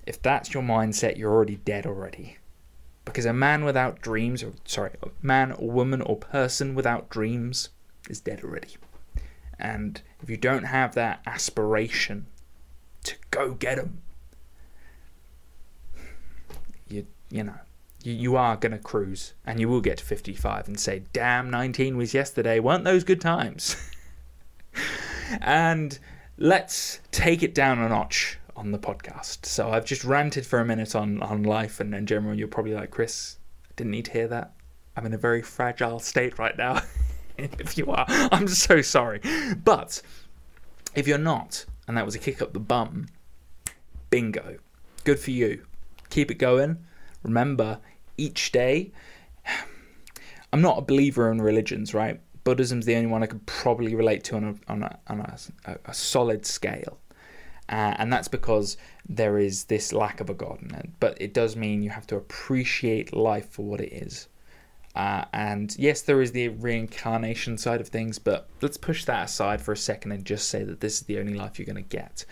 if 0.07 0.20
that's 0.22 0.55
your 0.55 0.62
mindset 0.62 1.16
you're 1.16 1.33
already 1.33 1.57
dead 1.57 1.87
already 1.87 2.37
because 3.05 3.24
a 3.24 3.33
man 3.33 3.64
without 3.64 4.01
dreams 4.01 4.43
or 4.43 4.53
sorry 4.64 4.93
a 5.03 5.09
man 5.22 5.51
or 5.53 5.70
woman 5.70 6.01
or 6.03 6.16
person 6.16 6.74
without 6.74 7.09
dreams 7.11 7.70
is 8.09 8.20
dead 8.20 8.43
already 8.45 8.76
and 9.59 10.03
if 10.22 10.31
you 10.31 10.37
don't 10.37 10.64
have 10.64 10.95
that 10.95 11.20
aspiration 11.26 12.26
to 13.05 13.14
Go 13.31 13.55
get 13.55 13.76
them. 13.76 14.03
You, 16.89 17.07
you 17.31 17.45
know, 17.45 17.55
you, 18.03 18.13
you 18.13 18.37
are 18.37 18.57
going 18.57 18.73
to 18.73 18.79
cruise 18.79 19.35
and 19.47 19.61
you 19.61 19.69
will 19.69 19.81
get 19.81 19.99
to 19.99 20.05
55 20.05 20.69
and 20.69 20.79
say, 20.79 21.03
damn, 21.13 21.51
19 21.51 21.97
was 21.97 22.15
yesterday. 22.15 22.61
Weren't 22.61 22.85
those 22.85 23.05
good 23.05 23.21
times? 23.21 23.77
and 25.41 25.99
let's 26.39 27.01
take 27.11 27.43
it 27.43 27.55
down 27.55 27.79
a 27.79 27.89
notch 27.89 28.39
on 28.57 28.73
the 28.73 28.79
podcast. 28.79 29.47
So 29.47 29.71
I've 29.71 29.85
just 29.85 30.05
ranted 30.05 30.47
for 30.47 30.59
a 30.59 30.65
minute 30.65 30.95
on, 30.95 31.23
on 31.23 31.43
life 31.43 31.81
and 31.81 31.95
in 31.95 32.07
general. 32.07 32.37
You're 32.37 32.49
probably 32.49 32.75
like, 32.75 32.91
Chris, 32.91 33.39
I 33.69 33.73
didn't 33.77 33.93
need 33.93 34.07
to 34.07 34.13
hear 34.13 34.29
that. 34.29 34.53
I'm 34.97 35.07
in 35.07 35.15
a 35.15 35.19
very 35.19 35.43
fragile 35.43 35.99
state 35.99 36.39
right 36.39 36.57
now. 36.57 36.83
if 37.39 37.79
you 37.79 37.87
are, 37.87 38.07
I'm 38.09 38.49
so 38.49 38.83
sorry. 38.83 39.21
But 39.65 40.03
if 40.95 41.07
you're 41.07 41.19
not, 41.19 41.65
and 41.87 41.97
that 41.97 42.05
was 42.05 42.15
a 42.15 42.19
kick 42.19 42.43
up 42.43 42.53
the 42.53 42.61
bum, 42.61 43.07
bingo. 44.11 44.59
Good 45.05 45.19
for 45.19 45.31
you. 45.31 45.65
Keep 46.11 46.31
it 46.31 46.35
going. 46.35 46.85
Remember, 47.23 47.81
each 48.21 48.53
day, 48.53 48.93
I'm 50.53 50.61
not 50.61 50.79
a 50.79 50.83
believer 50.83 51.31
in 51.31 51.41
religions, 51.41 51.95
right? 51.95 52.21
Buddhism's 52.45 52.87
the 52.87 52.97
only 52.97 53.07
one 53.07 53.23
I 53.23 53.27
could 53.27 53.45
probably 53.47 53.95
relate 53.95 54.25
to 54.25 54.37
on 54.37 54.45
a, 54.45 54.73
on 54.73 54.83
a, 54.83 54.99
on 55.09 55.21
a, 55.21 55.79
a 55.85 55.95
solid 55.95 56.47
scale. 56.47 56.99
Uh, 57.68 57.95
and 57.99 58.12
that's 58.12 58.29
because 58.29 58.77
there 59.09 59.39
is 59.39 59.64
this 59.64 59.93
lack 59.93 60.21
of 60.21 60.29
a 60.29 60.35
god 60.35 60.61
in 60.62 60.75
it. 60.75 60.91
But 60.99 61.21
it 61.21 61.33
does 61.33 61.55
mean 61.55 61.83
you 61.83 61.91
have 61.91 62.07
to 62.09 62.16
appreciate 62.16 63.14
life 63.14 63.49
for 63.51 63.64
what 63.64 63.81
it 63.81 63.93
is. 63.93 64.29
Uh, 64.97 65.25
and 65.33 65.77
yes, 65.79 66.03
there 66.03 66.21
is 66.21 66.33
the 66.33 66.49
reincarnation 66.49 67.57
side 67.57 67.81
of 67.81 67.89
things, 67.89 68.18
but 68.18 68.49
let's 68.61 68.77
push 68.77 69.05
that 69.05 69.27
aside 69.27 69.61
for 69.61 69.73
a 69.73 69.77
second 69.77 70.11
and 70.11 70.25
just 70.25 70.49
say 70.49 70.64
that 70.64 70.81
this 70.81 70.95
is 70.95 71.03
the 71.03 71.18
only 71.18 71.35
life 71.35 71.59
you're 71.59 71.66
going 71.66 71.77
to 71.77 71.97
get. 71.97 72.25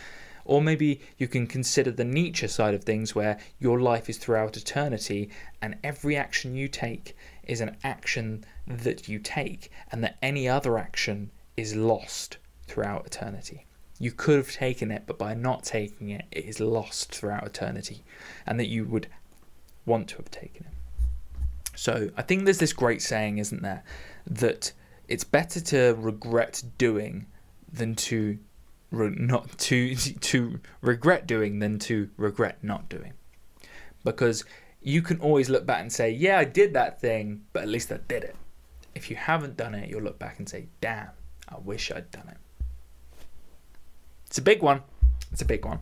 Or 0.48 0.62
maybe 0.62 1.02
you 1.18 1.28
can 1.28 1.46
consider 1.46 1.90
the 1.90 2.06
Nietzsche 2.06 2.48
side 2.48 2.72
of 2.72 2.82
things, 2.82 3.14
where 3.14 3.38
your 3.58 3.80
life 3.80 4.08
is 4.08 4.16
throughout 4.16 4.56
eternity, 4.56 5.28
and 5.60 5.76
every 5.84 6.16
action 6.16 6.54
you 6.54 6.68
take 6.68 7.14
is 7.44 7.60
an 7.60 7.76
action 7.84 8.46
that 8.66 9.08
you 9.08 9.18
take, 9.18 9.70
and 9.92 10.02
that 10.02 10.16
any 10.22 10.48
other 10.48 10.78
action 10.78 11.30
is 11.58 11.76
lost 11.76 12.38
throughout 12.66 13.06
eternity. 13.06 13.66
You 13.98 14.10
could 14.10 14.36
have 14.36 14.50
taken 14.50 14.90
it, 14.90 15.02
but 15.06 15.18
by 15.18 15.34
not 15.34 15.64
taking 15.64 16.08
it, 16.08 16.24
it 16.32 16.46
is 16.46 16.60
lost 16.60 17.14
throughout 17.14 17.46
eternity, 17.46 18.02
and 18.46 18.58
that 18.58 18.68
you 18.68 18.86
would 18.86 19.06
want 19.84 20.08
to 20.08 20.16
have 20.16 20.30
taken 20.30 20.64
it. 20.64 20.72
So 21.76 22.10
I 22.16 22.22
think 22.22 22.44
there's 22.44 22.58
this 22.58 22.72
great 22.72 23.02
saying, 23.02 23.36
isn't 23.36 23.60
there, 23.60 23.84
that 24.26 24.72
it's 25.08 25.24
better 25.24 25.60
to 25.60 25.94
regret 25.98 26.62
doing 26.78 27.26
than 27.70 27.94
to 27.96 28.38
not 28.90 29.58
to 29.58 29.94
to 29.96 30.60
regret 30.80 31.26
doing 31.26 31.58
than 31.58 31.78
to 31.80 32.10
regret 32.16 32.62
not 32.62 32.88
doing, 32.88 33.12
because 34.04 34.44
you 34.80 35.02
can 35.02 35.20
always 35.20 35.48
look 35.48 35.66
back 35.66 35.80
and 35.80 35.92
say, 35.92 36.10
yeah, 36.10 36.38
I 36.38 36.44
did 36.44 36.74
that 36.74 37.00
thing, 37.00 37.42
but 37.52 37.62
at 37.62 37.68
least 37.68 37.92
I 37.92 37.98
did 38.08 38.24
it. 38.24 38.36
If 38.94 39.10
you 39.10 39.16
haven't 39.16 39.56
done 39.56 39.74
it, 39.74 39.88
you'll 39.90 40.02
look 40.02 40.18
back 40.18 40.38
and 40.38 40.48
say, 40.48 40.68
damn, 40.80 41.10
I 41.48 41.56
wish 41.58 41.90
I'd 41.90 42.10
done 42.10 42.28
it. 42.28 42.36
It's 44.26 44.38
a 44.38 44.42
big 44.42 44.62
one. 44.62 44.82
It's 45.32 45.42
a 45.42 45.44
big 45.44 45.64
one. 45.64 45.80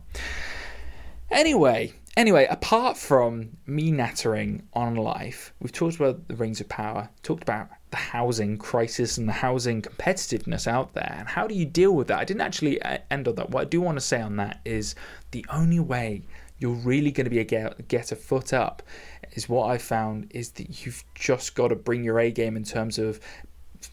Anyway, 1.29 1.93
Anyway, 2.17 2.47
apart 2.49 2.97
from 2.97 3.55
me 3.67 3.91
nattering 3.91 4.63
on 4.73 4.95
life, 4.95 5.53
we've 5.59 5.71
talked 5.71 5.97
about 5.97 6.27
the 6.27 6.35
rings 6.35 6.59
of 6.59 6.67
power, 6.67 7.07
talked 7.21 7.43
about 7.43 7.69
the 7.91 7.97
housing 7.97 8.57
crisis 8.57 9.19
and 9.19 9.29
the 9.29 9.33
housing 9.33 9.83
competitiveness 9.83 10.65
out 10.65 10.95
there, 10.95 11.15
and 11.19 11.27
how 11.27 11.45
do 11.45 11.53
you 11.53 11.63
deal 11.63 11.93
with 11.93 12.07
that? 12.07 12.17
I 12.17 12.25
didn't 12.25 12.41
actually 12.41 12.81
uh, 12.81 12.97
end 13.11 13.27
on 13.27 13.35
that. 13.35 13.51
What 13.51 13.61
I 13.61 13.65
do 13.65 13.81
want 13.81 13.97
to 13.97 14.01
say 14.01 14.19
on 14.19 14.35
that 14.37 14.61
is 14.65 14.95
the 15.29 15.45
only 15.51 15.79
way 15.79 16.23
you're 16.57 16.73
really 16.73 17.11
going 17.11 17.25
to 17.25 17.29
be 17.29 17.37
able 17.37 17.75
to 17.75 17.83
get 17.83 18.11
a 18.11 18.15
foot 18.15 18.51
up 18.51 18.81
is 19.33 19.47
what 19.47 19.69
I 19.69 19.77
found 19.77 20.31
is 20.31 20.49
that 20.53 20.83
you've 20.83 21.03
just 21.13 21.53
got 21.53 21.67
to 21.67 21.75
bring 21.75 22.03
your 22.03 22.19
A 22.19 22.31
game 22.31 22.57
in 22.57 22.63
terms 22.63 22.97
of 22.97 23.19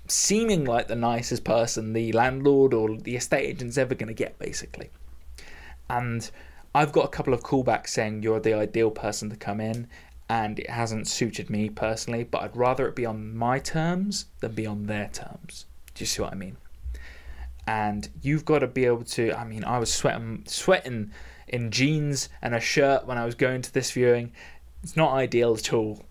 seeming 0.09 0.65
like 0.65 0.89
the 0.89 0.97
nicest 0.97 1.45
person 1.45 1.93
the 1.93 2.11
landlord 2.13 2.73
or 2.73 2.97
the 2.97 3.17
estate 3.17 3.45
agent's 3.45 3.77
ever 3.77 3.95
going 3.95 4.09
to 4.09 4.15
get, 4.15 4.39
basically. 4.39 4.89
And 5.91 6.31
I've 6.75 6.93
got 6.93 7.05
a 7.05 7.09
couple 7.09 7.33
of 7.33 7.43
callbacks 7.43 7.89
saying 7.89 8.23
you're 8.23 8.41
the 8.41 8.55
ideal 8.55 8.91
person 8.91 9.31
to 9.31 9.37
come 9.37 9.61
in, 9.61 9.87
and 10.29 10.59
it 10.59 10.71
hasn't 10.71 11.07
suited 11.07 11.49
me 11.49 11.69
personally, 11.69 12.25
but 12.25 12.43
I'd 12.43 12.57
rather 12.57 12.89
it 12.89 12.97
be 12.97 13.07
on 13.07 13.37
my 13.37 13.59
terms 13.59 14.27
than 14.41 14.53
be 14.53 14.67
on 14.67 14.87
their 14.87 15.09
terms. 15.13 15.67
Do 15.95 16.03
you 16.03 16.07
see 16.07 16.23
what 16.23 16.33
I 16.33 16.37
mean? 16.37 16.57
And 17.67 18.09
you've 18.23 18.45
got 18.45 18.59
to 18.59 18.67
be 18.67 18.87
able 18.87 19.05
to. 19.05 19.33
I 19.33 19.45
mean, 19.45 19.65
I 19.65 19.79
was 19.79 19.93
sweating, 19.93 20.45
sweating 20.47 21.13
in 21.47 21.71
jeans 21.71 22.29
and 22.43 22.55
a 22.55 22.61
shirt 22.61 23.07
when 23.07 23.19
I 23.19 23.25
was 23.25 23.35
going 23.35 23.63
to 23.63 23.73
this 23.73 23.93
viewing. 23.93 24.33
It's 24.83 24.97
not 24.97 25.13
ideal 25.13 25.55
at 25.55 25.73
all, 25.73 26.05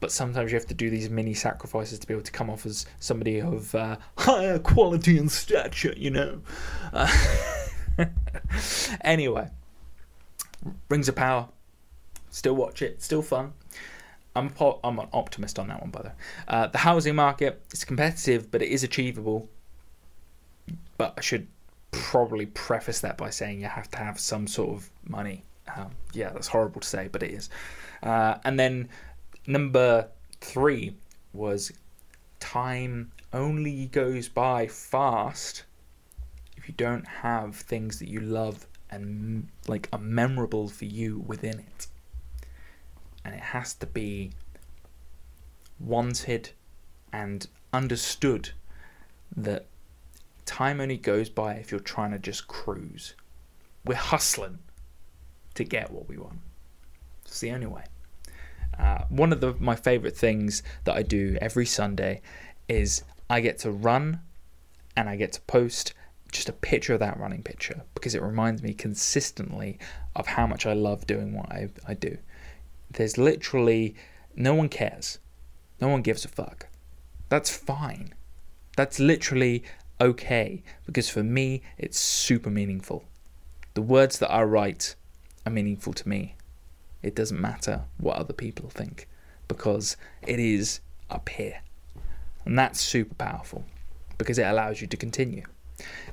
but 0.00 0.10
sometimes 0.10 0.50
you 0.50 0.56
have 0.56 0.66
to 0.68 0.74
do 0.74 0.90
these 0.90 1.10
mini 1.10 1.34
sacrifices 1.34 1.98
to 1.98 2.06
be 2.06 2.14
able 2.14 2.24
to 2.24 2.32
come 2.32 2.48
off 2.48 2.64
as 2.64 2.86
somebody 2.98 3.40
of 3.40 3.74
uh, 3.74 3.96
higher 4.16 4.58
quality 4.58 5.18
and 5.18 5.30
stature, 5.30 5.94
you 5.96 6.10
know. 6.10 6.40
Uh, 6.92 7.12
anyway, 9.02 9.48
Rings 10.88 11.08
of 11.08 11.16
Power. 11.16 11.48
Still 12.30 12.54
watch 12.54 12.82
it. 12.82 13.02
Still 13.02 13.22
fun. 13.22 13.52
I'm 14.36 14.52
a, 14.60 14.72
I'm 14.84 14.98
an 14.98 15.08
optimist 15.12 15.58
on 15.58 15.68
that 15.68 15.80
one, 15.80 15.90
by 15.90 16.02
the 16.02 16.08
way. 16.08 16.14
Uh, 16.46 16.66
the 16.68 16.78
housing 16.78 17.14
market 17.14 17.62
is 17.72 17.84
competitive, 17.84 18.50
but 18.50 18.62
it 18.62 18.68
is 18.68 18.84
achievable. 18.84 19.48
But 20.96 21.14
I 21.16 21.20
should 21.20 21.48
probably 21.90 22.46
preface 22.46 23.00
that 23.00 23.16
by 23.16 23.30
saying 23.30 23.60
you 23.60 23.66
have 23.66 23.90
to 23.90 23.98
have 23.98 24.20
some 24.20 24.46
sort 24.46 24.70
of 24.70 24.90
money. 25.08 25.42
Um, 25.74 25.90
yeah, 26.12 26.30
that's 26.30 26.48
horrible 26.48 26.80
to 26.80 26.88
say, 26.88 27.08
but 27.10 27.22
it 27.22 27.30
is. 27.32 27.50
Uh, 28.02 28.36
and 28.44 28.58
then 28.58 28.88
number 29.46 30.08
three 30.40 30.96
was 31.32 31.72
time 32.40 33.10
only 33.32 33.86
goes 33.86 34.28
by 34.28 34.66
fast 34.66 35.64
if 36.56 36.68
you 36.68 36.74
don't 36.76 37.06
have 37.06 37.56
things 37.56 37.98
that 37.98 38.08
you 38.08 38.20
love 38.20 38.66
and 38.90 39.48
like 39.66 39.88
are 39.92 39.98
memorable 39.98 40.68
for 40.68 40.84
you 40.84 41.18
within 41.26 41.58
it. 41.58 41.86
And 43.24 43.34
it 43.34 43.40
has 43.40 43.74
to 43.74 43.86
be 43.86 44.32
wanted 45.78 46.50
and 47.12 47.46
understood 47.72 48.50
that 49.36 49.66
time 50.46 50.80
only 50.80 50.96
goes 50.96 51.28
by 51.28 51.54
if 51.54 51.70
you're 51.70 51.80
trying 51.80 52.12
to 52.12 52.18
just 52.18 52.48
cruise. 52.48 53.14
We're 53.84 53.96
hustling 53.96 54.58
to 55.54 55.64
get 55.64 55.90
what 55.90 56.08
we 56.08 56.16
want. 56.16 56.38
It's 57.24 57.40
the 57.40 57.50
only 57.52 57.66
way. 57.66 57.84
Uh, 58.78 59.04
one 59.08 59.32
of 59.32 59.40
the, 59.40 59.54
my 59.58 59.74
favorite 59.74 60.16
things 60.16 60.62
that 60.84 60.94
I 60.94 61.02
do 61.02 61.36
every 61.40 61.66
Sunday 61.66 62.22
is 62.68 63.02
I 63.28 63.40
get 63.40 63.58
to 63.58 63.70
run 63.70 64.20
and 64.96 65.08
I 65.08 65.16
get 65.16 65.32
to 65.32 65.40
post 65.42 65.94
just 66.32 66.48
a 66.48 66.52
picture 66.52 66.94
of 66.94 67.00
that 67.00 67.18
running 67.18 67.42
picture 67.42 67.82
because 67.94 68.14
it 68.14 68.22
reminds 68.22 68.62
me 68.62 68.74
consistently 68.74 69.78
of 70.14 70.26
how 70.26 70.46
much 70.46 70.66
I 70.66 70.72
love 70.74 71.06
doing 71.06 71.34
what 71.34 71.50
I, 71.50 71.68
I 71.86 71.94
do. 71.94 72.18
There's 72.90 73.18
literally 73.18 73.94
no 74.36 74.54
one 74.54 74.68
cares, 74.68 75.18
no 75.80 75.88
one 75.88 76.02
gives 76.02 76.24
a 76.24 76.28
fuck. 76.28 76.66
That's 77.28 77.50
fine. 77.54 78.14
That's 78.76 78.98
literally 78.98 79.64
okay 80.00 80.62
because 80.86 81.08
for 81.08 81.22
me, 81.22 81.62
it's 81.76 81.98
super 81.98 82.50
meaningful. 82.50 83.04
The 83.74 83.82
words 83.82 84.18
that 84.18 84.30
I 84.30 84.42
write 84.42 84.94
are 85.46 85.52
meaningful 85.52 85.92
to 85.94 86.08
me. 86.08 86.34
It 87.02 87.14
doesn't 87.14 87.40
matter 87.40 87.82
what 87.98 88.16
other 88.16 88.32
people 88.32 88.70
think 88.70 89.08
because 89.46 89.96
it 90.26 90.38
is 90.38 90.80
up 91.10 91.28
here. 91.28 91.60
And 92.44 92.58
that's 92.58 92.80
super 92.80 93.14
powerful 93.14 93.64
because 94.16 94.38
it 94.38 94.46
allows 94.46 94.80
you 94.80 94.86
to 94.88 94.96
continue. 94.96 95.44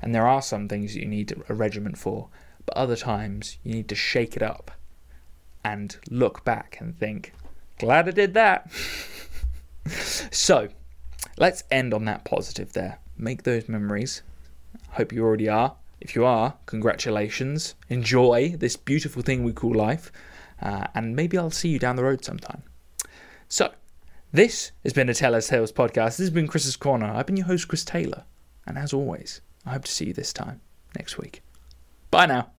And 0.02 0.14
there 0.14 0.26
are 0.26 0.42
some 0.42 0.68
things 0.68 0.94
that 0.94 1.00
you 1.00 1.06
need 1.06 1.34
a 1.48 1.54
regiment 1.54 1.98
for, 1.98 2.28
but 2.64 2.76
other 2.76 2.96
times 2.96 3.58
you 3.62 3.74
need 3.74 3.88
to 3.88 3.94
shake 3.94 4.36
it 4.36 4.42
up 4.42 4.70
and 5.64 5.96
look 6.10 6.44
back 6.44 6.78
and 6.80 6.96
think, 6.96 7.32
glad 7.78 8.08
I 8.08 8.12
did 8.12 8.34
that. 8.34 8.70
so, 9.86 10.68
let's 11.38 11.64
end 11.70 11.92
on 11.92 12.04
that 12.04 12.24
positive 12.24 12.72
there. 12.72 13.00
Make 13.16 13.42
those 13.42 13.68
memories. 13.68 14.22
Hope 14.90 15.12
you 15.12 15.24
already 15.24 15.48
are. 15.48 15.76
If 16.00 16.14
you 16.14 16.24
are, 16.24 16.54
congratulations. 16.66 17.74
Enjoy 17.88 18.54
this 18.56 18.76
beautiful 18.76 19.22
thing 19.22 19.42
we 19.42 19.52
call 19.52 19.74
life. 19.74 20.12
Uh, 20.60 20.86
and 20.94 21.16
maybe 21.16 21.36
I'll 21.36 21.50
see 21.50 21.68
you 21.68 21.78
down 21.78 21.96
the 21.96 22.04
road 22.04 22.24
sometime. 22.24 22.62
So, 23.48 23.72
this 24.32 24.72
has 24.82 24.92
been 24.92 25.08
a 25.08 25.14
Tell 25.14 25.34
Us 25.34 25.48
Tales 25.48 25.72
podcast. 25.72 26.16
This 26.16 26.18
has 26.18 26.30
been 26.30 26.48
Chris's 26.48 26.76
Corner. 26.76 27.06
I've 27.06 27.26
been 27.26 27.36
your 27.36 27.46
host, 27.46 27.68
Chris 27.68 27.84
Taylor. 27.84 28.24
And 28.66 28.76
as 28.76 28.92
always, 28.92 29.40
I 29.66 29.72
hope 29.72 29.84
to 29.84 29.90
see 29.90 30.06
you 30.06 30.12
this 30.12 30.32
time 30.32 30.60
next 30.96 31.18
week. 31.18 31.42
Bye 32.10 32.26
now. 32.26 32.50